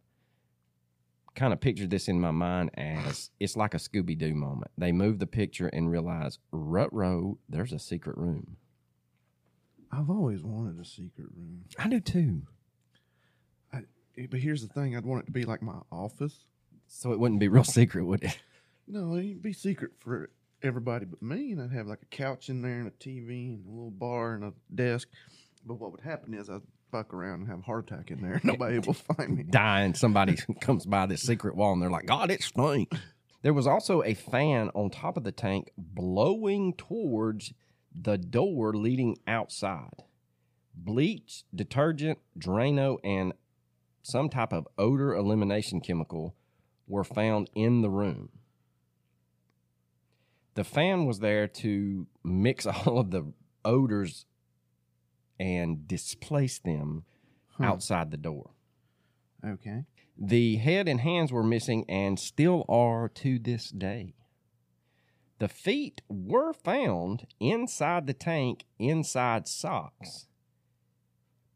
kind 1.35 1.53
of 1.53 1.61
pictured 1.61 1.91
this 1.91 2.09
in 2.09 2.21
my 2.21 2.31
mind 2.31 2.71
as 2.75 3.31
it's 3.41 3.57
like 3.57 3.75
a 3.75 3.79
Scooby 3.79 4.17
Doo 4.17 4.35
moment. 4.35 4.71
They 4.77 4.93
move 4.93 5.19
the 5.19 5.27
picture 5.27 5.69
and 5.69 5.91
realize, 5.91 6.39
rut 6.51 6.93
row, 6.93 7.39
there's 7.49 7.73
a 7.73 7.79
secret 7.79 8.17
room. 8.19 8.57
I've 9.91 10.11
always 10.11 10.43
wanted 10.43 10.81
a 10.81 10.85
secret 10.85 11.29
room. 11.37 11.65
I 11.79 11.89
do 11.89 12.01
too. 12.01 12.43
I, 13.73 13.83
but 14.31 14.41
here's 14.41 14.67
the 14.67 14.73
thing: 14.73 14.97
I'd 14.97 15.05
want 15.05 15.23
it 15.23 15.27
to 15.27 15.33
be 15.33 15.45
like 15.45 15.63
my 15.63 15.81
office. 15.91 16.47
So 16.87 17.13
it 17.13 17.19
wouldn't 17.19 17.41
be 17.41 17.49
real 17.49 17.65
secret, 17.65 18.05
would 18.05 18.23
it? 18.25 18.39
No, 18.87 19.17
it'd 19.17 19.43
be 19.43 19.53
secret 19.53 19.93
for 19.99 20.31
everybody 20.63 21.05
but 21.05 21.23
me, 21.23 21.53
and 21.53 21.63
I'd 21.63 21.73
have 21.73 21.87
like 21.87 22.03
a 22.03 22.17
couch 22.17 22.49
in 22.49 22.63
there 22.63 22.81
and 22.81 22.89
a 22.89 22.91
TV 22.91 23.49
and 23.49 23.67
a 23.67 23.71
little 23.71 23.91
bar 23.91 24.35
and 24.35 24.45
a 24.45 24.53
desk. 24.75 25.09
But 25.65 25.75
what 25.75 25.93
would 25.93 26.01
happen 26.01 26.35
is 26.35 26.51
I'd 26.51 26.63
fuck 26.93 27.15
around 27.15 27.41
and 27.41 27.49
have 27.49 27.61
a 27.61 27.63
heart 27.63 27.91
attack 27.91 28.11
in 28.11 28.21
there. 28.21 28.41
Nobody 28.45 28.79
will 28.79 28.93
find 28.93 29.37
me. 29.37 29.43
Dying. 29.45 29.95
somebody 29.95 30.37
comes 30.61 30.85
by 30.87 31.07
this 31.07 31.23
secret 31.23 31.57
wall 31.57 31.73
and 31.73 31.83
they're 31.83 31.91
like, 31.91 32.07
God, 32.07 32.31
it 32.31 32.43
stinks. 32.43 32.97
There 33.41 33.55
was 33.55 33.67
also 33.67 34.03
a 34.05 34.15
fan 34.15 34.71
on 34.75 34.91
top 34.91 35.17
of 35.17 35.25
the 35.25 35.33
tank 35.33 35.73
blowing 35.77 36.75
towards 36.75 37.53
the 37.93 38.19
door 38.19 38.75
leading 38.75 39.17
outside. 39.27 40.05
Bleach, 40.75 41.45
detergent, 41.55 42.19
Drano, 42.39 42.99
and 43.03 43.33
some 44.03 44.29
type 44.29 44.53
of 44.53 44.69
odor 44.79 45.15
elimination 45.15 45.81
chemical 45.81 46.37
were 46.87 47.05
found 47.05 47.51
in 47.55 47.83
the 47.83 47.91
room. 47.91 48.29
The 50.55 50.65
fan 50.65 51.07
was 51.07 51.21
there 51.21 51.49
to 51.49 52.07
mix 52.23 52.67
all 52.87 52.99
of 52.99 53.11
the 53.11 53.33
odors 53.65 54.27
and 55.43 55.89
displace 55.89 56.59
them 56.61 57.05
Huh. 57.57 57.65
outside 57.65 58.11
the 58.11 58.17
door. 58.17 58.51
Okay. 59.45 59.85
The 60.17 60.57
head 60.57 60.89
and 60.89 61.01
hands 61.01 61.33
were 61.33 61.43
missing 61.43 61.85
and 61.89 62.19
still 62.19 62.65
are 62.69 63.09
to 63.09 63.39
this 63.39 63.71
day. 63.71 64.15
The 65.39 65.49
feet 65.49 66.01
were 66.09 66.53
found 66.53 67.27
inside 67.41 68.07
the 68.07 68.15
tank, 68.15 68.65
inside 68.79 69.49
socks, 69.49 70.29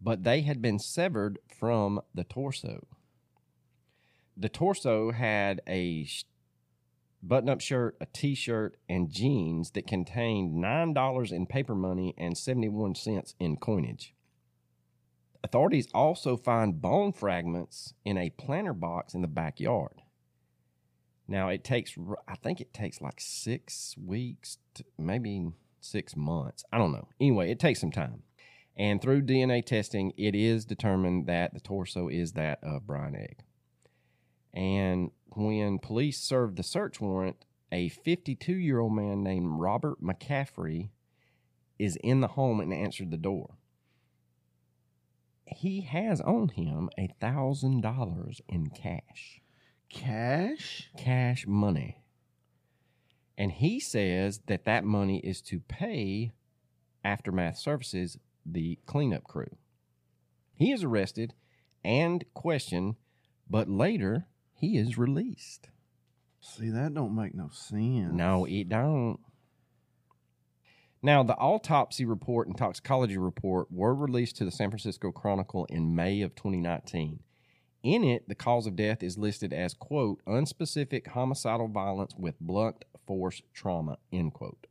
but 0.01 0.25
they 0.25 0.41
had 0.43 0.61
been 0.61 0.81
severed 0.81 1.39
from 1.47 2.01
the 2.13 2.25
torso. 2.25 2.87
The 4.37 4.49
torso 4.49 5.13
had 5.13 5.61
a 5.69 6.07
button 7.23 7.49
up 7.49 7.61
shirt, 7.61 7.97
a 8.01 8.07
t 8.07 8.35
shirt, 8.35 8.77
and 8.89 9.11
jeans 9.11 9.73
that 9.73 9.87
contained 9.87 10.63
$9 10.63 11.33
in 11.33 11.47
paper 11.47 11.75
money 11.75 12.15
and 12.17 12.37
71 12.37 12.95
cents 12.95 13.35
in 13.39 13.57
coinage. 13.57 14.15
Authorities 15.43 15.89
also 15.95 16.37
find 16.37 16.81
bone 16.81 17.13
fragments 17.13 17.95
in 18.05 18.19
a 18.19 18.31
planter 18.31 18.73
box 18.73 19.15
in 19.15 19.23
the 19.23 19.29
backyard. 19.29 20.03
Now 21.29 21.49
it 21.49 21.65
takes, 21.65 21.97
I 22.29 22.37
think 22.37 22.61
it 22.61 22.73
takes 22.73 23.01
like 23.01 23.21
six 23.21 23.95
weeks, 23.97 24.59
to 24.75 24.85
maybe 24.99 25.51
six 25.81 26.17
months. 26.17 26.65
I 26.73 26.79
don't 26.79 26.93
know. 26.93 27.09
Anyway, 27.21 27.51
it 27.51 27.61
takes 27.61 27.81
some 27.81 27.91
time. 27.91 28.23
And 28.77 29.01
through 29.01 29.23
DNA 29.23 29.65
testing, 29.65 30.13
it 30.17 30.35
is 30.35 30.65
determined 30.65 31.27
that 31.27 31.55
the 31.55 31.61
torso 31.61 32.09
is 32.09 32.33
that 32.33 32.59
of 32.63 32.87
Brian 32.87 33.17
Egg. 33.17 33.39
And 34.53 35.11
when 35.35 35.79
police 35.79 36.21
served 36.21 36.57
the 36.57 36.63
search 36.63 37.01
warrant, 37.01 37.45
a 37.73 37.89
52 37.89 38.53
year 38.53 38.79
old 38.81 38.93
man 38.95 39.23
named 39.23 39.61
Robert 39.61 40.01
McCaffrey 40.01 40.91
is 41.79 41.97
in 42.03 42.21
the 42.21 42.29
home 42.29 42.61
and 42.61 42.73
answered 42.73 43.11
the 43.11 43.17
door. 43.17 43.55
He 45.47 45.83
has 45.83 46.21
on 46.21 46.49
him 46.49 46.91
a 46.99 47.09
thousand 47.21 47.83
dollars 47.83 48.41
in 48.49 48.71
cash 48.71 49.41
Cash? 49.89 50.91
cash 50.97 51.47
money. 51.47 52.03
And 53.39 53.53
he 53.53 53.79
says 53.79 54.41
that 54.47 54.65
that 54.65 54.85
money 54.85 55.19
is 55.19 55.41
to 55.43 55.61
pay 55.61 56.33
Aftermath 57.05 57.59
Services, 57.59 58.19
the 58.45 58.79
cleanup 58.87 59.25
crew. 59.25 59.57
He 60.55 60.73
is 60.73 60.83
arrested 60.83 61.35
and 61.85 62.25
questioned, 62.35 62.97
but 63.49 63.69
later 63.69 64.27
he 64.57 64.77
is 64.79 64.99
released. 64.99 65.69
See, 66.41 66.71
that 66.71 66.95
don't 66.95 67.15
make 67.15 67.35
no 67.35 67.49
sense. 67.53 68.13
No, 68.13 68.45
it 68.45 68.69
don't. 68.69 69.19
Now, 71.03 71.23
the 71.23 71.37
autopsy 71.37 72.05
report 72.05 72.49
and 72.49 72.57
toxicology 72.57 73.19
report 73.19 73.71
were 73.71 73.95
released 73.95 74.37
to 74.39 74.45
the 74.45 74.51
San 74.51 74.71
Francisco 74.71 75.13
Chronicle 75.13 75.67
in 75.67 75.95
May 75.95 76.23
of 76.23 76.35
2019. 76.35 77.21
In 77.83 78.03
it, 78.03 78.29
the 78.29 78.35
cause 78.35 78.67
of 78.67 78.75
death 78.75 79.03
is 79.03 79.19
listed 79.19 79.53
as, 79.53 79.75
quote, 79.75 80.21
unspecific 80.27 81.09
homicidal 81.09 81.69
violence 81.69 82.15
with 82.17 82.41
blunt 82.41 82.85
force 83.07 83.43
trauma, 83.55 83.99
end 84.13 84.33
quote. 84.35 84.67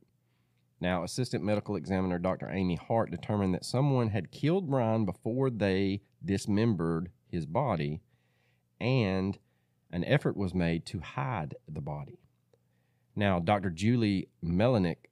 Now, 0.80 1.04
Assistant 1.04 1.42
Medical 1.42 1.76
Examiner 1.76 2.18
Dr. 2.18 2.50
Amy 2.50 2.74
Hart 2.74 3.10
determined 3.10 3.54
that 3.54 3.64
someone 3.64 4.08
had 4.08 4.30
killed 4.30 4.68
Brian 4.68 5.06
before 5.06 5.48
they 5.48 6.02
dismembered 6.22 7.10
his 7.28 7.46
body, 7.46 8.02
and 8.78 9.38
an 9.90 10.04
effort 10.04 10.36
was 10.36 10.54
made 10.54 10.84
to 10.86 11.00
hide 11.00 11.54
the 11.68 11.80
body. 11.80 12.18
Now, 13.14 13.38
Dr. 13.40 13.70
Julie 13.70 14.28
Melinek, 14.44 15.08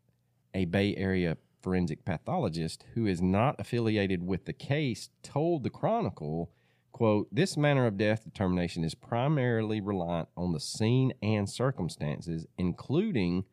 a 0.52 0.66
Bay 0.66 0.94
Area 0.96 1.36
forensic 1.62 2.04
pathologist 2.04 2.84
who 2.94 3.06
is 3.06 3.22
not 3.22 3.58
affiliated 3.58 4.26
with 4.26 4.44
the 4.44 4.52
case, 4.52 5.08
told 5.22 5.62
the 5.62 5.70
Chronicle, 5.70 6.50
quote, 6.92 7.26
this 7.32 7.56
manner 7.56 7.86
of 7.86 7.96
death 7.96 8.22
determination 8.22 8.84
is 8.84 8.94
primarily 8.94 9.80
reliant 9.80 10.28
on 10.36 10.52
the 10.52 10.60
scene 10.60 11.14
and 11.22 11.48
circumstances, 11.48 12.46
including 12.58 13.44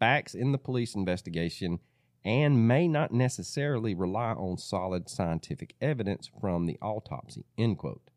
facts 0.00 0.34
in 0.34 0.50
the 0.50 0.58
police 0.58 0.96
investigation, 0.96 1.78
and 2.24 2.66
may 2.66 2.88
not 2.88 3.12
necessarily 3.12 3.94
rely 3.94 4.32
on 4.32 4.58
solid 4.58 5.08
scientific 5.08 5.74
evidence 5.80 6.28
from 6.40 6.66
the 6.66 6.76
autopsy, 6.82 7.44
end 7.56 7.78
quote. 7.78 8.10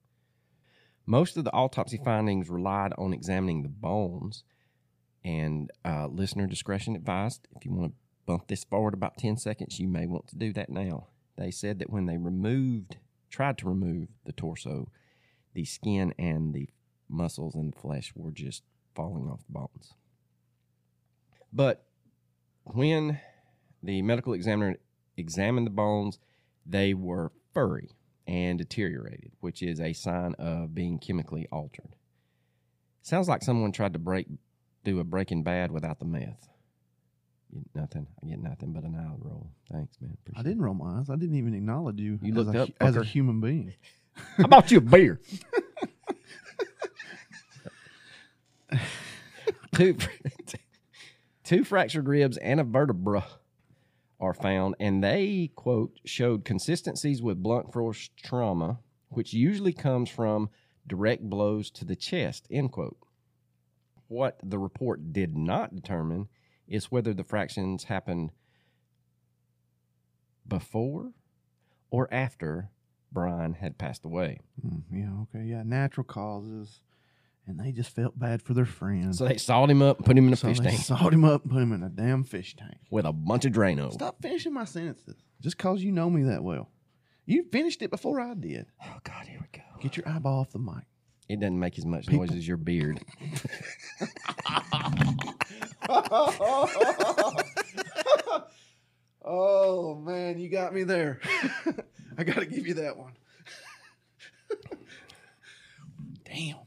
Most 1.05 1.35
of 1.35 1.43
the 1.43 1.53
autopsy 1.53 1.97
findings 1.97 2.49
relied 2.49 2.93
on 2.97 3.13
examining 3.13 3.63
the 3.63 3.69
bones, 3.69 4.43
and 5.23 5.69
uh, 5.83 6.07
listener 6.07 6.47
discretion 6.47 6.95
advised. 6.95 7.47
If 7.55 7.65
you 7.65 7.71
want 7.73 7.91
to 7.91 7.97
bump 8.25 8.47
this 8.47 8.63
forward 8.63 8.93
about 8.93 9.17
10 9.17 9.37
seconds, 9.37 9.79
you 9.79 9.87
may 9.87 10.05
want 10.05 10.27
to 10.27 10.37
do 10.37 10.53
that 10.53 10.69
now. 10.69 11.07
They 11.37 11.51
said 11.51 11.79
that 11.79 11.89
when 11.89 12.05
they 12.05 12.17
removed, 12.17 12.97
tried 13.29 13.57
to 13.59 13.67
remove 13.67 14.09
the 14.25 14.31
torso, 14.31 14.89
the 15.53 15.65
skin 15.65 16.13
and 16.17 16.53
the 16.53 16.69
muscles 17.09 17.55
and 17.55 17.75
flesh 17.75 18.13
were 18.15 18.31
just 18.31 18.63
falling 18.95 19.27
off 19.27 19.45
the 19.45 19.53
bones. 19.53 19.93
But 21.51 21.85
when 22.63 23.19
the 23.81 24.01
medical 24.01 24.33
examiner 24.33 24.77
examined 25.17 25.67
the 25.67 25.71
bones, 25.71 26.17
they 26.65 26.93
were 26.93 27.31
furry 27.53 27.89
and 28.27 28.57
deteriorated, 28.57 29.31
which 29.39 29.61
is 29.61 29.79
a 29.79 29.93
sign 29.93 30.35
of 30.35 30.73
being 30.73 30.99
chemically 30.99 31.47
altered. 31.51 31.95
Sounds 33.01 33.27
like 33.27 33.43
someone 33.43 33.71
tried 33.71 33.93
to 33.93 33.99
break 33.99 34.27
do 34.83 34.99
a 34.99 35.03
Breaking 35.03 35.43
Bad 35.43 35.71
without 35.71 35.99
the 35.99 36.05
meth. 36.05 36.49
Get 37.53 37.63
nothing. 37.75 38.07
I 38.21 38.27
get 38.27 38.39
nothing 38.39 38.73
but 38.73 38.83
an 38.83 38.95
eye 38.95 39.15
roll. 39.19 39.51
Thanks, 39.71 39.95
man. 40.01 40.17
I 40.35 40.41
didn't 40.41 40.61
roll 40.61 40.73
my 40.73 40.99
eyes. 40.99 41.09
I 41.09 41.15
didn't 41.15 41.35
even 41.35 41.53
acknowledge 41.53 41.99
you. 41.99 42.19
You 42.21 42.31
as 42.31 42.37
looked 42.37 42.55
a, 42.55 42.63
up, 42.63 42.69
hu- 42.69 42.73
as 42.79 42.97
a 42.97 43.03
human 43.03 43.39
being. 43.41 43.69
it. 43.69 43.75
I 44.39 44.47
bought 44.47 44.71
you 44.71 44.79
a 44.79 44.81
beer. 44.81 45.19
two, 49.75 49.97
two 51.43 51.63
fractured 51.63 52.07
ribs 52.07 52.37
and 52.37 52.59
a 52.59 52.63
vertebra 52.63 53.25
are 54.23 54.33
found, 54.33 54.75
and 54.79 55.03
they 55.03 55.51
quote 55.55 55.99
showed 56.05 56.45
consistencies 56.45 57.21
with 57.21 57.43
blunt 57.43 57.73
force 57.73 58.09
trauma, 58.15 58.79
which 59.09 59.33
usually 59.33 59.73
comes 59.73 60.09
from 60.09 60.49
direct 60.87 61.21
blows 61.21 61.69
to 61.71 61.85
the 61.85 61.95
chest. 61.95 62.47
End 62.49 62.71
quote. 62.71 62.97
What 64.07 64.39
the 64.41 64.57
report 64.59 65.11
did 65.11 65.35
not 65.35 65.75
determine 65.75 66.29
is 66.67 66.91
whether 66.91 67.13
the 67.13 67.23
fractions 67.23 67.85
happened 67.85 68.31
before 70.47 71.11
or 71.89 72.11
after 72.13 72.69
Brian 73.11 73.53
had 73.53 73.77
passed 73.77 74.05
away. 74.05 74.39
Mm, 74.65 74.83
yeah, 74.91 75.21
okay, 75.23 75.45
yeah, 75.45 75.63
natural 75.63 76.05
causes, 76.05 76.81
and 77.47 77.59
they 77.59 77.71
just 77.71 77.93
felt 77.95 78.17
bad 78.17 78.41
for 78.41 78.53
their 78.53 78.65
friends. 78.65 79.17
So 79.17 79.27
they 79.27 79.37
sawed 79.37 79.69
him 79.69 79.81
up 79.81 79.97
and 79.97 80.05
put 80.05 80.17
him 80.17 80.27
in 80.27 80.33
a 80.33 80.37
So 80.37 80.47
fish 80.47 80.59
they 80.59 80.69
tank 80.69 80.81
sawed 80.81 81.13
him 81.13 81.25
up 81.25 81.43
and 81.43 81.51
put 81.51 81.61
him 81.61 81.73
in 81.73 81.83
a 81.83 81.89
damn 81.89 82.23
fish 82.23 82.55
tank. 82.55 82.77
with 82.89 83.05
a 83.05 83.11
bunch 83.13 83.45
of 83.45 83.51
Drano. 83.51 83.91
Stop 83.91 84.21
finishing 84.21 84.53
my 84.53 84.65
sentences 84.65 85.15
just 85.41 85.57
because 85.57 85.83
you 85.83 85.91
know 85.91 86.09
me 86.09 86.23
that 86.23 86.43
well. 86.43 86.69
You 87.25 87.45
finished 87.51 87.81
it 87.81 87.89
before 87.91 88.19
I 88.19 88.33
did. 88.33 88.65
Oh 88.85 88.97
God, 89.03 89.25
here 89.27 89.39
we 89.41 89.47
go. 89.57 89.63
Get 89.81 89.97
your 89.97 90.07
eyeball 90.07 90.39
off 90.41 90.51
the 90.51 90.59
mic. 90.59 90.83
It 91.29 91.39
doesn't 91.39 91.59
make 91.59 91.77
as 91.77 91.85
much 91.85 92.07
People- 92.07 92.25
noise 92.27 92.35
as 92.35 92.47
your 92.47 92.57
beard. 92.57 92.99
oh 99.23 99.95
man, 99.95 100.37
you 100.39 100.49
got 100.49 100.73
me 100.73 100.83
there. 100.83 101.19
I 102.17 102.23
got 102.23 102.37
to 102.39 102.45
give 102.45 102.67
you 102.67 102.75
that 102.75 102.97
one. 102.97 103.13
Damn. 106.25 106.57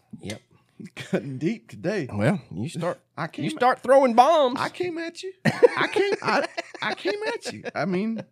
He's 0.78 0.88
cutting 0.94 1.38
deep 1.38 1.68
today. 1.68 2.08
Well, 2.12 2.40
you 2.52 2.68
start. 2.68 3.00
I 3.16 3.26
came. 3.28 3.44
You 3.44 3.50
start 3.50 3.80
throwing 3.80 4.14
bombs. 4.14 4.60
I 4.60 4.68
came 4.68 4.98
at 4.98 5.22
you. 5.22 5.32
I 5.44 5.88
came. 5.88 6.14
I, 6.22 6.46
I 6.82 6.94
came 6.94 7.18
at 7.34 7.52
you. 7.52 7.64
I 7.74 7.84
mean, 7.84 8.22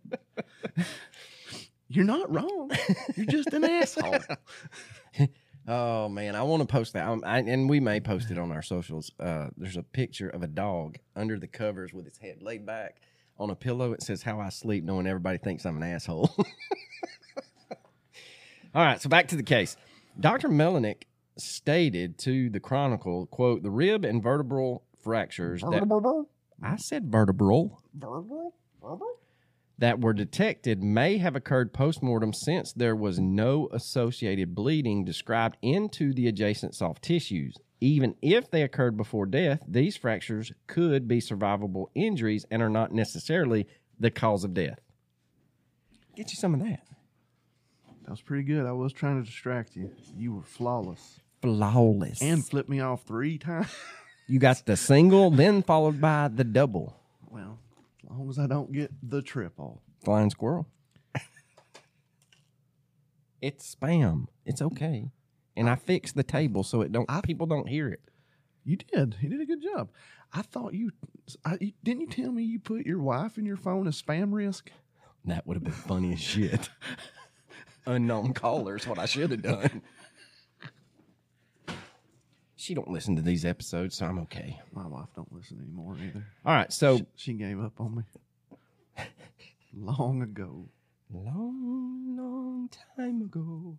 you're 1.88 2.04
not 2.04 2.32
wrong. 2.32 2.70
You're 3.16 3.26
just 3.26 3.52
an 3.52 3.64
asshole. 3.64 4.18
Oh 5.66 6.10
man, 6.10 6.36
I 6.36 6.42
want 6.42 6.60
to 6.60 6.66
post 6.66 6.92
that, 6.92 7.08
I, 7.24 7.38
and 7.38 7.70
we 7.70 7.80
may 7.80 7.98
post 7.98 8.30
it 8.30 8.36
on 8.36 8.52
our 8.52 8.60
socials. 8.60 9.10
Uh, 9.18 9.48
there's 9.56 9.78
a 9.78 9.82
picture 9.82 10.28
of 10.28 10.42
a 10.42 10.46
dog 10.46 10.98
under 11.16 11.38
the 11.38 11.46
covers 11.46 11.94
with 11.94 12.06
its 12.06 12.18
head 12.18 12.42
laid 12.42 12.66
back 12.66 13.00
on 13.38 13.48
a 13.48 13.54
pillow. 13.54 13.94
It 13.94 14.02
says 14.02 14.22
"How 14.22 14.40
I 14.40 14.50
sleep," 14.50 14.84
knowing 14.84 15.06
everybody 15.06 15.38
thinks 15.38 15.64
I'm 15.64 15.78
an 15.78 15.82
asshole. 15.82 16.30
All 18.74 18.84
right, 18.84 19.00
so 19.00 19.08
back 19.08 19.28
to 19.28 19.36
the 19.36 19.42
case. 19.42 19.76
Dr. 20.20 20.48
Melinek 20.48 21.04
stated 21.36 22.18
to 22.18 22.50
the 22.50 22.60
Chronicle, 22.60 23.26
"quote 23.26 23.62
The 23.62 23.70
rib 23.70 24.04
and 24.04 24.22
vertebral 24.22 24.84
fractures 25.00 25.62
that 25.62 25.82
I 26.62 26.76
said 26.76 27.10
vertebral." 27.10 27.82
that 29.78 30.00
were 30.00 30.12
detected 30.12 30.82
may 30.82 31.18
have 31.18 31.34
occurred 31.34 31.72
postmortem 31.72 32.32
since 32.32 32.72
there 32.72 32.94
was 32.94 33.18
no 33.18 33.68
associated 33.72 34.54
bleeding 34.54 35.04
described 35.04 35.56
into 35.62 36.12
the 36.12 36.28
adjacent 36.28 36.74
soft 36.74 37.02
tissues. 37.02 37.56
Even 37.80 38.14
if 38.22 38.50
they 38.50 38.62
occurred 38.62 38.96
before 38.96 39.26
death, 39.26 39.62
these 39.66 39.96
fractures 39.96 40.52
could 40.66 41.08
be 41.08 41.18
survivable 41.18 41.86
injuries 41.94 42.46
and 42.50 42.62
are 42.62 42.70
not 42.70 42.92
necessarily 42.92 43.66
the 43.98 44.10
cause 44.10 44.44
of 44.44 44.54
death. 44.54 44.80
Get 46.16 46.30
you 46.30 46.36
some 46.36 46.54
of 46.54 46.60
that. 46.60 46.86
That 48.04 48.10
was 48.10 48.22
pretty 48.22 48.44
good. 48.44 48.66
I 48.66 48.72
was 48.72 48.92
trying 48.92 49.20
to 49.20 49.26
distract 49.26 49.74
you. 49.74 49.90
You 50.16 50.34
were 50.34 50.42
flawless 50.42 51.20
Flawless. 51.44 52.22
and 52.22 52.44
flipped 52.44 52.68
me 52.68 52.80
off 52.80 53.02
three 53.04 53.38
times. 53.38 53.68
you 54.28 54.38
got 54.38 54.64
the 54.66 54.76
single, 54.76 55.30
then 55.30 55.62
followed 55.62 56.00
by 56.00 56.28
the 56.28 56.44
double. 56.44 56.96
Well, 57.28 57.58
as 58.02 58.10
long 58.10 58.28
as 58.30 58.38
I 58.38 58.46
don't 58.46 58.72
get 58.72 58.90
the 59.02 59.22
triple. 59.22 59.82
Flying 60.04 60.30
squirrel. 60.30 60.66
it's 63.40 63.74
spam. 63.74 64.26
It's 64.44 64.62
okay. 64.62 65.10
And 65.56 65.68
I 65.70 65.76
fixed 65.76 66.16
the 66.16 66.22
table 66.22 66.62
so 66.62 66.80
it 66.80 66.92
don't 66.92 67.10
I- 67.10 67.20
people 67.20 67.46
don't 67.46 67.68
hear 67.68 67.88
it. 67.88 68.00
You 68.64 68.76
did. 68.76 69.16
You 69.20 69.28
did 69.28 69.40
a 69.40 69.46
good 69.46 69.62
job. 69.62 69.90
I 70.32 70.42
thought 70.42 70.74
you, 70.74 70.90
I, 71.44 71.58
you 71.60 71.72
didn't 71.84 72.00
you 72.00 72.06
tell 72.08 72.32
me 72.32 72.42
you 72.42 72.58
put 72.58 72.86
your 72.86 72.98
wife 73.00 73.36
in 73.38 73.44
your 73.44 73.58
phone 73.58 73.86
as 73.86 74.00
spam 74.00 74.32
risk? 74.32 74.70
That 75.26 75.46
would 75.46 75.54
have 75.54 75.64
been 75.64 75.72
funny 75.72 76.14
as 76.14 76.20
shit. 76.20 76.70
Unknown 77.86 78.32
callers, 78.32 78.86
what 78.86 78.98
I 78.98 79.04
should 79.06 79.30
have 79.30 79.42
done. 79.42 79.82
She 82.64 82.72
don't 82.72 82.88
listen 82.88 83.14
to 83.16 83.20
these 83.20 83.44
episodes, 83.44 83.94
so 83.94 84.06
I'm 84.06 84.18
okay. 84.20 84.58
My 84.72 84.86
wife 84.86 85.08
don't 85.14 85.30
listen 85.30 85.58
anymore 85.62 85.98
either. 86.02 86.24
All 86.46 86.54
right, 86.54 86.72
so 86.72 86.96
She, 86.96 87.04
she 87.16 87.32
gave 87.34 87.60
up 87.60 87.78
on 87.78 87.96
me 87.96 88.02
long 89.76 90.22
ago. 90.22 90.70
long, 91.12 92.16
long 92.16 92.70
time 92.96 93.20
ago. 93.20 93.76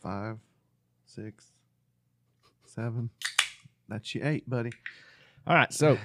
Five, 0.00 0.38
six, 1.06 1.50
seven. 2.64 3.10
That's 3.88 4.14
your 4.14 4.24
eight, 4.24 4.48
buddy. 4.48 4.70
All 5.44 5.56
right, 5.56 5.72
so 5.72 5.98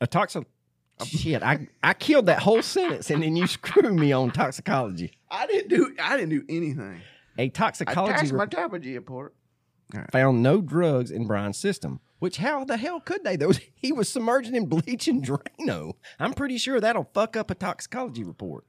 a 0.00 0.06
toxic. 0.06 0.46
Shit, 1.04 1.42
I 1.42 1.66
I 1.82 1.94
killed 1.94 2.26
that 2.26 2.38
whole 2.38 2.62
sentence, 2.62 3.10
and 3.10 3.24
then 3.24 3.34
you 3.34 3.48
screw 3.48 3.92
me 3.92 4.12
on 4.12 4.30
toxicology. 4.30 5.18
I 5.28 5.48
didn't 5.48 5.68
do. 5.68 5.96
I 6.00 6.16
didn't 6.16 6.30
do 6.30 6.44
anything. 6.48 7.00
A 7.38 7.48
toxicology 7.48 8.30
my 8.30 8.44
report 8.94 9.34
report. 9.94 10.12
found 10.12 10.42
no 10.42 10.60
drugs 10.60 11.10
in 11.10 11.26
Brian's 11.26 11.58
system. 11.58 12.00
Which 12.18 12.36
how 12.36 12.64
the 12.64 12.76
hell 12.76 13.00
could 13.00 13.24
they? 13.24 13.36
Those 13.36 13.58
he 13.74 13.92
was 13.92 14.08
submerging 14.08 14.54
in 14.54 14.66
bleach 14.66 15.08
and 15.08 15.24
Drano. 15.24 15.94
I'm 16.18 16.34
pretty 16.34 16.58
sure 16.58 16.80
that'll 16.80 17.10
fuck 17.12 17.36
up 17.36 17.50
a 17.50 17.54
toxicology 17.54 18.24
report. 18.24 18.64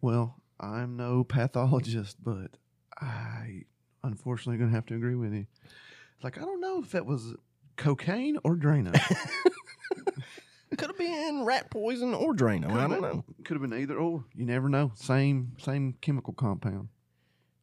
Well, 0.00 0.40
I'm 0.58 0.96
no 0.96 1.24
pathologist, 1.24 2.16
but 2.22 2.58
I 3.00 3.62
unfortunately 4.02 4.58
going 4.58 4.70
to 4.70 4.76
have 4.76 4.86
to 4.86 4.94
agree 4.94 5.14
with 5.14 5.32
you. 5.32 5.46
Like 6.22 6.38
I 6.38 6.42
don't 6.42 6.60
know 6.60 6.82
if 6.82 6.90
that 6.90 7.06
was 7.06 7.34
cocaine 7.76 8.38
or 8.44 8.56
Drano. 8.56 8.92
Could 10.76 10.88
have 10.88 10.98
been 10.98 11.44
rat 11.44 11.70
poison 11.70 12.14
or 12.14 12.32
Drano. 12.34 12.70
I 12.70 12.86
don't 12.86 13.02
know. 13.02 13.24
Could 13.44 13.54
have 13.60 13.62
been 13.68 13.78
either 13.78 13.96
or. 13.96 14.24
You 14.34 14.46
never 14.46 14.68
know. 14.68 14.92
Same 14.94 15.52
same 15.58 15.94
chemical 16.00 16.32
compound. 16.32 16.88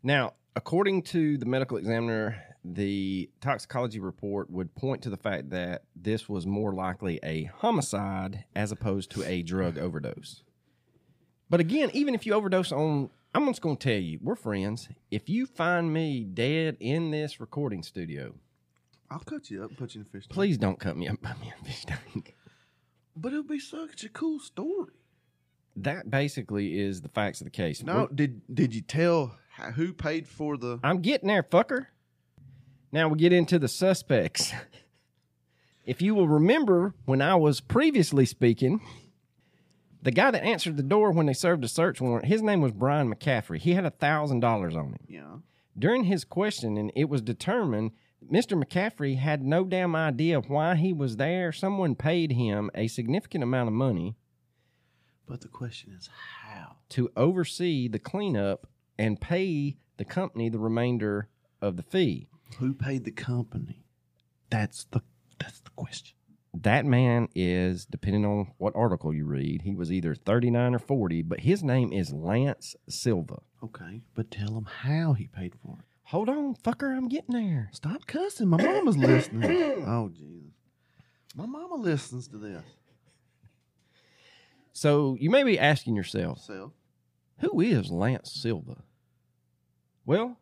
Now, 0.03 0.33
according 0.55 1.03
to 1.03 1.37
the 1.37 1.45
medical 1.45 1.77
examiner, 1.77 2.35
the 2.75 3.29
toxicology 3.41 3.99
report 3.99 4.49
would 4.49 4.75
point 4.75 5.01
to 5.03 5.09
the 5.09 5.17
fact 5.17 5.49
that 5.51 5.83
this 5.95 6.27
was 6.27 6.45
more 6.45 6.73
likely 6.73 7.19
a 7.23 7.45
homicide 7.45 8.45
as 8.55 8.71
opposed 8.71 9.11
to 9.11 9.23
a 9.23 9.41
drug 9.41 9.77
overdose. 9.77 10.43
But 11.49 11.59
again, 11.59 11.89
even 11.93 12.13
if 12.13 12.25
you 12.25 12.33
overdose 12.33 12.71
on, 12.71 13.09
I'm 13.33 13.45
just 13.47 13.61
going 13.61 13.77
to 13.77 13.89
tell 13.91 14.01
you, 14.01 14.19
we're 14.21 14.35
friends. 14.35 14.89
If 15.11 15.29
you 15.29 15.45
find 15.45 15.93
me 15.93 16.23
dead 16.23 16.77
in 16.79 17.11
this 17.11 17.39
recording 17.39 17.83
studio, 17.83 18.33
I'll 19.09 19.19
cut 19.19 19.49
you 19.49 19.63
up 19.63 19.69
and 19.69 19.77
put 19.77 19.95
you 19.95 20.01
in 20.01 20.07
a 20.07 20.09
fish. 20.09 20.23
tank. 20.27 20.33
please 20.33 20.57
don't 20.57 20.79
cut 20.79 20.97
me 20.97 21.07
up 21.07 21.21
by 21.21 21.33
me 21.35 21.47
in 21.47 21.53
a 21.61 21.65
fish 21.65 21.85
tank. 21.85 22.35
But 23.15 23.29
it'll 23.31 23.43
be 23.43 23.59
such 23.59 24.03
a 24.03 24.09
cool 24.09 24.39
story. 24.39 24.91
That 25.77 26.09
basically 26.09 26.79
is 26.79 27.01
the 27.01 27.09
facts 27.09 27.39
of 27.39 27.45
the 27.45 27.51
case. 27.51 27.83
No, 27.83 27.95
We're- 27.95 28.07
did 28.13 28.41
did 28.53 28.75
you 28.75 28.81
tell 28.81 29.37
who 29.75 29.93
paid 29.93 30.27
for 30.27 30.57
the? 30.57 30.79
I'm 30.83 31.01
getting 31.01 31.27
there, 31.27 31.43
fucker. 31.43 31.87
Now 32.91 33.07
we 33.09 33.17
get 33.17 33.33
into 33.33 33.59
the 33.59 33.67
suspects. 33.67 34.53
If 35.85 36.01
you 36.01 36.15
will 36.15 36.27
remember 36.27 36.93
when 37.05 37.21
I 37.21 37.35
was 37.35 37.59
previously 37.61 38.25
speaking, 38.25 38.81
the 40.01 40.11
guy 40.11 40.31
that 40.31 40.43
answered 40.43 40.77
the 40.77 40.83
door 40.83 41.11
when 41.11 41.25
they 41.25 41.33
served 41.33 41.63
a 41.63 41.67
search 41.67 42.01
warrant, 42.01 42.25
his 42.27 42.41
name 42.41 42.61
was 42.61 42.71
Brian 42.71 43.13
McCaffrey. 43.13 43.59
He 43.59 43.73
had 43.73 43.85
a 43.85 43.89
thousand 43.91 44.39
dollars 44.41 44.75
on 44.75 44.87
him. 44.87 44.99
Yeah. 45.07 45.35
During 45.77 46.05
his 46.05 46.23
questioning, 46.23 46.91
it 46.95 47.09
was 47.09 47.21
determined 47.21 47.91
Mr. 48.31 48.61
McCaffrey 48.61 49.17
had 49.17 49.43
no 49.43 49.63
damn 49.63 49.95
idea 49.95 50.39
why 50.41 50.75
he 50.75 50.91
was 50.91 51.17
there. 51.17 51.51
Someone 51.51 51.95
paid 51.95 52.31
him 52.31 52.69
a 52.73 52.87
significant 52.87 53.43
amount 53.43 53.67
of 53.67 53.73
money 53.73 54.15
But 55.27 55.41
the 55.41 55.47
question 55.47 55.93
is 55.97 56.09
how. 56.41 56.77
to 56.89 57.09
oversee 57.15 57.87
the 57.87 57.99
cleanup 57.99 58.65
and 58.97 59.21
pay 59.21 59.77
the 59.97 60.05
company 60.05 60.49
the 60.49 60.59
remainder 60.59 61.29
of 61.61 61.77
the 61.77 61.83
fee. 61.83 62.27
Who 62.59 62.73
paid 62.73 63.03
the 63.05 63.11
company? 63.11 63.83
That's 64.49 64.85
the 64.85 65.01
that's 65.39 65.59
the 65.59 65.69
question. 65.71 66.15
that 66.53 66.85
man 66.85 67.27
is, 67.35 67.85
depending 67.85 68.25
on 68.25 68.47
what 68.57 68.75
article 68.75 69.13
you 69.13 69.25
read, 69.25 69.61
he 69.61 69.75
was 69.75 69.91
either 69.91 70.15
39 70.15 70.73
or 70.75 70.79
40, 70.79 71.21
but 71.21 71.41
his 71.41 71.61
name 71.63 71.93
is 71.93 72.11
Lance 72.11 72.75
Silva. 72.89 73.39
Okay, 73.63 74.01
but 74.15 74.31
tell 74.31 74.57
him 74.57 74.65
how 74.65 75.13
he 75.13 75.27
paid 75.27 75.53
for 75.61 75.77
it. 75.79 75.85
Hold 76.05 76.29
on, 76.29 76.55
fucker, 76.55 76.95
I'm 76.97 77.07
getting 77.09 77.35
there. 77.35 77.69
Stop 77.73 78.07
cussing. 78.07 78.47
My 78.47 78.57
mama's 78.61 78.97
listening. 78.97 79.83
Oh 79.85 80.09
Jesus, 80.09 80.53
my 81.35 81.45
mama 81.45 81.75
listens 81.75 82.27
to 82.29 82.37
this. 82.37 82.63
So 84.73 85.17
you 85.19 85.29
may 85.29 85.43
be 85.43 85.59
asking 85.59 85.95
yourself, 85.95 86.39
Self. 86.39 86.71
who 87.39 87.61
is 87.61 87.89
Lance 87.91 88.31
Silva? 88.31 88.83
Well, 90.05 90.37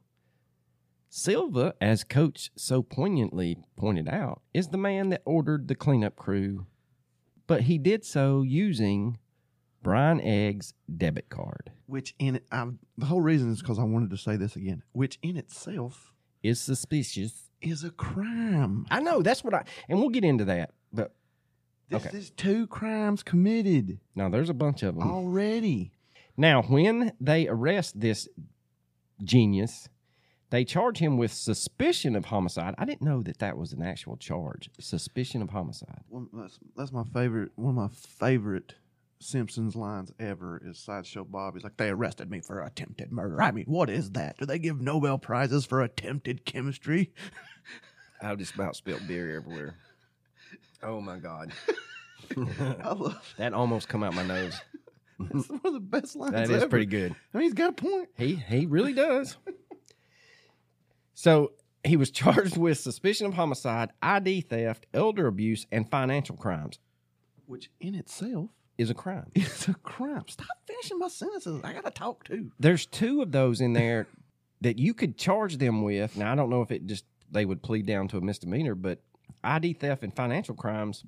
Silva, 1.18 1.74
as 1.80 2.04
Coach 2.04 2.52
so 2.58 2.84
poignantly 2.84 3.58
pointed 3.78 4.10
out, 4.10 4.42
is 4.54 4.68
the 4.68 4.78
man 4.78 5.08
that 5.12 5.22
ordered 5.24 5.70
the 5.70 5.74
cleanup 5.74 6.18
crew, 6.18 6.66
but 7.48 7.62
he 7.62 7.78
did 7.78 8.04
so 8.04 8.42
using 8.42 9.18
Brian 9.82 10.20
Egg's 10.20 10.74
debit 10.94 11.30
card. 11.30 11.72
Which 11.86 12.14
in 12.20 12.42
I, 12.52 12.66
the 12.98 13.06
whole 13.06 13.22
reason 13.22 13.50
is 13.50 13.62
because 13.62 13.80
I 13.80 13.84
wanted 13.84 14.10
to 14.10 14.18
say 14.18 14.36
this 14.36 14.58
again. 14.58 14.84
Which 14.92 15.18
in 15.22 15.38
itself 15.38 16.12
Is 16.44 16.60
suspicious. 16.60 17.50
is 17.62 17.86
a 17.86 17.92
crime. 17.92 18.86
I 18.92 19.00
know 19.00 19.22
that's 19.22 19.42
what 19.42 19.54
I, 19.54 19.64
and 19.88 20.00
we'll 20.00 20.10
get 20.10 20.26
into 20.26 20.44
that. 20.44 20.72
But 20.92 21.16
This 21.88 22.06
Okay. 22.08 22.18
is 22.18 22.30
two 22.32 22.68
crimes 22.68 23.24
committed 23.24 24.02
now 24.16 24.28
there's 24.28 24.50
a 24.50 24.54
bunch 24.54 24.84
of 24.84 24.96
them. 24.96 25.08
already. 25.10 25.94
Now, 26.36 26.64
when 26.64 27.14
they 27.22 27.48
arrest 27.48 28.02
this 28.02 28.28
genius, 29.24 29.88
they 30.56 30.64
charge 30.64 31.00
him 31.00 31.18
with 31.18 31.34
suspicion 31.34 32.16
of 32.16 32.24
homicide. 32.24 32.76
I 32.78 32.86
didn't 32.86 33.02
know 33.02 33.22
that 33.24 33.40
that 33.40 33.58
was 33.58 33.74
an 33.74 33.82
actual 33.82 34.16
charge. 34.16 34.70
Suspicion 34.80 35.42
of 35.42 35.50
homicide. 35.50 36.00
One, 36.08 36.30
that's, 36.32 36.58
that's 36.78 36.94
my 36.94 37.04
favorite. 37.04 37.52
One 37.56 37.72
of 37.72 37.76
my 37.76 37.90
favorite 37.90 38.76
Simpsons 39.20 39.76
lines 39.76 40.14
ever 40.18 40.62
is 40.66 40.80
Sideshow 40.80 41.26
Bob. 41.26 41.56
He's 41.56 41.64
like, 41.66 41.76
"They 41.76 41.90
arrested 41.90 42.32
me 42.32 42.40
for 42.40 42.62
attempted 42.62 43.12
murder." 43.12 43.42
I 43.42 43.52
mean, 43.52 43.66
what 43.66 43.90
is 43.90 44.12
that? 44.12 44.38
Do 44.38 44.46
they 44.46 44.58
give 44.58 44.80
Nobel 44.80 45.18
prizes 45.18 45.66
for 45.66 45.82
attempted 45.82 46.46
chemistry? 46.46 47.12
I 48.22 48.34
just 48.36 48.56
about 48.56 48.78
spilled 48.78 49.06
beer 49.10 49.36
everywhere. 49.36 49.76
Oh 50.82 51.02
my 51.02 51.18
god, 51.18 51.52
I 52.38 52.94
love. 52.94 53.34
that 53.38 53.54
almost 53.54 53.90
come 53.90 54.04
out 54.04 54.14
my 54.14 54.24
nose. 54.26 54.58
That's 55.20 55.50
one 55.50 55.62
of 55.66 55.74
the 55.74 55.80
best 55.80 56.16
lines. 56.16 56.34
That 56.34 56.50
is 56.50 56.64
ever. 56.64 56.68
pretty 56.68 56.86
good. 56.86 57.14
I 57.34 57.38
mean, 57.38 57.44
he's 57.44 57.54
got 57.54 57.72
a 57.72 57.74
point. 57.74 58.10
He 58.18 58.36
he 58.36 58.66
really 58.66 58.94
does. 58.94 59.38
So 61.16 61.54
he 61.84 61.98
was 61.98 62.12
charged 62.22 62.58
with 62.58 62.78
suspicion 62.78 63.26
of 63.26 63.34
homicide, 63.34 63.90
ID 64.04 64.42
theft, 64.42 64.86
elder 64.94 65.26
abuse, 65.26 65.66
and 65.72 65.90
financial 65.90 66.36
crimes. 66.36 66.78
Which 67.48 67.72
in 67.80 67.96
itself 67.96 68.50
Is 68.78 68.90
a 68.90 68.94
crime. 68.94 69.32
It's 69.36 69.68
a 69.68 69.74
crime. 69.74 70.26
Stop 70.28 70.48
finishing 70.68 71.00
my 71.00 71.08
sentences. 71.08 71.62
I 71.64 71.74
gotta 71.74 71.92
talk 71.92 72.26
too. 72.26 72.52
There's 72.60 72.86
two 72.86 73.22
of 73.22 73.32
those 73.32 73.62
in 73.62 73.74
there 73.74 74.08
that 74.62 74.78
you 74.78 74.94
could 74.94 75.18
charge 75.18 75.58
them 75.58 75.82
with. 75.82 76.18
Now 76.18 76.32
I 76.32 76.36
don't 76.36 76.50
know 76.50 76.62
if 76.62 76.72
it 76.72 76.86
just 76.86 77.06
they 77.32 77.46
would 77.46 77.64
plead 77.64 77.86
down 77.86 78.08
to 78.10 78.18
a 78.18 78.22
misdemeanor, 78.22 78.76
but 78.76 79.00
ID 79.44 79.74
theft 79.74 80.04
and 80.04 80.16
financial 80.16 80.56
crimes, 80.56 81.04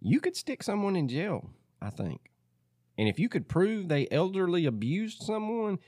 you 0.00 0.20
could 0.20 0.36
stick 0.36 0.62
someone 0.62 0.96
in 0.96 1.08
jail. 1.08 1.50
I 1.82 1.90
think, 1.90 2.30
and 2.96 3.08
if 3.08 3.18
you 3.18 3.28
could 3.28 3.46
prove 3.46 3.88
they 3.88 4.08
elderly 4.10 4.64
abused 4.64 5.22
someone, 5.22 5.78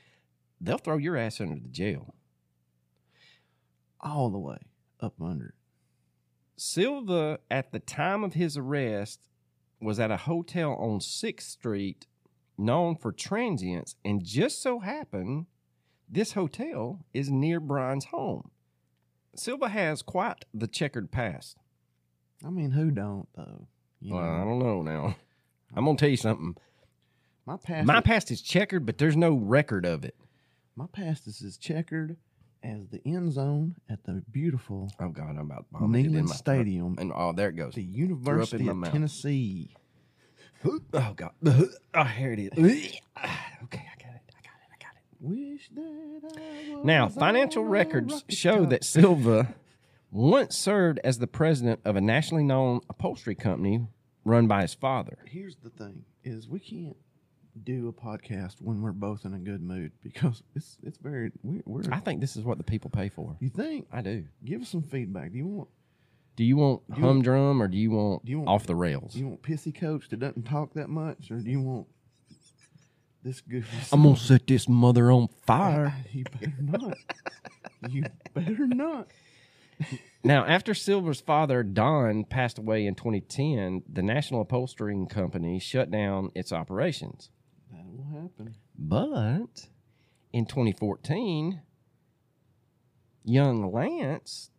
they'll 0.61 0.77
throw 0.77 0.97
your 0.97 1.17
ass 1.17 1.41
under 1.41 1.59
the 1.59 1.69
jail. 1.69 2.13
All 4.07 4.29
the 4.29 4.39
way 4.39 4.57
up 5.01 5.21
under 5.21 5.47
it. 5.47 5.53
Silva, 6.55 7.39
at 7.51 7.71
the 7.71 7.79
time 7.79 8.23
of 8.23 8.33
his 8.33 8.57
arrest, 8.57 9.19
was 9.81 9.99
at 9.99 10.11
a 10.11 10.17
hotel 10.17 10.73
on 10.73 10.99
6th 10.99 11.41
Street 11.41 12.07
known 12.57 12.95
for 12.95 13.11
transients, 13.11 13.95
and 14.03 14.23
just 14.23 14.61
so 14.61 14.79
happened 14.79 15.45
this 16.09 16.33
hotel 16.33 17.05
is 17.13 17.29
near 17.29 17.59
Brian's 17.59 18.05
home. 18.05 18.49
Silva 19.35 19.69
has 19.69 20.01
quite 20.01 20.45
the 20.53 20.67
checkered 20.67 21.11
past. 21.11 21.57
I 22.45 22.49
mean, 22.49 22.71
who 22.71 22.91
don't 22.91 23.27
though? 23.35 23.67
You 23.99 24.13
Well, 24.15 24.23
I 24.23 24.43
don't 24.43 24.59
know 24.59 24.81
now. 24.81 25.15
I'm 25.75 25.85
going 25.85 25.97
to 25.97 26.01
tell 26.01 26.09
you 26.09 26.17
something. 26.17 26.55
my 27.45 27.57
past. 27.57 27.85
My 27.85 27.97
is, 27.97 28.03
past 28.03 28.31
is 28.31 28.41
checkered, 28.41 28.85
but 28.85 28.97
there's 28.97 29.17
no 29.17 29.35
record 29.35 29.85
of 29.85 30.05
it. 30.05 30.15
my 30.75 30.87
past 30.87 31.27
is 31.27 31.41
as 31.41 31.57
checkered 31.57 32.17
as 32.63 32.87
the 32.89 33.01
end 33.05 33.31
zone 33.33 33.75
at 33.89 34.03
the 34.03 34.23
beautiful 34.31 34.91
Oh, 34.99 35.09
God, 35.09 35.31
I'm 35.31 35.39
about 35.51 35.65
to 35.71 35.79
vomit 35.79 36.01
it 36.01 36.07
in 36.07 36.11
Neyland 36.13 36.15
my 36.15 36.27
throat. 36.27 36.35
Stadium, 36.37 36.95
And 36.99 37.11
oh, 37.15 37.33
there 37.33 37.49
it 37.49 37.55
goes. 37.55 37.73
the 37.73 37.83
University 37.83 38.63
my 38.65 38.71
of 38.71 38.77
mouth. 38.77 38.91
Tennessee. 38.91 39.75
Oh, 40.93 41.13
God. 41.15 41.31
Oh, 41.93 42.03
here 42.03 42.33
it 42.33 42.39
is. 42.39 42.51
Okay, 43.63 43.85
I 43.85 44.01
got 44.03 44.15
it. 44.15 44.21
I 44.29 44.41
got 44.43 44.59
it. 44.59 44.69
I 44.71 44.77
got 44.79 44.93
it. 44.95 45.17
Wish 45.19 45.69
that 45.75 46.21
I 46.71 46.75
was 46.75 46.85
Now, 46.85 47.09
financial 47.09 47.61
on 47.63 47.67
a 47.67 47.71
records 47.71 48.13
rocket 48.13 48.33
show 48.33 48.65
that 48.67 48.83
Silva 48.83 49.55
once 50.11 50.55
served 50.55 50.99
as 51.03 51.19
the 51.19 51.27
president 51.27 51.79
of 51.83 51.95
a 51.95 52.01
nationally 52.01 52.43
known 52.43 52.81
upholstery 52.89 53.35
company 53.35 53.87
run 54.23 54.47
by 54.47 54.61
his 54.61 54.73
father. 54.73 55.17
Here's 55.25 55.55
the 55.57 55.69
thing: 55.71 56.05
is 56.23 56.47
we 56.47 56.59
can't 56.59 56.97
do 57.63 57.87
a 57.87 57.93
podcast 57.93 58.55
when 58.61 58.81
we're 58.81 58.91
both 58.91 59.25
in 59.25 59.33
a 59.33 59.39
good 59.39 59.61
mood 59.61 59.91
because 60.03 60.43
it's 60.55 60.77
it's 60.83 60.97
very 60.97 61.31
we, 61.43 61.61
we're. 61.65 61.83
I 61.91 61.99
think 61.99 62.21
this 62.21 62.35
is 62.35 62.43
what 62.43 62.57
the 62.57 62.63
people 62.63 62.89
pay 62.89 63.09
for. 63.09 63.35
you 63.39 63.49
think? 63.49 63.87
I 63.91 64.01
do. 64.01 64.25
Give 64.45 64.61
us 64.61 64.69
some 64.69 64.83
feedback. 64.83 65.31
Do 65.31 65.37
you 65.37 65.47
want 65.47 65.69
Do 66.35 66.43
you 66.43 66.57
want 66.57 66.81
Do 66.93 66.99
you- 67.01 67.05
humdrum 67.07 67.61
or 67.61 67.67
do 67.67 67.77
you 67.77 67.91
want, 67.91 68.25
do 68.25 68.31
you 68.31 68.37
want- 68.39 68.49
off 68.49 68.65
the 68.67 68.75
rails? 68.75 69.13
do 69.13 69.19
you 69.19 69.27
want 69.27 69.41
pissy 69.41 69.73
coach 69.77 70.09
that 70.09 70.19
doesn't 70.19 70.43
talk 70.43 70.73
that 70.75 70.89
much, 70.89 71.31
or 71.31 71.39
do 71.39 71.49
you 71.49 71.61
want 71.61 71.87
this 73.23 73.41
goofy? 73.41 73.75
I'm 73.91 74.03
gonna 74.03 74.15
set 74.17 74.47
this 74.47 74.69
mother 74.69 75.11
on 75.11 75.27
fire. 75.45 75.93
You 76.13 76.23
better 76.39 76.53
not. 76.61 76.97
you 77.89 78.03
better 78.33 78.67
not. 78.67 79.07
Now, 80.23 80.43
after 80.45 80.73
Silva's 80.73 81.21
father, 81.21 81.61
Don, 81.61 82.23
passed 82.23 82.57
away 82.57 82.87
in 82.87 82.95
2010, 82.95 83.83
the 83.87 84.01
National 84.01 84.41
Upholstering 84.41 85.05
Company 85.05 85.59
shut 85.59 85.91
down 85.91 86.31
its 86.33 86.51
operations. 86.51 87.29
Will 87.97 88.21
happen. 88.21 88.55
But 88.77 89.69
in 90.31 90.45
2014, 90.45 91.61
young 93.23 93.71
Lance, 93.71 94.51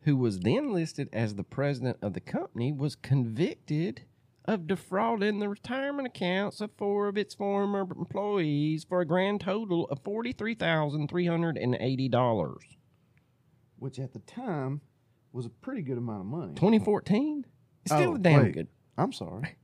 who 0.00 0.16
was 0.16 0.40
then 0.40 0.72
listed 0.72 1.08
as 1.12 1.36
the 1.36 1.44
president 1.44 1.98
of 2.02 2.14
the 2.14 2.20
company, 2.20 2.72
was 2.72 2.96
convicted 2.96 4.02
of 4.44 4.66
defrauding 4.66 5.38
the 5.38 5.48
retirement 5.48 6.08
accounts 6.08 6.60
of 6.60 6.72
four 6.76 7.06
of 7.06 7.16
its 7.16 7.32
former 7.32 7.82
employees 7.82 8.82
for 8.84 9.00
a 9.00 9.06
grand 9.06 9.40
total 9.40 9.84
of 9.86 10.02
$43,380. 10.02 12.56
Which 13.78 14.00
at 14.00 14.12
the 14.12 14.18
time 14.20 14.80
was 15.32 15.46
a 15.46 15.50
pretty 15.50 15.82
good 15.82 15.98
amount 15.98 16.20
of 16.22 16.26
money. 16.26 16.54
2014? 16.54 17.44
It's 17.84 17.94
still 17.94 18.14
Oh, 18.14 18.16
damn 18.16 18.42
wait. 18.42 18.54
good. 18.54 18.66
I'm 18.98 19.12
sorry. 19.12 19.54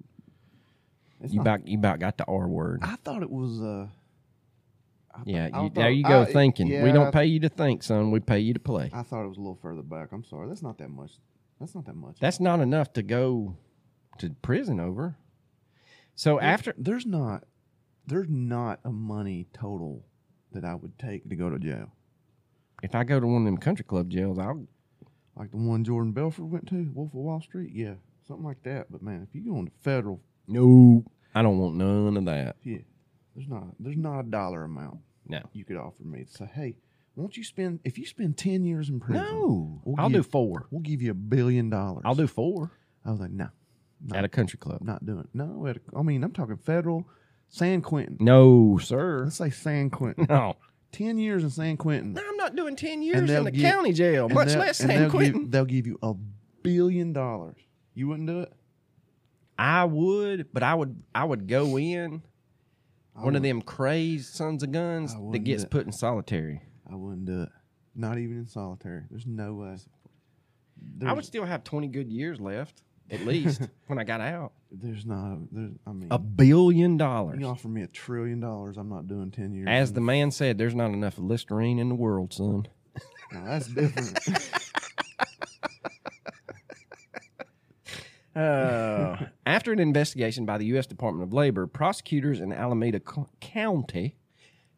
It's 1.21 1.33
You 1.33 1.39
not- 1.39 1.43
about, 1.43 1.69
you 1.69 1.79
about 1.79 1.99
got 2.01 2.17
the 2.19 2.25
R 2.27 2.49
word. 2.49 2.81
I 2.83 2.97
thought 2.97 3.23
it 3.23 3.31
was. 3.31 3.61
Uh, 3.61 3.89
I 5.15 5.23
Yeah, 5.27 5.47
you, 5.47 5.53
thought- 5.53 5.75
there 5.75 5.91
you 5.91 6.05
go 6.05 6.23
I- 6.23 6.25
thinking. 6.27 6.69
we 6.69 6.93
don't 6.93 7.13
pay 7.13 7.27
you 7.27 7.41
to 7.41 7.49
think, 7.49 7.83
son. 7.83 8.11
We 8.11 8.21
pay 8.21 8.39
you 8.39 8.55
to 8.55 8.61
play. 8.61 8.91
I 8.93 9.03
thought 9.03 9.25
it 9.25 9.29
was 9.29 9.37
a 9.37 9.41
little 9.41 9.57
further 9.61 9.83
back. 9.83 10.13
I'm 10.13 10.23
sorry. 10.25 10.49
That's 10.49 10.63
not 10.63 10.79
that 10.79 10.91
much. 10.91 11.19
That's 11.59 11.75
not 11.75 11.87
that 11.87 11.97
much. 11.97 12.21
That's 12.21 12.39
not 12.39 12.61
enough 12.61 12.93
to 12.93 13.03
go 13.03 13.57
to 14.19 14.31
prison 14.43 14.79
over. 14.79 15.17
So 16.15 16.39
after 16.41 16.75
there's 16.79 17.07
not 17.07 17.45
there's 18.07 18.29
not 18.29 18.81
a 18.85 18.91
money 18.91 19.47
total 19.53 20.05
that 20.53 20.65
I 20.65 20.75
would 20.75 20.99
take 20.99 21.29
to 21.29 21.37
go 21.37 21.51
to 21.51 21.59
jail. 21.59 21.91
if 22.83 22.95
I 22.95 23.03
go 23.05 23.19
to 23.21 23.27
one 23.27 23.43
of 23.43 23.45
them 23.45 23.59
country 23.59 23.85
club 23.85 24.09
jails, 24.09 24.39
I'll 24.39 24.67
Like 25.37 25.51
the 25.51 25.57
one 25.59 25.83
Jordan 25.85 26.13
Belfort 26.13 26.47
went 26.47 26.69
to, 26.69 26.91
Wolf 26.95 27.11
of 27.11 27.15
Wall 27.17 27.41
Street. 27.41 27.73
Yeah, 27.75 27.95
something 28.27 28.45
like 28.47 28.63
that. 28.63 28.91
But 28.91 29.03
man, 29.03 29.23
if 29.29 29.35
you 29.35 29.43
go 29.53 29.59
into 29.59 29.73
federal, 29.83 30.21
no. 30.49 31.05
I 31.35 31.43
don't 31.43 31.59
want 31.59 31.77
none 31.77 32.17
of 32.17 32.25
that. 32.25 32.57
yeah, 32.65 32.79
there's 33.37 33.49
not 33.49 33.65
there's 33.79 33.97
not 33.97 34.21
a 34.21 34.23
dollar 34.25 34.65
amount 34.65 34.99
No. 35.29 35.41
you 35.53 35.65
could 35.65 35.77
offer 35.77 36.03
me 36.03 36.25
to 36.25 36.31
say, 36.33 36.51
hey, 36.53 36.77
won't 37.15 37.37
you 37.37 37.45
spend 37.45 37.81
if 37.85 37.99
you 37.99 38.07
spend 38.07 38.37
ten 38.37 38.65
years 38.65 38.89
in 38.89 38.99
prison? 39.01 39.25
No. 39.25 39.81
We'll 39.85 39.97
I'll 40.01 40.09
give- 40.09 40.25
do 40.25 40.29
four. 40.31 40.67
We'll 40.71 40.81
give 40.81 41.03
you 41.03 41.11
a 41.13 41.15
billion 41.15 41.71
dollars. 41.71 42.03
I'll 42.05 42.15
do 42.15 42.27
four 42.27 42.73
I 43.05 43.11
was 43.11 43.21
like, 43.21 43.31
no, 43.31 43.49
at 44.15 44.25
a 44.25 44.29
country 44.29 44.59
club. 44.59 44.81
Not 44.83 45.05
doing. 45.07 45.21
It. 45.21 45.29
No, 45.35 45.67
at 45.67 45.77
a, 45.77 45.81
I 45.97 46.03
mean, 46.03 46.25
I'm 46.25 46.33
talking 46.33 46.57
federal, 46.57 47.09
San 47.49 47.81
Quentin. 47.83 48.17
No, 48.21 48.79
sir. 48.79 49.25
Let's 49.25 49.37
say 49.37 49.51
San 49.51 49.91
Quentin. 49.91 50.27
No. 50.29 50.57
ten 50.93 51.19
years 51.19 51.43
in 51.45 51.51
San 51.51 51.77
Quentin. 51.77 52.15
No, 52.15 52.23
I'm 52.29 52.37
not 52.37 52.57
doing 52.57 52.75
10 52.77 53.03
years 53.03 53.31
in 53.31 53.45
the 53.45 53.51
give- 53.51 53.63
county 53.63 53.93
jail, 53.93 54.29
much 54.29 54.55
less 54.57 54.79
San 54.79 54.89
they'll 54.89 55.11
Quentin. 55.11 55.43
Give, 55.43 55.51
they'll 55.51 55.65
give 55.67 55.87
you 55.87 55.99
a 56.03 56.15
billion 56.63 57.13
dollars. 57.13 57.57
You 57.95 58.09
wouldn't 58.09 58.27
do 58.29 58.41
it. 58.41 58.53
I 59.59 59.85
would, 59.85 60.53
but 60.53 60.63
I 60.63 60.75
would 60.75 61.03
I 61.15 61.25
would 61.25 61.49
go 61.49 61.77
in 61.79 62.23
I 63.17 63.25
one 63.25 63.35
of 63.37 63.43
them 63.43 63.61
crazed 63.63 64.33
sons 64.35 64.63
of 64.63 64.71
guns 64.73 65.13
I 65.13 65.17
that 65.17 65.23
wouldn't 65.23 65.45
gets 65.45 65.63
do 65.65 65.67
it. 65.67 65.71
put 65.71 65.87
in 65.87 65.93
solitary. 65.93 66.63
I 66.91 66.95
wouldn't 66.95 67.25
do 67.27 67.43
it. 67.43 67.49
Not 67.95 68.19
even 68.19 68.39
in 68.39 68.47
solitary. 68.47 69.03
There's 69.11 69.27
no 69.27 69.55
way. 69.55 69.69
I 69.71 69.77
There's, 70.99 71.17
would 71.17 71.25
still 71.25 71.45
have 71.45 71.65
20 71.65 71.89
good 71.89 72.09
years 72.09 72.41
left, 72.41 72.83
at 73.11 73.27
least, 73.27 73.63
when 73.89 73.99
I 73.99 74.05
got 74.05 74.21
out. 74.21 74.53
there's 74.71 75.05
not. 75.05 75.39
There's, 75.51 75.73
I 75.85 75.91
mean, 75.91 76.07
A 76.13 76.19
billion 76.21 76.97
dollars. 76.97 77.41
you 77.41 77.47
offer 77.47 77.67
me 77.67 77.83
a 77.83 77.89
trillion 77.89 78.39
dollars, 78.39 78.77
I'm 78.77 78.89
not 78.89 79.09
doing 79.09 79.33
ten 79.33 79.53
years. 79.53 79.67
As 79.69 79.93
the 79.93 80.01
man 80.01 80.31
said, 80.31 80.57
there's 80.57 80.77
not 80.77 80.93
enough 80.93 81.19
Listerine 81.19 81.81
in 81.81 81.89
the 81.89 81.97
world, 81.97 82.33
son. 82.33 82.69
Now, 83.33 83.45
that's 83.47 83.67
different. 83.67 84.19
Uh, 88.37 88.41
After 89.59 89.73
an 89.73 89.81
investigation 89.81 90.47
by 90.47 90.57
the 90.57 90.67
U.S. 90.67 90.87
Department 90.87 91.25
of 91.25 91.33
Labor, 91.33 91.67
prosecutors 91.67 92.39
in 92.39 92.53
Alameda 92.53 93.01
County 93.41 94.15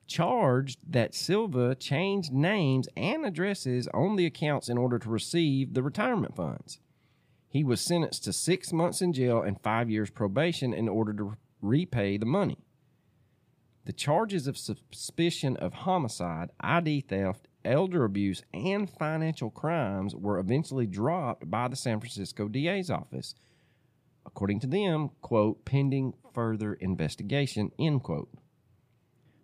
charged 0.07 0.79
that 0.89 1.15
Silva 1.15 1.75
changed 1.75 2.33
names 2.33 2.89
and 2.97 3.27
addresses 3.27 3.89
on 3.93 4.17
the 4.17 4.25
accounts 4.25 4.71
in 4.71 4.79
order 4.79 4.99
to 4.99 5.11
receive 5.11 5.75
the 5.75 5.83
retirement 5.83 6.35
funds. 6.35 6.81
He 7.47 7.63
was 7.63 7.83
sentenced 7.83 8.25
to 8.25 8.33
six 8.33 8.73
months 8.73 9.03
in 9.03 9.13
jail 9.13 9.43
and 9.43 9.61
five 9.61 9.91
years 9.91 10.09
probation 10.09 10.73
in 10.73 10.89
order 10.89 11.13
to 11.13 11.37
repay 11.61 12.17
the 12.17 12.25
money. 12.25 12.65
The 13.85 13.93
charges 13.93 14.47
of 14.47 14.57
suspicion 14.57 15.59
of 15.59 15.75
homicide, 15.75 16.53
ID 16.59 17.03
theft, 17.03 17.49
elder 17.67 18.07
abuse, 18.07 18.45
and 18.55 18.89
financial 18.89 19.51
crimes 19.51 20.17
were 20.17 20.39
eventually 20.39 20.87
dropped 20.87 21.51
by 21.51 21.69
the 21.69 21.77
San 21.77 22.01
Francisco 22.01 22.49
DA's 22.49 22.89
office. 22.89 23.35
According 24.27 24.61
to 24.61 24.67
them, 24.67 25.11
quote, 25.21 25.65
pending 25.65 26.15
further 26.33 26.75
investigation, 26.75 27.71
end 27.79 28.03
quote. 28.03 28.31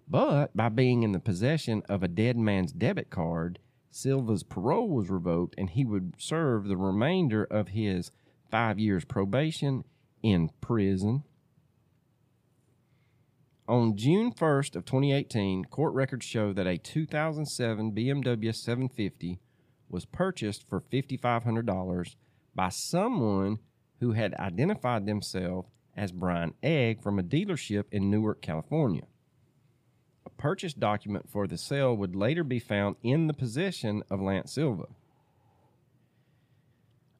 But 0.08 0.56
by 0.56 0.68
being 0.68 1.02
in 1.02 1.12
the 1.12 1.18
possession 1.18 1.82
of 1.88 2.02
a 2.02 2.08
dead 2.08 2.36
man's 2.36 2.72
debit 2.72 3.10
card, 3.10 3.58
Silva's 3.90 4.42
parole 4.42 4.88
was 4.88 5.10
revoked 5.10 5.54
and 5.58 5.70
he 5.70 5.84
would 5.84 6.14
serve 6.18 6.68
the 6.68 6.76
remainder 6.76 7.44
of 7.44 7.68
his 7.68 8.10
five 8.50 8.78
years 8.78 9.04
probation 9.04 9.84
in 10.22 10.50
prison. 10.60 11.24
On 13.68 13.96
June 13.96 14.32
1st 14.32 14.76
of 14.76 14.84
2018, 14.84 15.64
court 15.64 15.92
records 15.92 16.24
show 16.24 16.52
that 16.52 16.68
a 16.68 16.78
2007 16.78 17.92
BMW 17.92 18.54
750 18.54 19.40
was 19.88 20.04
purchased 20.04 20.68
for 20.68 20.80
$5,500 20.80 22.14
by 22.54 22.68
someone 22.68 23.58
who 24.00 24.12
had 24.12 24.34
identified 24.34 25.06
themselves 25.06 25.68
as 25.96 26.12
Brian 26.12 26.54
Egg 26.62 27.02
from 27.02 27.18
a 27.18 27.22
dealership 27.22 27.84
in 27.90 28.10
Newark, 28.10 28.42
California. 28.42 29.06
A 30.26 30.30
purchase 30.30 30.74
document 30.74 31.30
for 31.30 31.46
the 31.46 31.56
sale 31.56 31.96
would 31.96 32.14
later 32.14 32.44
be 32.44 32.58
found 32.58 32.96
in 33.02 33.26
the 33.26 33.34
possession 33.34 34.02
of 34.10 34.20
Lance 34.20 34.52
Silva. 34.52 34.86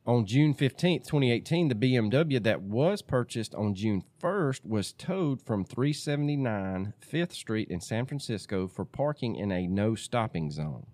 On 0.06 0.24
June 0.24 0.54
15th, 0.54 1.04
2018, 1.04 1.66
the 1.66 1.74
BMW 1.74 2.40
that 2.40 2.62
was 2.62 3.02
purchased 3.02 3.56
on 3.56 3.74
June 3.74 4.04
1st 4.22 4.64
was 4.64 4.92
towed 4.92 5.42
from 5.42 5.64
379 5.64 6.92
5th 7.10 7.32
Street 7.32 7.68
in 7.68 7.80
San 7.80 8.06
Francisco 8.06 8.68
for 8.68 8.84
parking 8.84 9.34
in 9.34 9.50
a 9.50 9.66
no 9.66 9.96
stopping 9.96 10.48
zone. 10.52 10.86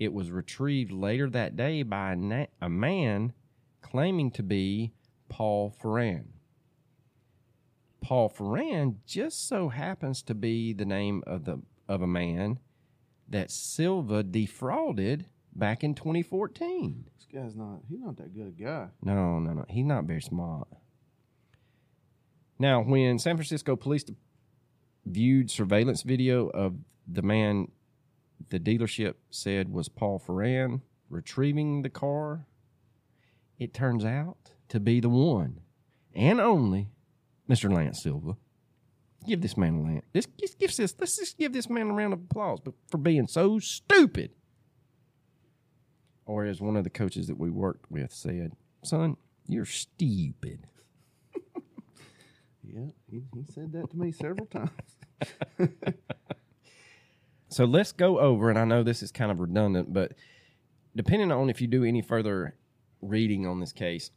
It 0.00 0.12
was 0.12 0.32
retrieved 0.32 0.90
later 0.90 1.30
that 1.30 1.54
day 1.54 1.84
by 1.84 2.14
a, 2.14 2.48
a 2.60 2.68
man 2.68 3.32
claiming 3.82 4.30
to 4.32 4.42
be 4.42 4.92
Paul 5.28 5.74
Ferran. 5.82 6.26
Paul 8.00 8.30
Ferran 8.30 8.96
just 9.06 9.46
so 9.46 9.68
happens 9.68 10.22
to 10.22 10.34
be 10.34 10.72
the 10.72 10.84
name 10.84 11.22
of 11.26 11.44
the 11.44 11.60
of 11.88 12.02
a 12.02 12.06
man 12.06 12.58
that 13.28 13.50
Silva 13.50 14.22
defrauded 14.22 15.26
back 15.54 15.82
in 15.82 15.94
2014. 15.94 17.04
this 17.16 17.26
guy's 17.32 17.56
not. 17.56 17.80
He's 17.88 18.00
not 18.00 18.16
that 18.16 18.34
good 18.34 18.48
a 18.48 18.62
guy. 18.62 18.88
No, 19.02 19.38
no, 19.38 19.52
no. 19.52 19.64
He's 19.68 19.84
not 19.84 20.04
very 20.04 20.22
smart. 20.22 20.68
Now, 22.58 22.82
when 22.82 23.18
San 23.18 23.36
Francisco 23.36 23.74
police 23.76 24.04
viewed 25.06 25.50
surveillance 25.50 26.02
video 26.02 26.48
of 26.48 26.76
the 27.06 27.22
man 27.22 27.68
the 28.48 28.58
dealership 28.58 29.14
said 29.30 29.70
was 29.70 29.88
Paul 29.88 30.18
Ferran 30.24 30.80
retrieving 31.08 31.82
the 31.82 31.90
car, 31.90 32.46
it 33.60 33.72
turns 33.72 34.04
out 34.04 34.36
to 34.68 34.80
be 34.80 34.98
the 34.98 35.08
one 35.08 35.60
and 36.14 36.40
only 36.40 36.88
Mr. 37.48 37.72
Lance 37.72 38.02
Silva. 38.02 38.36
Give 39.26 39.40
this 39.40 39.56
man 39.56 39.74
a 39.74 39.82
Lance. 39.82 40.06
This, 40.12 40.26
just 40.40 40.58
give 40.58 40.74
this, 40.74 40.94
let's 40.98 41.16
just 41.16 41.38
give 41.38 41.52
this 41.52 41.70
man 41.70 41.90
a 41.90 41.92
round 41.92 42.12
of 42.12 42.20
applause 42.20 42.58
for 42.88 42.98
being 42.98 43.28
so 43.28 43.60
stupid. 43.60 44.30
Or 46.26 46.44
as 46.44 46.60
one 46.60 46.76
of 46.76 46.84
the 46.84 46.90
coaches 46.90 47.26
that 47.28 47.38
we 47.38 47.50
worked 47.50 47.90
with 47.90 48.12
said, 48.12 48.52
son, 48.82 49.16
you're 49.46 49.64
stupid. 49.64 50.66
Yeah, 52.62 52.90
he, 53.10 53.22
he 53.34 53.44
said 53.52 53.72
that 53.72 53.90
to 53.90 53.96
me 53.96 54.12
several 54.12 54.46
times. 54.46 54.70
So 57.50 57.64
let's 57.64 57.90
go 57.90 58.20
over, 58.20 58.48
and 58.48 58.58
I 58.58 58.64
know 58.64 58.84
this 58.84 59.02
is 59.02 59.10
kind 59.10 59.32
of 59.32 59.40
redundant, 59.40 59.92
but 59.92 60.12
depending 60.94 61.32
on 61.32 61.50
if 61.50 61.60
you 61.60 61.66
do 61.66 61.82
any 61.82 62.00
further 62.00 62.54
reading 63.00 63.46
on 63.46 63.60
this 63.60 63.72
case, 63.72 64.10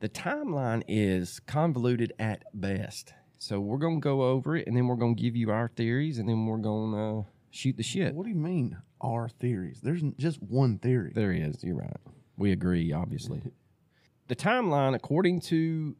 the 0.00 0.08
timeline 0.08 0.82
is 0.88 1.40
convoluted 1.40 2.12
at 2.18 2.44
best. 2.52 3.14
So 3.38 3.60
we're 3.60 3.78
going 3.78 4.00
to 4.00 4.04
go 4.04 4.22
over 4.22 4.56
it, 4.56 4.66
and 4.66 4.76
then 4.76 4.86
we're 4.86 4.96
going 4.96 5.16
to 5.16 5.22
give 5.22 5.36
you 5.36 5.50
our 5.50 5.68
theories, 5.68 6.18
and 6.18 6.28
then 6.28 6.46
we're 6.46 6.58
going 6.58 6.92
to 6.92 6.98
uh, 6.98 7.22
shoot 7.50 7.76
the 7.76 7.82
shit. 7.82 8.14
What 8.14 8.24
do 8.24 8.30
you 8.30 8.36
mean, 8.36 8.78
our 9.00 9.28
theories? 9.28 9.80
There's 9.82 10.02
n- 10.02 10.14
just 10.18 10.42
one 10.42 10.78
theory. 10.78 11.12
There 11.14 11.32
is. 11.32 11.62
You're 11.62 11.76
right. 11.76 11.96
We 12.36 12.52
agree, 12.52 12.92
obviously. 12.92 13.42
the 14.28 14.36
timeline, 14.36 14.94
according 14.94 15.40
to 15.42 15.96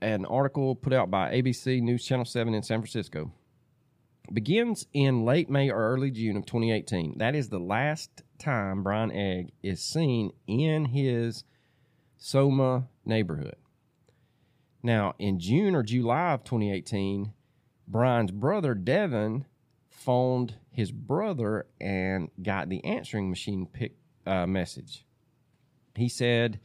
an 0.00 0.24
article 0.26 0.74
put 0.74 0.92
out 0.92 1.10
by 1.10 1.32
ABC 1.32 1.80
News 1.82 2.04
Channel 2.04 2.24
7 2.24 2.54
in 2.54 2.62
San 2.62 2.80
Francisco, 2.80 3.32
begins 4.32 4.86
in 4.92 5.24
late 5.24 5.48
May 5.48 5.70
or 5.70 5.78
early 5.78 6.10
June 6.10 6.36
of 6.36 6.46
2018. 6.46 7.18
That 7.18 7.34
is 7.34 7.48
the 7.48 7.58
last 7.58 8.22
time 8.38 8.82
Brian 8.82 9.12
Egg 9.12 9.52
is 9.62 9.82
seen 9.82 10.32
in 10.46 10.86
his 10.86 11.44
Soma 12.16 12.88
neighborhood. 13.04 13.56
Now, 14.82 15.14
in 15.18 15.38
June 15.38 15.74
or 15.74 15.82
July 15.82 16.32
of 16.32 16.44
2018, 16.44 17.32
Brian's 17.88 18.30
brother 18.30 18.74
Devin 18.74 19.46
phoned 19.88 20.54
his 20.70 20.92
brother 20.92 21.66
and 21.80 22.30
got 22.42 22.68
the 22.68 22.84
answering 22.84 23.30
machine 23.30 23.66
pick, 23.66 23.96
uh, 24.26 24.46
message. 24.46 25.04
He 25.94 26.08
said 26.08 26.60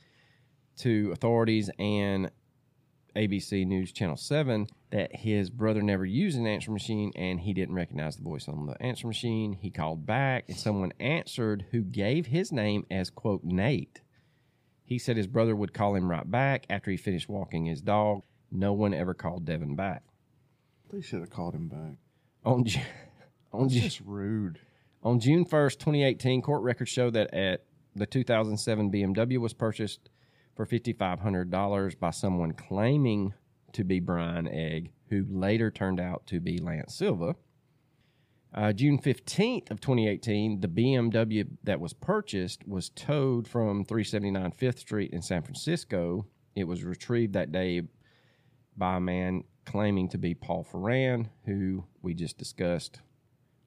to 0.77 1.11
authorities 1.11 1.69
and 1.79 2.29
ABC 3.15 3.65
News 3.65 3.91
Channel 3.91 4.17
7 4.17 4.67
that 4.91 5.15
his 5.15 5.49
brother 5.49 5.81
never 5.81 6.05
used 6.05 6.37
an 6.37 6.47
answer 6.47 6.71
machine 6.71 7.11
and 7.15 7.39
he 7.39 7.53
didn't 7.53 7.75
recognize 7.75 8.15
the 8.15 8.23
voice 8.23 8.47
on 8.47 8.65
the 8.65 8.81
answer 8.81 9.07
machine. 9.07 9.53
He 9.53 9.69
called 9.69 10.05
back 10.05 10.45
and 10.47 10.57
someone 10.57 10.93
answered 10.99 11.65
who 11.71 11.81
gave 11.81 12.27
his 12.27 12.51
name 12.51 12.85
as, 12.91 13.09
quote, 13.09 13.43
Nate. 13.43 14.00
He 14.83 14.97
said 14.99 15.17
his 15.17 15.27
brother 15.27 15.55
would 15.55 15.73
call 15.73 15.95
him 15.95 16.09
right 16.09 16.29
back 16.29 16.65
after 16.69 16.91
he 16.91 16.97
finished 16.97 17.29
walking 17.29 17.65
his 17.65 17.81
dog. 17.81 18.23
No 18.51 18.73
one 18.73 18.93
ever 18.93 19.13
called 19.13 19.45
Devin 19.45 19.75
back. 19.75 20.03
They 20.91 21.01
should 21.01 21.21
have 21.21 21.29
called 21.29 21.55
him 21.55 21.67
back. 21.69 21.97
On, 22.43 22.65
Ju- 22.65 22.79
on, 23.53 23.69
Ju- 23.69 23.79
just 23.79 24.01
rude. 24.01 24.59
on 25.03 25.19
June 25.19 25.45
1st, 25.45 25.79
2018, 25.79 26.41
court 26.41 26.61
records 26.63 26.89
show 26.89 27.09
that 27.09 27.33
at 27.33 27.63
the 27.95 28.05
2007 28.05 28.91
BMW 28.91 29.37
was 29.37 29.53
purchased 29.53 30.09
for 30.55 30.65
$5,500 30.65 31.99
by 31.99 32.09
someone 32.11 32.51
claiming 32.51 33.33
to 33.71 33.83
be 33.85 33.99
Brian 34.01 34.47
Egg, 34.49 34.91
who 35.09 35.25
later 35.29 35.71
turned 35.71 35.99
out 35.99 36.25
to 36.27 36.41
be 36.41 36.57
Lance 36.57 36.93
Silva. 36.95 37.35
Uh, 38.53 38.73
June 38.73 38.99
15th 38.99 39.71
of 39.71 39.79
2018, 39.79 40.59
the 40.59 40.67
BMW 40.67 41.47
that 41.63 41.79
was 41.79 41.93
purchased 41.93 42.67
was 42.67 42.89
towed 42.89 43.47
from 43.47 43.85
379 43.85 44.51
Fifth 44.51 44.79
Street 44.79 45.11
in 45.13 45.21
San 45.21 45.41
Francisco. 45.41 46.25
It 46.53 46.65
was 46.65 46.83
retrieved 46.83 47.33
that 47.33 47.53
day 47.53 47.83
by 48.75 48.97
a 48.97 48.99
man 48.99 49.45
claiming 49.65 50.09
to 50.09 50.17
be 50.17 50.33
Paul 50.33 50.67
Ferran, 50.69 51.29
who 51.45 51.85
we 52.01 52.13
just 52.13 52.37
discussed 52.37 52.99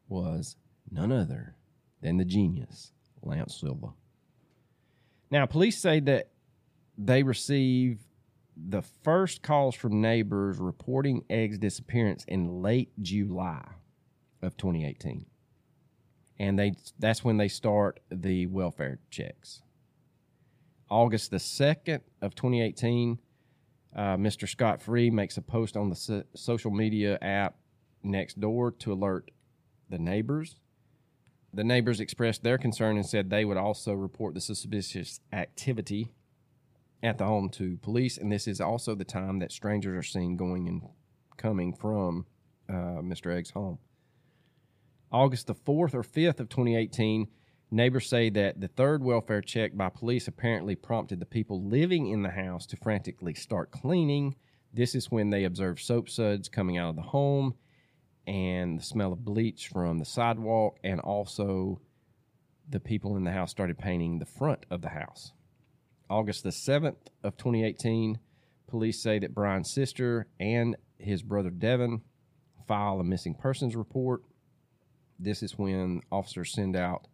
was 0.08 0.56
none 0.90 1.12
other 1.12 1.56
than 2.02 2.18
the 2.18 2.24
genius, 2.26 2.92
Lance 3.22 3.58
Silva. 3.58 3.94
Now, 5.30 5.46
police 5.46 5.80
say 5.80 6.00
that 6.00 6.28
they 6.98 7.22
received 7.22 8.04
the 8.54 8.82
first 9.02 9.42
calls 9.42 9.74
from 9.74 10.02
neighbors 10.02 10.58
reporting 10.58 11.24
Egg's 11.30 11.58
disappearance 11.58 12.24
in 12.28 12.60
late 12.60 12.92
July 13.00 13.64
of 14.44 14.56
2018. 14.56 15.26
And 16.38 16.58
they 16.58 16.74
that's 16.98 17.24
when 17.24 17.36
they 17.36 17.48
start 17.48 18.00
the 18.10 18.46
welfare 18.46 18.98
checks. 19.10 19.62
August 20.90 21.30
the 21.30 21.38
2nd 21.38 22.00
of 22.20 22.34
2018, 22.34 23.18
uh, 23.96 24.16
Mr. 24.16 24.48
Scott 24.48 24.82
Free 24.82 25.10
makes 25.10 25.36
a 25.36 25.42
post 25.42 25.76
on 25.76 25.90
the 25.90 25.96
so- 25.96 26.24
social 26.34 26.70
media 26.70 27.18
app 27.22 27.56
Nextdoor 28.04 28.78
to 28.80 28.92
alert 28.92 29.30
the 29.88 29.98
neighbors. 29.98 30.56
The 31.52 31.64
neighbors 31.64 32.00
expressed 32.00 32.42
their 32.42 32.58
concern 32.58 32.96
and 32.96 33.06
said 33.06 33.30
they 33.30 33.44
would 33.44 33.56
also 33.56 33.92
report 33.92 34.34
the 34.34 34.40
suspicious 34.40 35.20
activity 35.32 36.12
at 37.02 37.18
the 37.18 37.24
home 37.24 37.48
to 37.50 37.76
police. 37.78 38.18
And 38.18 38.30
this 38.30 38.48
is 38.48 38.60
also 38.60 38.94
the 38.94 39.04
time 39.04 39.38
that 39.38 39.52
strangers 39.52 39.96
are 39.96 40.02
seen 40.02 40.36
going 40.36 40.68
and 40.68 40.82
coming 41.36 41.72
from 41.72 42.26
uh, 42.68 43.00
Mr. 43.00 43.34
Egg's 43.34 43.50
home. 43.50 43.78
August 45.14 45.46
the 45.46 45.54
4th 45.54 45.94
or 45.94 46.02
5th 46.02 46.40
of 46.40 46.48
2018, 46.48 47.28
neighbors 47.70 48.08
say 48.08 48.30
that 48.30 48.60
the 48.60 48.66
third 48.66 49.00
welfare 49.00 49.40
check 49.40 49.76
by 49.76 49.88
police 49.88 50.26
apparently 50.26 50.74
prompted 50.74 51.20
the 51.20 51.24
people 51.24 51.62
living 51.62 52.08
in 52.08 52.22
the 52.22 52.30
house 52.30 52.66
to 52.66 52.76
frantically 52.78 53.32
start 53.32 53.70
cleaning. 53.70 54.34
This 54.72 54.96
is 54.96 55.12
when 55.12 55.30
they 55.30 55.44
observed 55.44 55.78
soap 55.78 56.08
suds 56.08 56.48
coming 56.48 56.78
out 56.78 56.90
of 56.90 56.96
the 56.96 57.02
home 57.02 57.54
and 58.26 58.80
the 58.80 58.82
smell 58.82 59.12
of 59.12 59.24
bleach 59.24 59.68
from 59.68 60.00
the 60.00 60.04
sidewalk, 60.04 60.78
and 60.82 60.98
also 60.98 61.80
the 62.68 62.80
people 62.80 63.16
in 63.16 63.22
the 63.22 63.30
house 63.30 63.52
started 63.52 63.78
painting 63.78 64.18
the 64.18 64.26
front 64.26 64.66
of 64.68 64.82
the 64.82 64.88
house. 64.88 65.32
August 66.10 66.42
the 66.42 66.50
7th 66.50 67.06
of 67.22 67.36
2018, 67.36 68.18
police 68.66 69.00
say 69.00 69.20
that 69.20 69.32
Brian's 69.32 69.72
sister 69.72 70.26
and 70.40 70.74
his 70.98 71.22
brother 71.22 71.50
Devin 71.50 72.00
file 72.66 72.98
a 72.98 73.04
missing 73.04 73.36
persons 73.36 73.76
report. 73.76 74.24
This 75.18 75.42
is 75.42 75.58
when 75.58 76.02
officers 76.10 76.52
send 76.52 76.76
out 76.76 77.06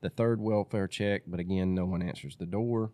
the 0.00 0.10
third 0.10 0.40
welfare 0.40 0.86
check, 0.86 1.22
but 1.26 1.40
again, 1.40 1.74
no 1.74 1.86
one 1.86 2.02
answers 2.02 2.36
the 2.36 2.46
door. 2.46 2.92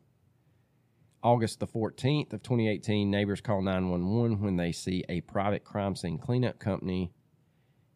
August 1.23 1.59
the 1.59 1.67
14th 1.67 2.33
of 2.33 2.43
2018, 2.43 3.11
neighbors 3.11 3.41
call 3.41 3.63
911 3.63 4.41
when 4.41 4.57
they 4.57 4.73
see 4.73 5.05
a 5.09 5.23
private 5.23 5.65
crime 5.65 5.97
scene 5.97 6.19
cleanup 6.19 6.59
company 6.59 7.13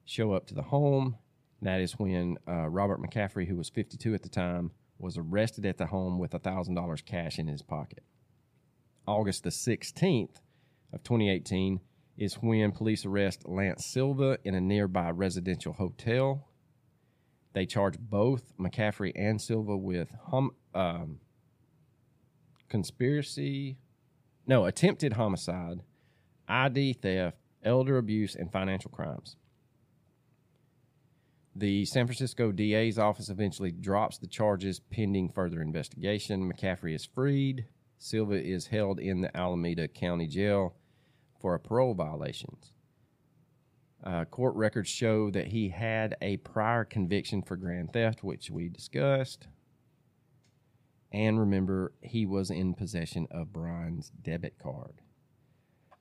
show 0.05 0.33
up 0.33 0.47
to 0.47 0.55
the 0.55 0.63
home. 0.63 1.17
That 1.61 1.81
is 1.81 1.93
when 1.93 2.39
uh, 2.49 2.69
Robert 2.69 3.01
McCaffrey, 3.03 3.47
who 3.47 3.57
was 3.57 3.69
52 3.69 4.15
at 4.15 4.23
the 4.23 4.29
time, 4.29 4.71
was 4.99 5.19
arrested 5.19 5.67
at 5.67 5.79
the 5.79 5.87
home 5.87 6.19
with 6.19 6.33
$1,000 6.33 7.05
cash 7.05 7.39
in 7.39 7.49
his 7.49 7.63
pocket. 7.63 8.03
August 9.07 9.45
the 9.45 9.51
16th 9.51 10.37
of 10.93 11.03
2018 11.03 11.81
is 12.19 12.35
when 12.35 12.73
police 12.73 13.07
arrest 13.07 13.49
Lance 13.49 13.87
Silva 13.87 14.39
in 14.45 14.55
a 14.55 14.61
nearby 14.61 15.11
residential 15.11 15.73
hotel. 15.73 16.49
They 17.55 17.65
charge 17.65 17.99
both 17.99 18.53
McCaffrey 18.59 19.13
and 19.15 19.41
Silva 19.41 19.77
with 19.77 20.11
hum, 20.27 20.51
um, 20.75 21.21
conspiracy, 22.69 23.79
no, 24.47 24.65
attempted 24.67 25.15
homicide, 25.15 25.83
ID 26.49 26.95
theft, 26.95 27.39
elder 27.65 27.99
abuse, 27.99 28.35
and 28.35 28.51
financial 28.51 28.91
crimes. 28.91 29.37
The 31.55 31.85
San 31.87 32.07
Francisco 32.07 32.53
DA's 32.53 32.99
office 32.99 33.31
eventually 33.31 33.71
drops 33.71 34.19
the 34.19 34.29
charges 34.29 34.81
pending 34.81 35.31
further 35.31 35.63
investigation. 35.63 36.51
McCaffrey 36.51 36.95
is 36.95 37.05
freed. 37.05 37.67
Silva 37.99 38.35
is 38.35 38.67
held 38.69 39.01
in 39.01 39.21
the 39.21 39.37
Alameda 39.37 39.89
County 39.89 40.27
Jail 40.27 40.75
for 41.39 41.55
a 41.55 41.61
parole 41.61 41.95
violations. 41.95 42.73
Uh, 44.03 44.25
court 44.25 44.55
records 44.55 44.89
show 44.89 45.31
that 45.31 45.49
he 45.49 45.71
had 45.71 46.17
a 46.23 46.37
prior 46.39 46.85
conviction 46.85 47.43
for 47.43 47.57
grand 47.57 47.93
theft, 47.93 48.23
which 48.23 48.51
we 48.51 48.69
discussed. 48.69 49.49
And 51.13 51.41
remember, 51.41 51.93
he 52.01 52.27
was 52.27 52.51
in 52.51 52.75
possession 52.75 53.27
of 53.31 53.53
Brian's 53.53 54.11
debit 54.11 54.59
card. 54.63 55.01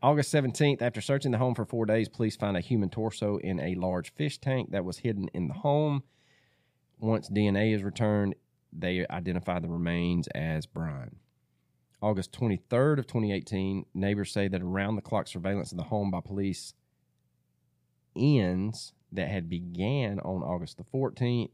August 0.04 0.32
17th, 0.32 0.82
after 0.82 1.02
searching 1.02 1.32
the 1.32 1.40
home 1.40 1.56
for 1.56 1.66
four 1.66 1.86
days, 1.88 2.08
police 2.08 2.36
find 2.36 2.56
a 2.56 2.62
human 2.62 2.90
torso 2.90 3.38
in 3.38 3.60
a 3.60 3.74
large 3.76 4.14
fish 4.14 4.38
tank 4.38 4.72
that 4.72 4.86
was 4.86 5.00
hidden 5.00 5.28
in 5.34 5.48
the 5.48 5.56
home. 5.56 6.04
Once 7.00 7.30
DNA 7.30 7.74
is 7.74 7.84
returned, 7.84 8.36
they 8.72 9.08
identify 9.10 9.60
the 9.60 9.70
remains 9.70 10.28
as 10.36 10.68
Brian. 10.68 11.16
August 12.02 12.32
23rd 12.32 13.00
of 13.00 13.08
2018, 13.08 13.86
neighbors 13.94 14.32
say 14.32 14.48
that 14.48 14.62
around 14.62 14.96
the 14.96 15.02
clock 15.02 15.28
surveillance 15.28 15.72
of 15.72 15.78
the 15.78 15.86
home 15.86 16.12
by 16.12 16.20
police 16.22 16.74
ends 18.16 18.94
that 19.12 19.30
had 19.30 19.50
began 19.50 20.20
on 20.20 20.44
August 20.44 20.78
the 20.78 20.84
14th. 20.84 21.50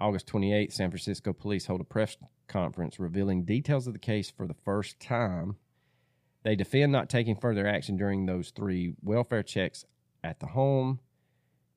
August 0.00 0.26
28th, 0.26 0.72
San 0.72 0.90
Francisco 0.90 1.32
police 1.32 1.66
hold 1.66 1.80
a 1.80 1.84
press 1.84 2.16
conference 2.48 2.98
revealing 2.98 3.44
details 3.44 3.86
of 3.86 3.92
the 3.92 3.98
case 3.98 4.30
for 4.30 4.46
the 4.46 4.54
first 4.64 4.98
time. 4.98 5.56
They 6.42 6.56
defend 6.56 6.90
not 6.90 7.10
taking 7.10 7.36
further 7.36 7.66
action 7.66 7.96
during 7.96 8.26
those 8.26 8.50
three 8.50 8.94
welfare 9.02 9.42
checks 9.42 9.84
at 10.24 10.40
the 10.40 10.46
home. 10.46 11.00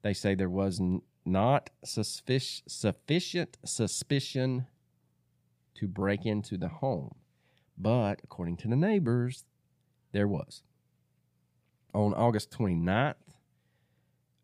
They 0.01 0.13
say 0.13 0.35
there 0.35 0.49
was 0.49 0.79
n- 0.79 1.01
not 1.25 1.69
suspic- 1.85 2.63
sufficient 2.67 3.57
suspicion 3.65 4.67
to 5.75 5.87
break 5.87 6.25
into 6.25 6.57
the 6.57 6.69
home. 6.69 7.15
But 7.77 8.21
according 8.23 8.57
to 8.57 8.67
the 8.67 8.75
neighbors, 8.75 9.45
there 10.11 10.27
was. 10.27 10.63
On 11.93 12.13
August 12.13 12.51
29th 12.51 13.15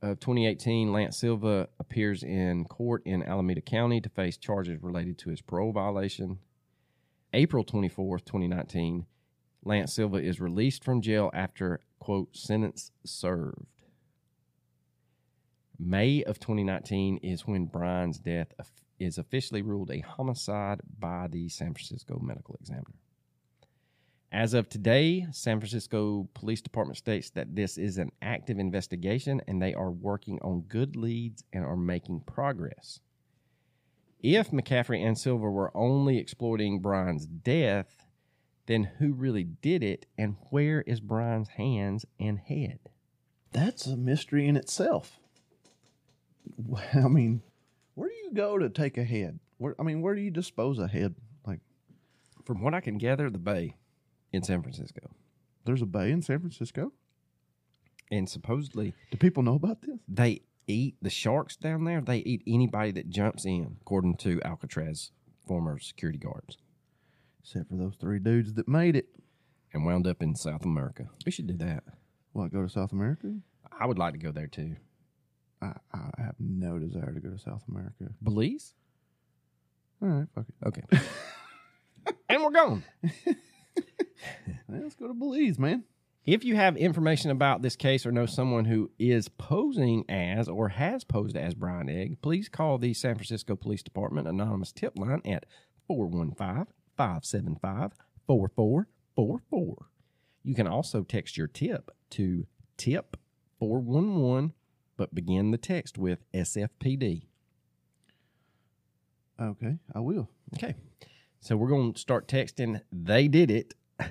of 0.01 0.19
2018, 0.19 0.91
Lance 0.91 1.17
Silva 1.17 1.69
appears 1.79 2.23
in 2.23 2.65
court 2.65 3.01
in 3.05 3.23
Alameda 3.23 3.61
County 3.61 3.99
to 4.01 4.09
face 4.09 4.37
charges 4.37 4.81
related 4.81 5.17
to 5.19 5.29
his 5.29 5.41
parole 5.41 5.71
violation. 5.71 6.39
April 7.33 7.63
24th, 7.63 8.25
2019, 8.25 9.05
Lance 9.63 9.93
Silva 9.93 10.17
is 10.17 10.39
released 10.39 10.83
from 10.83 11.01
jail 11.01 11.29
after, 11.33 11.81
quote, 11.99 12.35
sentence 12.35 12.91
served. 13.05 13.65
May 15.77 16.23
of 16.23 16.39
2019 16.39 17.17
is 17.17 17.47
when 17.47 17.65
Brian's 17.65 18.19
death 18.19 18.53
is 18.99 19.17
officially 19.17 19.61
ruled 19.61 19.91
a 19.91 19.99
homicide 19.99 20.81
by 20.99 21.27
the 21.29 21.47
San 21.49 21.73
Francisco 21.73 22.19
Medical 22.19 22.55
Examiner. 22.59 22.95
As 24.31 24.53
of 24.53 24.69
today, 24.69 25.25
San 25.31 25.59
Francisco 25.59 26.29
Police 26.35 26.61
Department 26.61 26.97
states 26.97 27.31
that 27.31 27.55
this 27.55 27.79
is 27.79 27.97
an 27.97 28.11
active 28.21 28.59
investigation 28.59 29.41
and 29.47 29.59
they 29.59 29.73
are 29.73 29.89
working 29.89 30.39
on 30.43 30.61
good 30.61 30.95
leads 30.95 31.43
and 31.51 31.65
are 31.65 31.75
making 31.75 32.21
progress. 32.21 32.99
If 34.21 34.51
McCaffrey 34.51 35.03
and 35.03 35.17
Silva 35.17 35.49
were 35.49 35.75
only 35.75 36.19
exploiting 36.19 36.79
Brian's 36.79 37.25
death, 37.25 38.05
then 38.67 38.83
who 38.99 39.13
really 39.13 39.45
did 39.45 39.81
it 39.81 40.05
and 40.15 40.35
where 40.51 40.81
is 40.81 40.99
Brian's 40.99 41.49
hands 41.49 42.05
and 42.19 42.37
head? 42.37 42.79
That's 43.51 43.87
a 43.87 43.97
mystery 43.97 44.47
in 44.47 44.55
itself. 44.55 45.19
I 46.93 47.07
mean, 47.07 47.41
where 47.95 48.09
do 48.09 48.15
you 48.15 48.31
go 48.31 48.59
to 48.59 48.69
take 48.69 48.99
a 48.99 49.03
head? 49.03 49.39
Where 49.57 49.75
I 49.79 49.83
mean, 49.83 50.01
where 50.01 50.13
do 50.13 50.21
you 50.21 50.29
dispose 50.29 50.77
a 50.77 50.87
head? 50.87 51.15
Like, 51.47 51.61
From 52.45 52.61
what 52.61 52.75
I 52.75 52.81
can 52.81 52.99
gather, 52.99 53.31
the 53.31 53.39
Bay 53.39 53.75
in 54.31 54.43
San 54.43 54.61
Francisco. 54.61 55.01
there's 55.65 55.81
a 55.81 55.85
bay 55.85 56.11
in 56.11 56.21
San 56.21 56.39
Francisco. 56.39 56.91
And 58.11 58.27
supposedly 58.27 58.93
Do 59.11 59.17
people 59.17 59.43
know 59.43 59.55
about 59.55 59.81
this? 59.83 59.99
they 60.07 60.41
eat 60.67 60.95
the 61.01 61.09
sharks 61.09 61.55
down 61.55 61.83
there, 61.83 62.01
they 62.01 62.17
eat 62.19 62.41
anybody 62.47 62.91
that 62.91 63.09
jumps 63.09 63.45
in, 63.45 63.77
according 63.81 64.17
to 64.17 64.41
Alcatraz 64.43 65.11
former 65.47 65.79
security 65.79 66.17
guards. 66.19 66.57
Except 67.41 67.69
for 67.69 67.75
those 67.75 67.95
three 67.99 68.19
dudes 68.19 68.53
that 68.55 68.67
made 68.67 68.95
it. 68.95 69.07
And 69.73 69.85
wound 69.85 70.07
up 70.07 70.21
in 70.23 70.35
South 70.35 70.65
America. 70.65 71.05
We 71.25 71.31
should 71.31 71.45
do 71.47 71.57
that. 71.57 71.83
What, 72.33 72.51
go 72.51 72.63
to 72.63 72.69
South 72.69 72.91
America? 72.91 73.33
I 73.79 73.85
would 73.85 73.99
like 73.99 74.13
to 74.13 74.19
go 74.19 74.31
there 74.31 74.47
too. 74.47 74.75
I, 75.61 75.73
I 75.93 76.09
have 76.17 76.35
no 76.39 76.79
desire 76.79 77.13
to 77.13 77.19
go 77.19 77.29
to 77.29 77.37
South 77.37 77.63
America. 77.69 78.05
Belize? 78.23 78.73
All 80.01 80.07
right, 80.09 80.27
fuck 80.33 80.45
it. 80.49 80.67
Okay. 80.67 81.03
and 82.29 82.43
we're 82.43 82.51
gone. 82.51 82.83
Let's 84.69 84.95
go 84.95 85.07
to 85.07 85.13
Belize, 85.13 85.59
man. 85.59 85.83
If 86.25 86.43
you 86.43 86.55
have 86.55 86.77
information 86.77 87.31
about 87.31 87.61
this 87.61 87.75
case 87.75 88.05
or 88.05 88.11
know 88.11 88.25
someone 88.25 88.65
who 88.65 88.91
is 88.99 89.29
posing 89.29 90.05
as 90.07 90.47
or 90.47 90.69
has 90.69 91.03
posed 91.03 91.35
as 91.35 91.55
Brian 91.55 91.89
Egg, 91.89 92.21
please 92.21 92.49
call 92.49 92.77
the 92.77 92.93
San 92.93 93.15
Francisco 93.15 93.55
Police 93.55 93.81
Department 93.81 94.27
anonymous 94.27 94.71
tip 94.71 94.97
line 94.97 95.21
at 95.25 95.45
415 95.87 96.67
575 96.97 97.93
4444. 98.27 99.87
You 100.43 100.55
can 100.55 100.67
also 100.67 101.03
text 101.03 101.37
your 101.37 101.47
tip 101.47 101.89
to 102.11 102.45
tip 102.77 103.17
411, 103.59 104.53
but 104.97 105.15
begin 105.15 105.51
the 105.51 105.57
text 105.57 105.97
with 105.97 106.19
SFPD. 106.33 107.23
Okay, 109.41 109.77
I 109.95 109.99
will. 109.99 110.29
Okay. 110.55 110.75
So 111.41 111.55
we're 111.55 111.69
going 111.69 111.93
to 111.93 111.99
start 111.99 112.27
texting 112.27 112.81
they 112.91 113.27
did 113.27 113.49
it. 113.51 113.73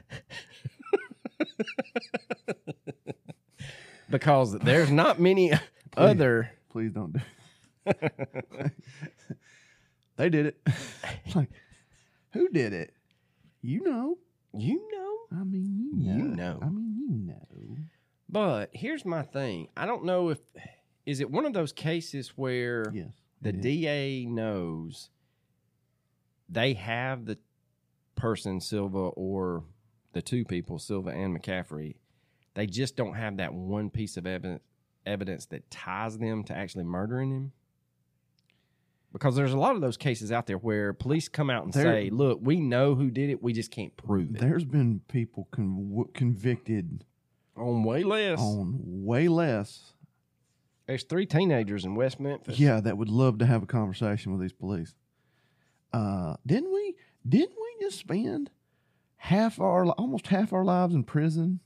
because 4.10 4.58
there's 4.58 4.90
not 4.90 5.20
many 5.20 5.52
other 5.96 6.50
Please 6.70 6.92
don't 6.92 7.12
do. 7.12 7.20
they 10.16 10.28
did 10.28 10.46
it. 10.46 10.60
like, 11.34 11.48
who 12.32 12.48
did 12.50 12.72
it? 12.72 12.92
You 13.62 13.82
know. 13.82 14.18
you 14.54 14.88
know. 14.92 15.38
I 15.40 15.44
mean, 15.44 15.90
you 15.94 16.06
know. 16.06 16.16
You 16.16 16.24
know. 16.24 16.58
I 16.62 16.68
mean, 16.68 16.96
you 16.98 17.26
know. 17.26 17.76
But 18.28 18.70
here's 18.72 19.04
my 19.04 19.22
thing. 19.22 19.68
I 19.76 19.86
don't 19.86 20.04
know 20.04 20.28
if 20.28 20.38
is 21.06 21.20
it 21.20 21.30
one 21.30 21.46
of 21.46 21.54
those 21.54 21.72
cases 21.72 22.32
where 22.36 22.90
Yes. 22.92 23.12
The. 23.40 23.52
DA 23.52 24.26
knows 24.26 25.10
they 26.48 26.74
have 26.74 27.24
the 27.26 27.38
person 28.14 28.60
Silva 28.60 28.98
or 28.98 29.64
the 30.12 30.22
two 30.22 30.44
people 30.44 30.78
Silva 30.78 31.10
and 31.10 31.38
McCaffrey. 31.38 31.96
They 32.54 32.66
just 32.66 32.96
don't 32.96 33.14
have 33.14 33.36
that 33.36 33.54
one 33.54 33.90
piece 33.90 34.16
of 34.16 34.26
evidence 34.26 34.62
evidence 35.06 35.46
that 35.46 35.70
ties 35.70 36.18
them 36.18 36.44
to 36.44 36.54
actually 36.54 36.84
murdering 36.84 37.30
him. 37.30 37.52
Because 39.12 39.36
there's 39.36 39.54
a 39.54 39.58
lot 39.58 39.74
of 39.74 39.80
those 39.80 39.96
cases 39.96 40.30
out 40.30 40.46
there 40.46 40.58
where 40.58 40.92
police 40.92 41.28
come 41.30 41.48
out 41.48 41.64
and 41.64 41.72
There- 41.72 41.84
say, 41.84 42.10
"Look, 42.10 42.40
we 42.42 42.60
know 42.60 42.94
who 42.94 43.10
did 43.10 43.30
it. 43.30 43.42
We 43.42 43.54
just 43.54 43.70
can't 43.70 43.96
prove 43.96 44.34
it." 44.34 44.40
There's 44.40 44.66
been 44.66 45.00
people 45.08 45.48
con- 45.50 46.04
convicted 46.12 47.04
On 47.56 47.84
way 47.84 48.04
less. 48.04 48.38
on 48.38 48.80
way 49.04 49.28
less. 49.28 49.94
There's 50.86 51.04
three 51.04 51.24
teenagers 51.26 51.84
in 51.86 51.94
West 51.94 52.20
Memphis. 52.20 52.58
Yeah, 52.60 52.80
that 52.80 52.98
would 52.98 53.08
love 53.08 53.38
to 53.38 53.46
have 53.46 53.62
a 53.62 53.66
conversation 53.66 54.32
with 54.32 54.40
these 54.42 54.52
police. 54.52 54.94
Uh, 55.92 56.36
didn't 56.46 56.72
we? 56.72 56.94
Didn't 57.28 57.56
we 57.56 57.84
just 57.84 57.98
spend 57.98 58.50
half 59.16 59.60
our 59.60 59.86
almost 59.86 60.28
half 60.28 60.52
our 60.52 60.64
lives 60.64 60.94
in 60.94 61.04
prison 61.04 61.60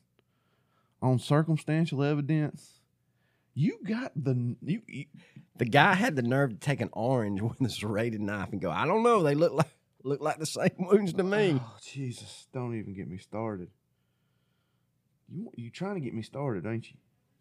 on 1.01 1.19
circumstantial 1.19 2.03
evidence? 2.03 2.81
You 3.55 3.79
got 3.87 4.13
the 4.17 4.57
you, 4.63 4.83
you 4.87 5.05
The 5.57 5.67
guy 5.67 5.95
had 5.95 6.17
the 6.17 6.23
nerve 6.23 6.51
to 6.51 6.57
take 6.57 6.81
an 6.81 6.91
orange 6.93 7.41
with 7.43 7.61
a 7.61 7.69
serrated 7.69 8.21
knife 8.21 8.51
and 8.53 8.61
go, 8.61 8.71
"I 8.71 8.87
don't 8.87 9.03
know. 9.03 9.23
They 9.23 9.35
look 9.35 9.53
like 9.53 9.67
look 10.05 10.21
like 10.21 10.39
the 10.39 10.47
same 10.47 10.71
wounds 10.79 11.13
to 11.15 11.23
me." 11.23 11.61
Oh, 11.61 11.77
Jesus, 11.83 12.47
don't 12.53 12.75
even 12.75 12.95
get 12.95 13.09
me 13.09 13.19
started. 13.19 13.69
You 15.29 15.51
you 15.57 15.71
trying 15.71 15.95
to 15.95 16.01
get 16.01 16.15
me 16.15 16.23
started, 16.23 16.67
ain't 16.67 16.91
you? 16.91 16.97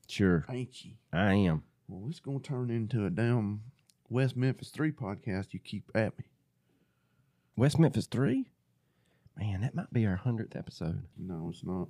Sure, 0.07 0.45
Ain't 0.49 0.84
you? 0.84 0.91
I 1.13 1.34
am. 1.36 1.63
Well, 1.88 2.09
it's 2.09 2.19
gonna 2.19 2.39
turn 2.39 2.69
into 2.69 3.05
a 3.05 3.09
damn 3.09 3.61
West 4.09 4.36
Memphis 4.36 4.69
Three 4.69 4.91
podcast. 4.91 5.53
You 5.53 5.59
keep 5.59 5.89
at 5.95 6.17
me. 6.19 6.25
West 7.56 7.80
Memphis 7.80 8.08
three. 8.08 8.47
Man, 9.38 9.62
that 9.62 9.76
might 9.76 9.91
be 9.93 10.06
our 10.06 10.18
hundredth 10.18 10.56
episode. 10.56 11.04
No, 11.18 11.49
it's 11.49 11.64
not. 11.64 11.88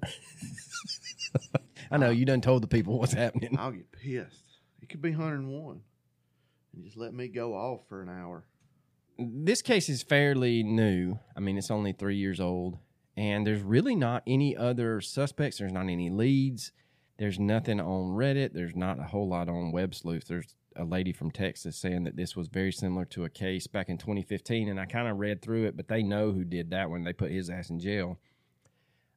I 1.91 1.97
know 1.97 2.09
you 2.09 2.25
done 2.25 2.41
told 2.41 2.63
the 2.63 2.67
people 2.67 2.99
what's 2.99 3.13
happening. 3.13 3.57
I'll 3.57 3.71
get 3.71 3.91
pissed. 3.91 4.43
It 4.81 4.89
could 4.89 5.01
be 5.01 5.11
101. 5.11 5.81
And 6.73 6.83
just 6.85 6.97
let 6.97 7.13
me 7.13 7.27
go 7.27 7.53
off 7.53 7.81
for 7.89 8.01
an 8.01 8.09
hour. 8.09 8.45
This 9.17 9.61
case 9.61 9.89
is 9.89 10.03
fairly 10.03 10.63
new. 10.63 11.19
I 11.35 11.39
mean, 11.39 11.57
it's 11.57 11.71
only 11.71 11.91
three 11.91 12.15
years 12.15 12.39
old, 12.39 12.77
and 13.17 13.45
there's 13.45 13.61
really 13.61 13.95
not 13.95 14.23
any 14.25 14.55
other 14.55 15.01
suspects. 15.01 15.57
There's 15.57 15.73
not 15.73 15.89
any 15.89 16.09
leads. 16.09 16.71
There's 17.17 17.39
nothing 17.39 17.79
on 17.79 18.15
Reddit. 18.15 18.53
There's 18.53 18.75
not 18.75 18.99
a 18.99 19.03
whole 19.03 19.29
lot 19.29 19.49
on 19.49 19.71
Web 19.71 19.93
Sleuth. 19.93 20.27
There's 20.27 20.55
a 20.75 20.83
lady 20.83 21.11
from 21.11 21.31
Texas 21.31 21.77
saying 21.77 22.03
that 22.03 22.15
this 22.15 22.35
was 22.35 22.47
very 22.47 22.71
similar 22.71 23.05
to 23.05 23.25
a 23.25 23.29
case 23.29 23.67
back 23.67 23.89
in 23.89 23.97
2015, 23.97 24.69
and 24.69 24.79
I 24.79 24.85
kind 24.85 25.07
of 25.07 25.19
read 25.19 25.41
through 25.41 25.65
it, 25.65 25.75
but 25.75 25.87
they 25.87 26.03
know 26.03 26.31
who 26.31 26.43
did 26.43 26.71
that 26.71 26.89
when 26.89 27.03
they 27.03 27.13
put 27.13 27.31
his 27.31 27.49
ass 27.49 27.69
in 27.69 27.79
jail. 27.79 28.19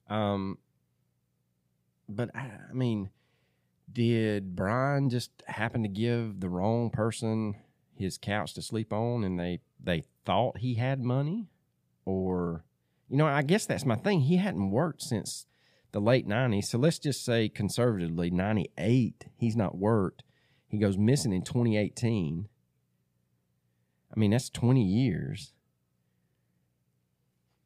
Um, 0.09 0.57
but 2.07 2.29
I, 2.35 2.51
I 2.69 2.73
mean, 2.73 3.09
did 3.91 4.55
Brian 4.55 5.09
just 5.09 5.31
happen 5.47 5.83
to 5.83 5.89
give 5.89 6.39
the 6.39 6.49
wrong 6.49 6.89
person 6.89 7.55
his 7.95 8.17
couch 8.17 8.53
to 8.53 8.61
sleep 8.61 8.91
on, 8.91 9.23
and 9.23 9.39
they 9.39 9.61
they 9.81 10.03
thought 10.25 10.57
he 10.57 10.75
had 10.75 11.01
money, 11.01 11.47
or 12.03 12.63
you 13.09 13.17
know, 13.17 13.27
I 13.27 13.41
guess 13.41 13.65
that's 13.65 13.85
my 13.85 13.95
thing. 13.95 14.21
He 14.21 14.37
hadn't 14.37 14.71
worked 14.71 15.01
since 15.01 15.45
the 15.91 16.01
late 16.01 16.27
'90s, 16.27 16.65
so 16.65 16.77
let's 16.77 16.99
just 16.99 17.23
say 17.23 17.49
conservatively 17.49 18.29
'98. 18.29 19.25
He's 19.37 19.55
not 19.55 19.77
worked. 19.77 20.23
He 20.75 20.81
goes 20.81 20.97
missing 20.97 21.31
in 21.31 21.41
2018. 21.41 22.49
I 24.13 24.19
mean, 24.19 24.31
that's 24.31 24.49
20 24.49 24.83
years. 24.83 25.53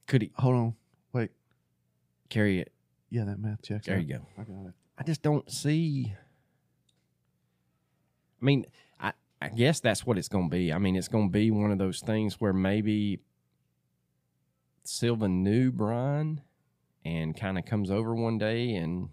Could 0.06 0.22
he 0.22 0.32
Hold 0.36 0.56
on. 0.56 0.76
Wait. 1.12 1.32
carry 2.30 2.60
it? 2.60 2.72
Yeah, 3.10 3.24
that 3.26 3.40
math 3.40 3.64
checks. 3.64 3.88
There 3.88 3.98
out. 3.98 4.06
you 4.06 4.14
go. 4.14 4.22
I 4.38 4.44
got 4.44 4.68
it. 4.68 4.74
I 4.96 5.04
just 5.04 5.24
don't 5.24 5.50
see. 5.52 6.14
I 8.40 8.46
mean, 8.46 8.68
I 9.00 9.14
I 9.42 9.50
guess 9.50 9.80
that's 9.80 10.06
what 10.06 10.20
it's 10.20 10.28
going 10.28 10.52
to 10.52 10.56
be. 10.56 10.72
I 10.72 10.78
mean, 10.78 10.96
it's 10.96 11.08
going 11.08 11.30
to 11.30 11.32
be 11.32 11.50
one 11.50 11.72
of 11.72 11.80
those 11.80 12.02
things 12.02 12.40
where 12.40 12.54
maybe 12.54 13.20
Silva 14.84 15.28
knew 15.28 15.72
Brian 15.72 16.42
and 17.04 17.36
kind 17.36 17.58
of 17.58 17.66
comes 17.66 17.90
over 17.90 18.14
one 18.14 18.38
day 18.38 18.76
and 18.76 19.10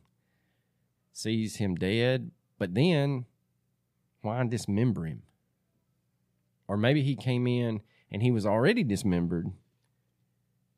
sees 1.14 1.56
him 1.56 1.76
dead, 1.76 2.30
but 2.58 2.74
then 2.74 3.24
why 4.26 4.44
dismember 4.46 5.06
him? 5.06 5.22
Or 6.68 6.76
maybe 6.76 7.02
he 7.02 7.16
came 7.16 7.46
in 7.46 7.80
and 8.10 8.22
he 8.22 8.30
was 8.30 8.44
already 8.44 8.82
dismembered 8.82 9.46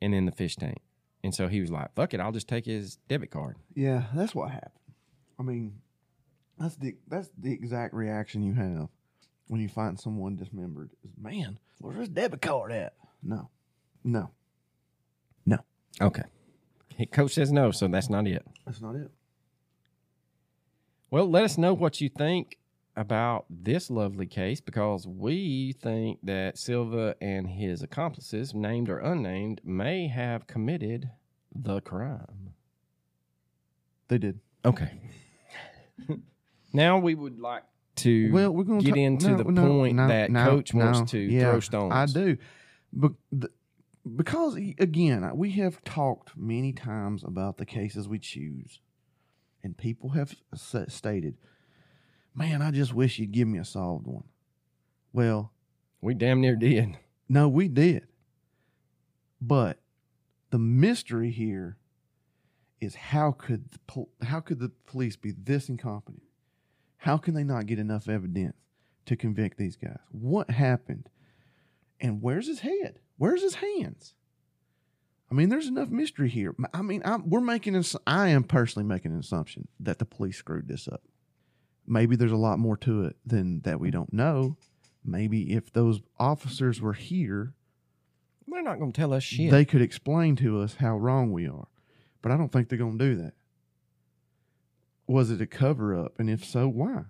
and 0.01 0.14
in 0.14 0.26
the 0.26 0.32
fish 0.32 0.57
tank. 0.57 0.78
And 1.24 1.34
so 1.34 1.49
he 1.49 1.61
was 1.61 1.70
like, 1.70 1.94
fuck 1.94 2.14
it, 2.14 2.20
I'll 2.20 2.32
just 2.32 2.49
take 2.49 2.66
his 2.66 2.96
debit 3.09 3.30
card. 3.30 3.57
Yeah, 3.74 4.05
that's 4.14 4.34
what 4.34 4.51
happened. 4.51 4.72
I 5.38 5.42
mean, 5.42 5.80
that's 6.59 6.76
the 6.76 6.96
that's 7.09 7.30
the 7.38 7.53
exact 7.53 7.94
reaction 7.94 8.42
you 8.42 8.55
have 8.55 8.88
when 9.49 9.61
you 9.61 9.68
find 9.68 9.99
someone 9.99 10.36
dismembered. 10.36 10.90
Is 11.05 11.12
man, 11.20 11.59
where's 11.78 11.99
his 11.99 12.09
debit 12.09 12.42
card 12.42 12.72
at? 12.72 12.94
No, 13.22 13.51
no, 14.05 14.30
No. 15.46 15.59
Okay. 16.01 16.22
Coach 17.12 17.34
says 17.34 17.53
no, 17.53 17.70
so 17.70 17.86
that's 17.88 18.11
not 18.11 18.26
it. 18.26 18.44
that's 18.66 18.80
not 18.80 18.96
it. 18.96 19.11
Well, 21.11 21.30
let 21.30 21.44
us 21.44 21.57
know 21.57 21.72
what 21.74 22.01
you 22.01 22.09
think 22.09 22.59
about 22.99 23.46
this 23.49 23.90
lovely 23.90 24.26
case 24.26 24.61
because 24.61 25.07
we 25.07 25.72
think 25.80 26.18
that 26.24 26.59
Silva 26.59 27.14
and 27.20 27.49
his 27.49 27.80
accomplices, 27.80 28.53
named 28.53 28.88
or 28.88 28.99
unnamed, 28.99 29.61
may 29.64 30.09
have 30.09 30.49
committed 30.49 31.09
the 31.55 31.80
crime. 31.80 32.55
They 34.09 34.18
did. 34.18 34.40
Okay. 34.64 35.01
now 36.72 36.99
we 36.99 37.14
would 37.14 37.38
like 37.38 37.62
to 37.96 38.32
Well, 38.32 38.51
we're 38.51 38.64
going 38.64 38.80
to 38.80 38.84
get 38.84 38.96
into 38.96 39.36
the 39.36 39.44
point 39.44 39.96
that 39.99 40.34
Coach 40.34 40.74
wants 40.74 41.12
to 41.12 41.40
throw 41.40 41.61
stones. 41.61 41.92
I 41.94 42.07
do, 42.07 42.36
but 42.92 43.12
the, 43.30 43.51
because 44.16 44.57
again, 44.57 45.30
we 45.34 45.53
have 45.53 45.84
talked 45.84 46.36
many 46.36 46.72
times 46.72 47.22
about 47.22 47.59
the 47.59 47.66
cases 47.66 48.09
we 48.09 48.18
choose, 48.18 48.80
and 49.62 49.76
people 49.76 50.11
have 50.11 50.34
stated, 50.57 51.36
"Man, 52.39 52.62
I 52.62 52.70
just 52.70 52.95
wish 52.95 53.18
you'd 53.18 53.32
give 53.32 53.49
me 53.49 53.59
a 53.59 53.64
solved 53.64 54.07
one." 54.07 54.24
Well, 55.12 55.53
We 56.01 56.14
damn 56.14 56.41
near 56.41 56.57
did. 56.57 56.97
no, 57.28 57.49
we 57.49 57.68
did, 57.68 58.07
but 59.41 59.80
the 60.51 60.59
mystery 60.59 61.30
here 61.30 61.76
is 62.80 62.95
how 62.95 63.32
could 63.32 63.70
the 63.72 63.78
pol- 63.86 64.11
how 64.22 64.41
could 64.41 64.61
the 64.61 64.68
police 64.86 65.16
be 65.16 65.32
this 65.32 65.68
incompetent? 65.68 66.22
How 66.99 67.16
can 67.16 67.34
they 67.34 67.45
not 67.45 67.66
get 67.66 67.78
enough 67.78 68.09
evidence 68.09 68.57
to 69.07 69.16
convict 69.16 69.57
these 69.59 69.76
guys? 69.76 69.99
What 70.11 70.51
happened? 70.51 71.09
And 72.01 72.22
where's 72.22 72.47
his 72.47 72.61
head? 72.61 73.01
Where's 73.16 73.43
his 73.43 73.57
hands? 73.57 74.14
I 75.30 75.34
mean, 75.34 75.49
there's 75.49 75.66
enough 75.66 75.91
mystery 75.91 76.28
here. 76.28 76.55
I 76.72 76.82
mean, 76.82 77.03
I'm, 77.05 77.28
we're 77.28 77.41
making 77.41 77.82
I 78.07 78.28
am 78.28 78.45
personally 78.45 78.86
making 78.86 79.12
an 79.12 79.18
assumption 79.18 79.68
that 79.80 79.99
the 79.99 80.05
police 80.05 80.36
screwed 80.39 80.68
this 80.68 80.89
up. 80.89 81.03
Maybe 81.89 82.16
there's 82.16 82.32
a 82.32 82.36
lot 82.36 82.59
more 82.59 82.76
to 82.78 83.05
it 83.05 83.16
than 83.24 83.61
that 83.61 83.80
we 83.80 83.91
don't 83.91 84.12
know. 84.12 84.57
Maybe 85.05 85.55
if 85.55 85.72
those 85.72 86.01
officers 86.18 86.80
were 86.80 86.93
here, 86.93 87.55
They're 88.47 88.62
not 88.62 88.78
going 88.78 88.93
to 88.93 89.01
tell 89.01 89.12
us 89.14 89.22
shit. 89.22 89.51
they 89.51 89.64
could 89.64 89.80
explain 89.82 90.36
to 90.36 90.61
us 90.61 90.74
how 90.76 90.97
wrong 90.99 91.32
we 91.32 91.49
are. 91.49 91.68
But 92.20 92.32
I 92.32 92.36
don't 92.36 92.51
think 92.53 92.68
they're 92.68 92.78
going 92.78 92.99
to 92.99 93.05
do 93.05 93.16
that. 93.22 93.34
Was 95.07 95.30
it 95.30 95.41
a 95.41 95.47
cover 95.47 95.95
up? 95.95 96.18
And 96.18 96.28
if 96.28 96.45
so, 96.45 96.68
why? 96.68 97.05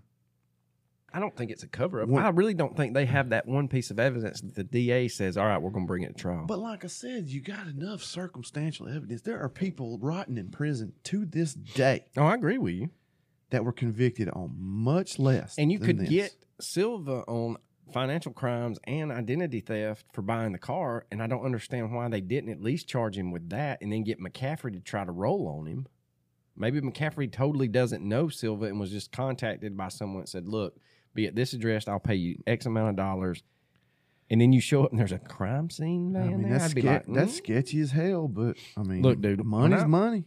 I 1.12 1.20
don't 1.20 1.34
think 1.34 1.50
it's 1.50 1.62
a 1.62 1.68
cover 1.68 2.02
up. 2.02 2.08
What- 2.08 2.22
I 2.24 2.28
really 2.28 2.54
don't 2.54 2.76
think 2.76 2.94
they 2.94 3.06
have 3.06 3.30
that 3.30 3.48
one 3.48 3.66
piece 3.66 3.90
of 3.90 3.98
evidence 3.98 4.40
that 4.42 4.54
the 4.54 4.62
DA 4.62 5.08
says, 5.08 5.36
all 5.36 5.46
right, 5.46 5.60
we're 5.60 5.70
going 5.70 5.86
to 5.86 5.88
bring 5.88 6.02
it 6.02 6.08
to 6.16 6.22
trial. 6.22 6.44
But 6.46 6.58
like 6.58 6.84
I 6.84 6.88
said, 6.88 7.28
you 7.28 7.40
got 7.40 7.66
enough 7.66 8.02
circumstantial 8.02 8.88
evidence. 8.88 9.22
There 9.22 9.40
are 9.42 9.48
people 9.48 9.98
rotting 10.00 10.36
in 10.36 10.50
prison 10.50 10.92
to 11.04 11.24
this 11.24 11.54
day 11.54 12.04
oh, 12.16 12.24
I 12.24 12.34
agree 12.34 12.58
with 12.58 12.74
you. 12.74 12.90
That 13.50 13.64
were 13.64 13.72
convicted 13.72 14.28
on 14.30 14.54
much 14.58 15.18
less. 15.18 15.56
And 15.58 15.70
you 15.72 15.78
could 15.78 15.98
this. 15.98 16.08
get 16.08 16.34
Silva 16.60 17.24
on 17.26 17.56
financial 17.92 18.32
crimes 18.32 18.78
and 18.84 19.10
identity 19.10 19.60
theft 19.60 20.04
for 20.12 20.20
buying 20.22 20.52
the 20.52 20.58
car, 20.58 21.06
and 21.10 21.22
I 21.22 21.26
don't 21.26 21.44
understand 21.44 21.92
why 21.94 22.08
they 22.08 22.20
didn't 22.20 22.50
at 22.50 22.60
least 22.60 22.86
charge 22.88 23.16
him 23.16 23.30
with 23.30 23.48
that 23.50 23.80
and 23.80 23.90
then 23.92 24.04
get 24.04 24.20
McCaffrey 24.20 24.72
to 24.74 24.80
try 24.80 25.04
to 25.04 25.12
roll 25.12 25.48
on 25.48 25.66
him. 25.66 25.86
Maybe 26.56 26.80
McCaffrey 26.80 27.30
totally 27.32 27.68
doesn't 27.68 28.02
know 28.06 28.28
Silva 28.28 28.66
and 28.66 28.78
was 28.80 28.90
just 28.90 29.12
contacted 29.12 29.76
by 29.76 29.88
someone 29.88 30.22
that 30.22 30.28
said, 30.28 30.46
Look, 30.48 30.76
be 31.14 31.26
at 31.26 31.34
this 31.36 31.52
address, 31.52 31.88
I'll 31.88 32.00
pay 32.00 32.16
you 32.16 32.42
X 32.46 32.66
amount 32.66 32.90
of 32.90 32.96
dollars. 32.96 33.42
And 34.30 34.40
then 34.40 34.52
you 34.52 34.60
show 34.60 34.84
up 34.84 34.90
and 34.90 34.98
there's 35.00 35.12
a 35.12 35.18
crime 35.18 35.70
scene 35.70 36.14
I 36.14 36.24
mean, 36.24 36.50
that's, 36.50 36.72
ske- 36.72 36.82
like, 36.84 37.06
that's 37.06 37.32
"Mm." 37.32 37.36
sketchy 37.36 37.80
as 37.80 37.92
hell, 37.92 38.28
but 38.28 38.56
I 38.76 38.82
mean, 38.82 39.00
Look, 39.00 39.22
dude, 39.22 39.42
money's 39.42 39.84
I- 39.84 39.86
money. 39.86 40.24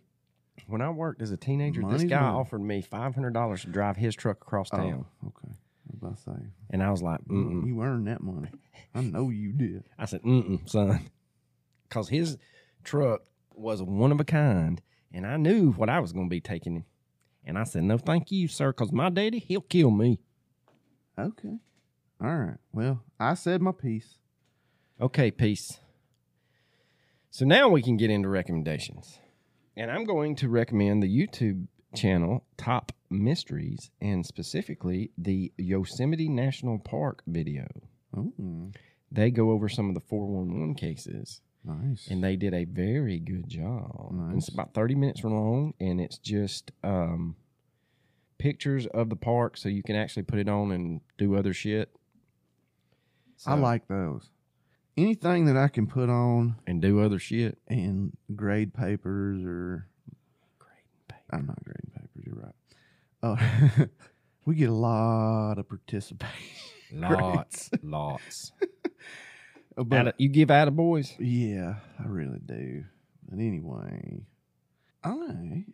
When 0.68 0.82
I 0.82 0.90
worked 0.90 1.22
as 1.22 1.32
a 1.32 1.38
teenager, 1.38 1.82
this 1.90 2.04
guy 2.04 2.22
money. 2.22 2.38
offered 2.38 2.62
me 2.62 2.82
five 2.82 3.14
hundred 3.16 3.34
dollars 3.34 3.62
to 3.62 3.68
drive 3.68 3.98
his 3.98 4.16
truck 4.16 4.38
across 4.42 4.70
Oh, 4.72 4.78
town. 4.78 5.06
okay. 5.28 5.54
about 5.94 6.16
to 6.18 6.22
say. 6.24 6.46
And 6.70 6.82
I 6.82 6.92
was 6.92 7.02
like, 7.02 7.20
Mm-mm. 7.26 7.66
You 7.68 7.82
earned 7.82 8.08
that 8.08 8.22
money. 8.22 8.50
I 8.96 9.02
know 9.02 9.30
you 9.30 9.52
did. 9.54 9.84
I 9.98 10.06
said, 10.06 10.22
mm-mm, 10.24 10.68
son. 10.70 11.10
Because 11.88 12.10
his 12.10 12.38
truck 12.84 13.22
was 13.54 13.82
one 13.84 14.12
of 14.12 14.20
a 14.20 14.24
kind, 14.24 14.82
and 15.14 15.26
I 15.28 15.38
knew 15.38 15.72
what 15.72 15.90
I 15.90 16.00
was 16.00 16.14
going 16.14 16.28
to 16.28 16.30
be 16.30 16.42
taking. 16.42 16.86
And 17.44 17.58
I 17.58 17.64
said, 17.64 17.84
no, 17.84 17.98
thank 17.98 18.32
you, 18.32 18.48
sir, 18.48 18.72
because 18.72 18.92
my 18.92 19.10
daddy, 19.10 19.40
he'll 19.40 19.62
kill 19.62 19.92
me. 19.92 20.20
Okay. 21.20 21.58
All 22.24 22.36
right. 22.36 22.58
Well, 22.72 23.04
I 23.20 23.34
said 23.34 23.62
my 23.62 23.72
piece. 23.72 24.18
Okay, 25.02 25.32
peace. 25.32 25.80
So 27.32 27.46
now 27.46 27.70
we 27.70 27.82
can 27.82 27.98
get 27.98 28.10
into 28.12 28.30
recommendations. 28.30 29.18
And 29.82 29.90
I'm 29.90 30.04
going 30.04 30.36
to 30.36 30.48
recommend 30.48 31.02
the 31.02 31.10
YouTube 31.10 31.66
channel 31.96 32.46
Top 32.56 32.92
Mysteries 33.10 33.90
and 34.00 34.24
specifically 34.24 35.10
the 35.18 35.52
Yosemite 35.58 36.30
National 36.30 36.78
Park 36.78 37.24
video. 37.26 37.66
Oh, 38.16 38.32
They 39.12 39.32
go 39.32 39.50
over 39.50 39.68
some 39.68 39.90
of 39.90 39.96
the 39.96 40.02
411 40.02 40.76
cases 40.76 41.42
nice. 41.64 42.08
and 42.12 42.24
they 42.24 42.36
did 42.36 42.54
a 42.54 42.66
very 42.66 43.18
good 43.18 43.50
job. 43.50 44.10
And 44.12 44.38
It's 44.38 44.50
about 44.50 44.76
30 44.76 44.94
minutes 44.94 45.24
long 45.24 45.74
and 45.80 46.00
it's 46.00 46.20
just 46.20 46.72
um, 46.84 47.36
pictures 48.38 48.86
of 48.86 49.10
the 49.10 49.16
park 49.16 49.58
so 49.58 49.68
you 49.68 49.82
can 49.82 49.96
actually 49.96 50.24
put 50.24 50.38
it 50.38 50.48
on 50.48 50.72
and 50.72 51.02
do 51.18 51.36
other 51.36 51.56
shit. 51.56 51.90
I 53.48 53.56
like 53.56 53.88
those. 53.88 54.30
Anything 54.98 55.46
that 55.46 55.58
I 55.58 55.68
can 55.70 55.88
put 55.88 56.10
on 56.10 56.56
and 56.68 56.82
do 56.82 57.00
other 57.00 57.18
shit. 57.20 57.58
and 57.68 58.16
grade 58.36 58.74
papers 58.74 59.42
or 59.44 59.88
Great. 60.60 60.70
baby. 61.08 61.22
I'm 61.32 61.46
not 61.48 61.64
grading 61.64 61.92
papers. 61.96 62.24
You're 62.26 62.36
right. 62.36 62.56
Oh, 63.24 63.86
we 64.46 64.56
get 64.56 64.70
a 64.70 64.74
lot 64.74 65.58
of 65.58 65.68
participation. 65.70 66.36
Lots, 66.94 67.70
lots. 67.84 68.52
Uh, 69.78 69.86
but 69.86 70.00
Atta- 70.00 70.14
you 70.18 70.28
give 70.28 70.50
attaboys? 70.50 71.14
yeah, 71.18 71.76
I 71.98 72.04
really 72.06 72.40
do. 72.46 72.84
But 73.30 73.40
anyway, 73.40 74.26
I 75.02 75.10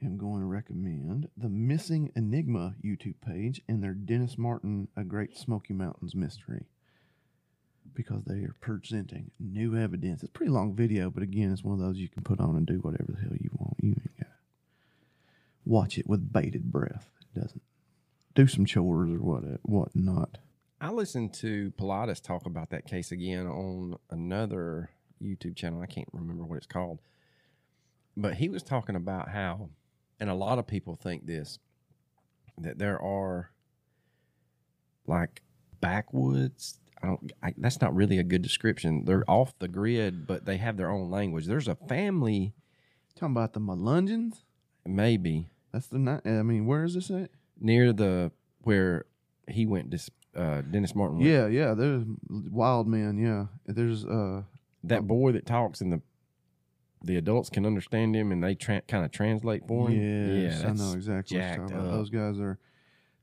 am 0.04 0.18
going 0.20 0.42
to 0.42 0.46
recommend 0.46 1.30
the 1.36 1.50
Missing 1.50 2.12
Enigma 2.16 2.76
YouTube 2.86 3.16
page 3.26 3.60
and 3.68 3.84
their 3.84 3.96
Dennis 3.96 4.38
Martin 4.38 4.88
A 4.96 5.04
Great 5.04 5.36
Smoky 5.36 5.74
Mountains 5.74 6.14
Mystery 6.14 6.68
because 7.98 8.24
they 8.26 8.44
are 8.44 8.56
presenting 8.62 9.32
new 9.40 9.76
evidence. 9.76 10.22
It's 10.22 10.30
a 10.30 10.32
pretty 10.32 10.52
long 10.52 10.76
video, 10.76 11.10
but 11.10 11.24
again, 11.24 11.52
it's 11.52 11.64
one 11.64 11.74
of 11.74 11.80
those 11.80 11.98
you 11.98 12.08
can 12.08 12.22
put 12.22 12.40
on 12.40 12.56
and 12.56 12.66
do 12.66 12.76
whatever 12.76 13.12
the 13.12 13.20
hell 13.20 13.36
you 13.36 13.50
want. 13.58 13.76
You 13.82 13.90
ain't 13.90 14.20
got 14.20 14.28
watch 15.66 15.98
it 15.98 16.08
with 16.08 16.32
bated 16.32 16.72
breath. 16.72 17.10
It 17.22 17.40
doesn't 17.40 17.64
do 18.36 18.46
some 18.46 18.66
chores 18.66 19.12
or 19.12 19.18
what 19.18 19.44
what 19.64 19.96
not. 19.96 20.38
I 20.80 20.92
listened 20.92 21.34
to 21.36 21.72
Paulides 21.72 22.22
talk 22.22 22.46
about 22.46 22.70
that 22.70 22.86
case 22.86 23.12
again 23.12 23.48
on 23.48 23.98
another 24.12 24.92
YouTube 25.20 25.56
channel. 25.56 25.82
I 25.82 25.88
can't 25.88 26.08
remember 26.14 26.44
what 26.44 26.58
it's 26.58 26.68
called. 26.68 27.00
But 28.16 28.36
he 28.36 28.48
was 28.48 28.62
talking 28.62 28.96
about 28.96 29.30
how, 29.30 29.70
and 30.20 30.30
a 30.30 30.36
lot 30.36 30.60
of 30.60 30.68
people 30.68 30.96
think 30.96 31.26
this, 31.26 31.58
that 32.60 32.78
there 32.78 33.02
are 33.02 33.50
like 35.08 35.42
backwoods. 35.82 36.80
I 37.02 37.08
don't. 37.08 37.32
I, 37.44 37.54
that's 37.58 37.82
not 37.82 37.96
really 37.96 38.18
a 38.20 38.24
good 38.24 38.42
description. 38.42 39.06
They're 39.06 39.30
off 39.30 39.58
the 39.60 39.68
grid, 39.68 40.26
but 40.28 40.46
they 40.46 40.58
have 40.58 40.78
their 40.78 40.90
own 40.90 41.10
language. 41.12 41.46
There's 41.46 41.68
a 41.68 41.76
family, 41.76 42.54
Talking 43.16 43.34
about 43.36 43.54
the 43.54 43.60
Melungeons. 43.60 44.44
maybe 44.86 45.50
That's 45.72 45.88
the 45.88 46.00
night. 46.00 46.22
I 46.26 46.44
mean, 46.44 46.66
where 46.66 46.84
is 46.84 46.94
this 46.94 47.10
at? 47.10 47.30
near 47.60 47.94
the 47.94 48.32
where 48.62 49.06
he 49.48 49.66
went. 49.66 49.92
This 49.92 50.10
uh, 50.36 50.62
Dennis 50.62 50.94
Martin. 50.96 51.18
went. 51.20 51.30
Yeah, 51.30 51.48
yeah. 51.48 51.74
There's 51.74 52.04
wild 52.30 52.88
men. 52.88 53.18
Yeah, 53.18 53.46
there's 53.66 54.06
uh. 54.06 54.44
that 54.84 55.08
boy 55.08 55.32
that 55.34 55.46
talks 55.46 55.82
and 55.82 55.92
the 55.92 56.02
the 57.04 57.16
adults 57.16 57.50
can 57.50 57.66
understand 57.66 58.16
him 58.16 58.32
and 58.32 58.44
they 58.44 58.56
tra- 58.56 58.82
kind 58.82 59.06
of 59.06 59.12
translate 59.12 59.68
for 59.68 59.90
him. 59.90 60.42
Yes, 60.42 60.64
I 60.64 60.74
know 60.74 60.94
exactly 60.94 61.38
what 61.38 61.46
you're 61.46 61.58
talking 61.58 61.78
about. 61.78 61.92
Those 61.92 62.10
guys 62.10 62.40
are 62.40 62.58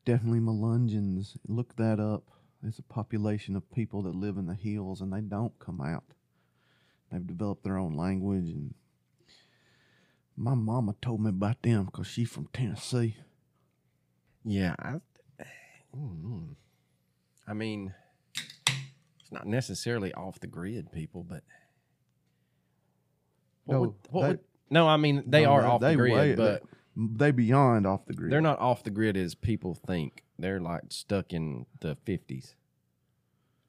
definitely 0.05 0.41
Melungeons. 0.41 1.37
Look 1.49 1.77
that 1.77 1.99
up. 1.99 2.23
It's 2.67 2.79
a 2.79 2.83
population 2.83 3.57
of 3.57 3.71
people 3.73 4.03
that 4.03 4.15
live 4.15 4.37
in 4.39 4.47
the 4.47 4.55
hills 4.55 5.01
and 5.01 5.13
they 5.13 5.21
don't 5.21 5.57
come 5.59 5.81
out. 5.81 6.05
They've 7.13 7.27
developed 7.27 7.63
their 7.65 7.77
own 7.79 7.95
language 7.95 8.45
and 8.49 8.75
my 10.37 10.55
mama 10.55 10.95
told 11.01 11.21
me 11.23 11.29
about 11.29 11.63
them 11.63 11.85
because 11.87 12.07
she's 12.09 12.29
from 12.31 12.49
Tennessee. 12.53 13.17
Yeah, 14.45 14.75
I, 14.79 14.95
mm, 15.97 16.57
I 17.47 17.53
mean, 17.53 17.95
it's 18.35 19.31
not 19.31 19.47
necessarily 19.47 20.13
off 20.15 20.41
the 20.41 20.47
grid, 20.49 20.91
people, 20.91 21.23
but 21.23 21.45
what 23.65 23.75
No, 23.75 23.81
would, 23.83 23.95
what 24.11 24.23
they- 24.23 24.29
would, 24.29 24.41
no, 24.71 24.89
I 24.89 24.97
mean 24.97 25.23
they 25.27 25.45
No, 25.45 25.51
are 25.53 25.63
they- 25.63 25.69
off 25.69 25.81
they 25.81 25.91
the 25.93 25.97
grid, 25.97 26.13
way- 26.15 26.35
but 26.35 26.63
They 26.97 27.31
beyond 27.31 27.87
off 27.87 28.05
the 28.07 28.15
grid. 28.15 28.33
they're 28.33 28.41
not 28.41 28.59
off 28.59 28.83
the 28.83 28.91
grid 28.91 29.17
as 29.17 29.35
people 29.35 29.75
think. 29.75 30.24
They're 30.39 30.61
like 30.61 30.85
stuck 30.89 31.33
in 31.33 31.67
the 31.81 31.97
fifties 32.05 32.55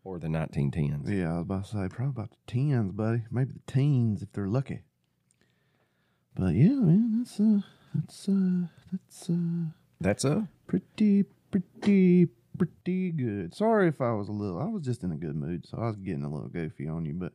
or 0.03 0.19
the 0.19 0.29
nineteen 0.29 0.71
tens. 0.71 1.09
Yeah, 1.09 1.33
I 1.33 1.33
was 1.37 1.41
about 1.41 1.65
to 1.65 1.71
say 1.71 1.89
probably 1.89 2.05
about 2.07 2.31
the 2.31 2.37
tens, 2.47 2.91
buddy. 2.91 3.23
Maybe 3.31 3.53
the 3.53 3.71
teens 3.71 4.21
if 4.21 4.31
they're 4.33 4.47
lucky. 4.47 4.81
But 6.35 6.53
yeah, 6.53 6.69
man, 6.69 7.19
that's 7.19 7.39
uh, 7.39 7.61
that's 7.93 8.29
uh, 8.29 8.67
that's 8.91 9.29
uh. 9.29 9.71
That's 10.01 10.25
a 10.25 10.49
pretty, 10.67 11.23
pretty, 11.51 12.27
pretty 12.57 13.11
good. 13.11 13.55
Sorry 13.55 13.87
if 13.87 14.01
I 14.01 14.11
was 14.11 14.27
a 14.27 14.33
little. 14.33 14.59
I 14.59 14.65
was 14.65 14.83
just 14.83 15.03
in 15.03 15.11
a 15.11 15.15
good 15.15 15.35
mood, 15.35 15.65
so 15.65 15.77
I 15.77 15.87
was 15.87 15.95
getting 15.95 16.23
a 16.23 16.29
little 16.29 16.49
goofy 16.49 16.87
on 16.87 17.05
you. 17.05 17.13
But 17.13 17.31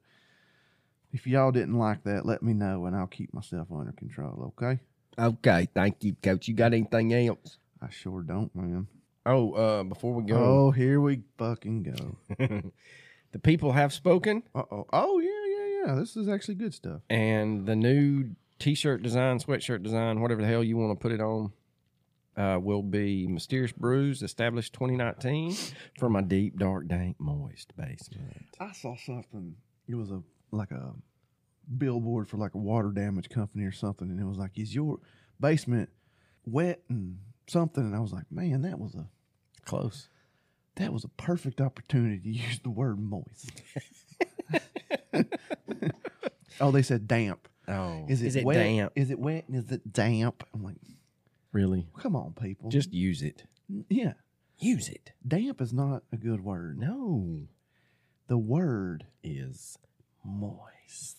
if 1.13 1.27
y'all 1.27 1.53
didn't 1.53 1.79
like 1.79 2.05
that, 2.05 2.27
let 2.27 2.43
me 2.43 2.53
know, 2.53 2.85
and 2.87 2.95
I'll 2.95 3.07
keep 3.07 3.33
myself 3.33 3.69
under 3.73 3.93
control. 3.93 4.53
Okay? 4.59 4.81
okay. 5.19 5.69
Thank 5.75 6.05
you, 6.05 6.15
Coach. 6.23 6.49
You 6.49 6.55
got 6.55 6.75
anything 6.75 7.15
else? 7.15 7.57
I 7.81 7.89
sure 7.89 8.23
don't, 8.23 8.55
man. 8.55 8.87
Oh, 9.31 9.53
uh, 9.53 9.83
before 9.85 10.13
we 10.15 10.25
go, 10.25 10.37
Oh, 10.37 10.71
here 10.71 11.01
we 11.01 11.23
fucking 11.39 11.83
go. 11.85 12.17
the 13.33 13.39
people 13.39 13.73
have 13.73 13.93
spoken, 13.93 14.43
Uh 14.55 14.63
oh. 14.71 14.87
Oh 14.93 15.19
yeah, 15.21 15.29
yeah, 15.57 15.87
yeah. 15.87 15.95
This 16.01 16.17
is 16.17 16.29
actually 16.29 16.57
good 16.57 16.75
stuff. 16.75 17.01
and 17.09 17.67
the 17.67 17.77
new 17.77 18.31
T-shirt 18.59 19.03
design, 19.03 19.39
sweatshirt 19.39 19.83
design, 19.83 20.21
whatever 20.21 20.43
the 20.43 20.49
hell 20.49 20.63
you 20.63 20.77
want 20.77 20.99
to 20.99 21.03
put 21.03 21.13
it 21.13 21.21
on, 21.23 21.51
uh, 22.37 22.59
will 22.61 22.83
be 22.83 23.27
Mysterious 23.27 23.73
Brews, 23.73 24.23
established 24.23 24.75
2019, 24.75 25.55
for 25.99 26.11
my 26.11 26.21
deep, 26.21 26.59
dark, 26.59 26.87
dank, 26.89 27.19
moist 27.19 27.75
basement. 27.77 28.47
I 28.61 28.73
saw 28.73 28.97
something. 28.97 29.55
It 29.89 29.95
was 29.95 30.11
a 30.11 30.23
like 30.53 30.71
a 30.73 30.93
billboard 31.79 32.29
for 32.29 32.37
like 32.37 32.55
a 32.55 32.59
water 32.59 32.91
damage 32.91 33.29
company 33.31 33.65
or 33.65 33.73
something, 33.73 34.11
and 34.11 34.21
it 34.21 34.25
was 34.27 34.37
like, 34.39 34.59
"Is 34.59 34.75
your 34.75 34.99
basement 35.41 35.89
wet 36.45 36.83
and 36.91 37.19
something?" 37.47 37.83
And 37.85 37.95
I 37.97 38.01
was 38.01 38.13
like, 38.13 38.31
"Man, 38.31 38.63
that 38.63 38.79
was 38.79 38.95
a 38.95 39.09
Close. 39.71 40.09
that 40.77 40.93
was 40.93 41.05
a 41.05 41.09
perfect 41.09 41.61
opportunity 41.61 42.19
to 42.19 42.29
use 42.31 42.59
the 42.61 42.71
word 42.71 42.99
moist." 42.99 43.51
oh, 46.61 46.71
they 46.71 46.83
said 46.83 47.07
damp. 47.09 47.49
Oh, 47.69 48.05
Is 48.09 48.23
it, 48.23 48.35
it 48.37 48.45
wet? 48.45 48.57
damp? 48.57 48.93
Is 48.97 49.11
it 49.11 49.19
wet 49.19 49.45
and 49.47 49.57
is 49.57 49.71
it 49.71 49.93
damp? 49.93 50.43
I'm 50.53 50.65
like, 50.65 50.77
Really? 51.53 51.87
come 51.99 52.17
on, 52.17 52.33
people. 52.33 52.69
Just 52.71 52.93
use 52.93 53.23
it. 53.23 53.45
yeah, 53.89 54.15
Use 54.59 54.89
it. 54.89 55.13
damp 55.27 55.61
is 55.61 55.73
not 55.73 56.03
a 56.13 56.17
good 56.17 56.43
word. 56.45 56.79
No, 56.79 57.43
The 58.27 58.39
word 58.39 59.07
is 59.23 59.79
moist. 60.25 61.17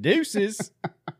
deuces. 0.00 0.70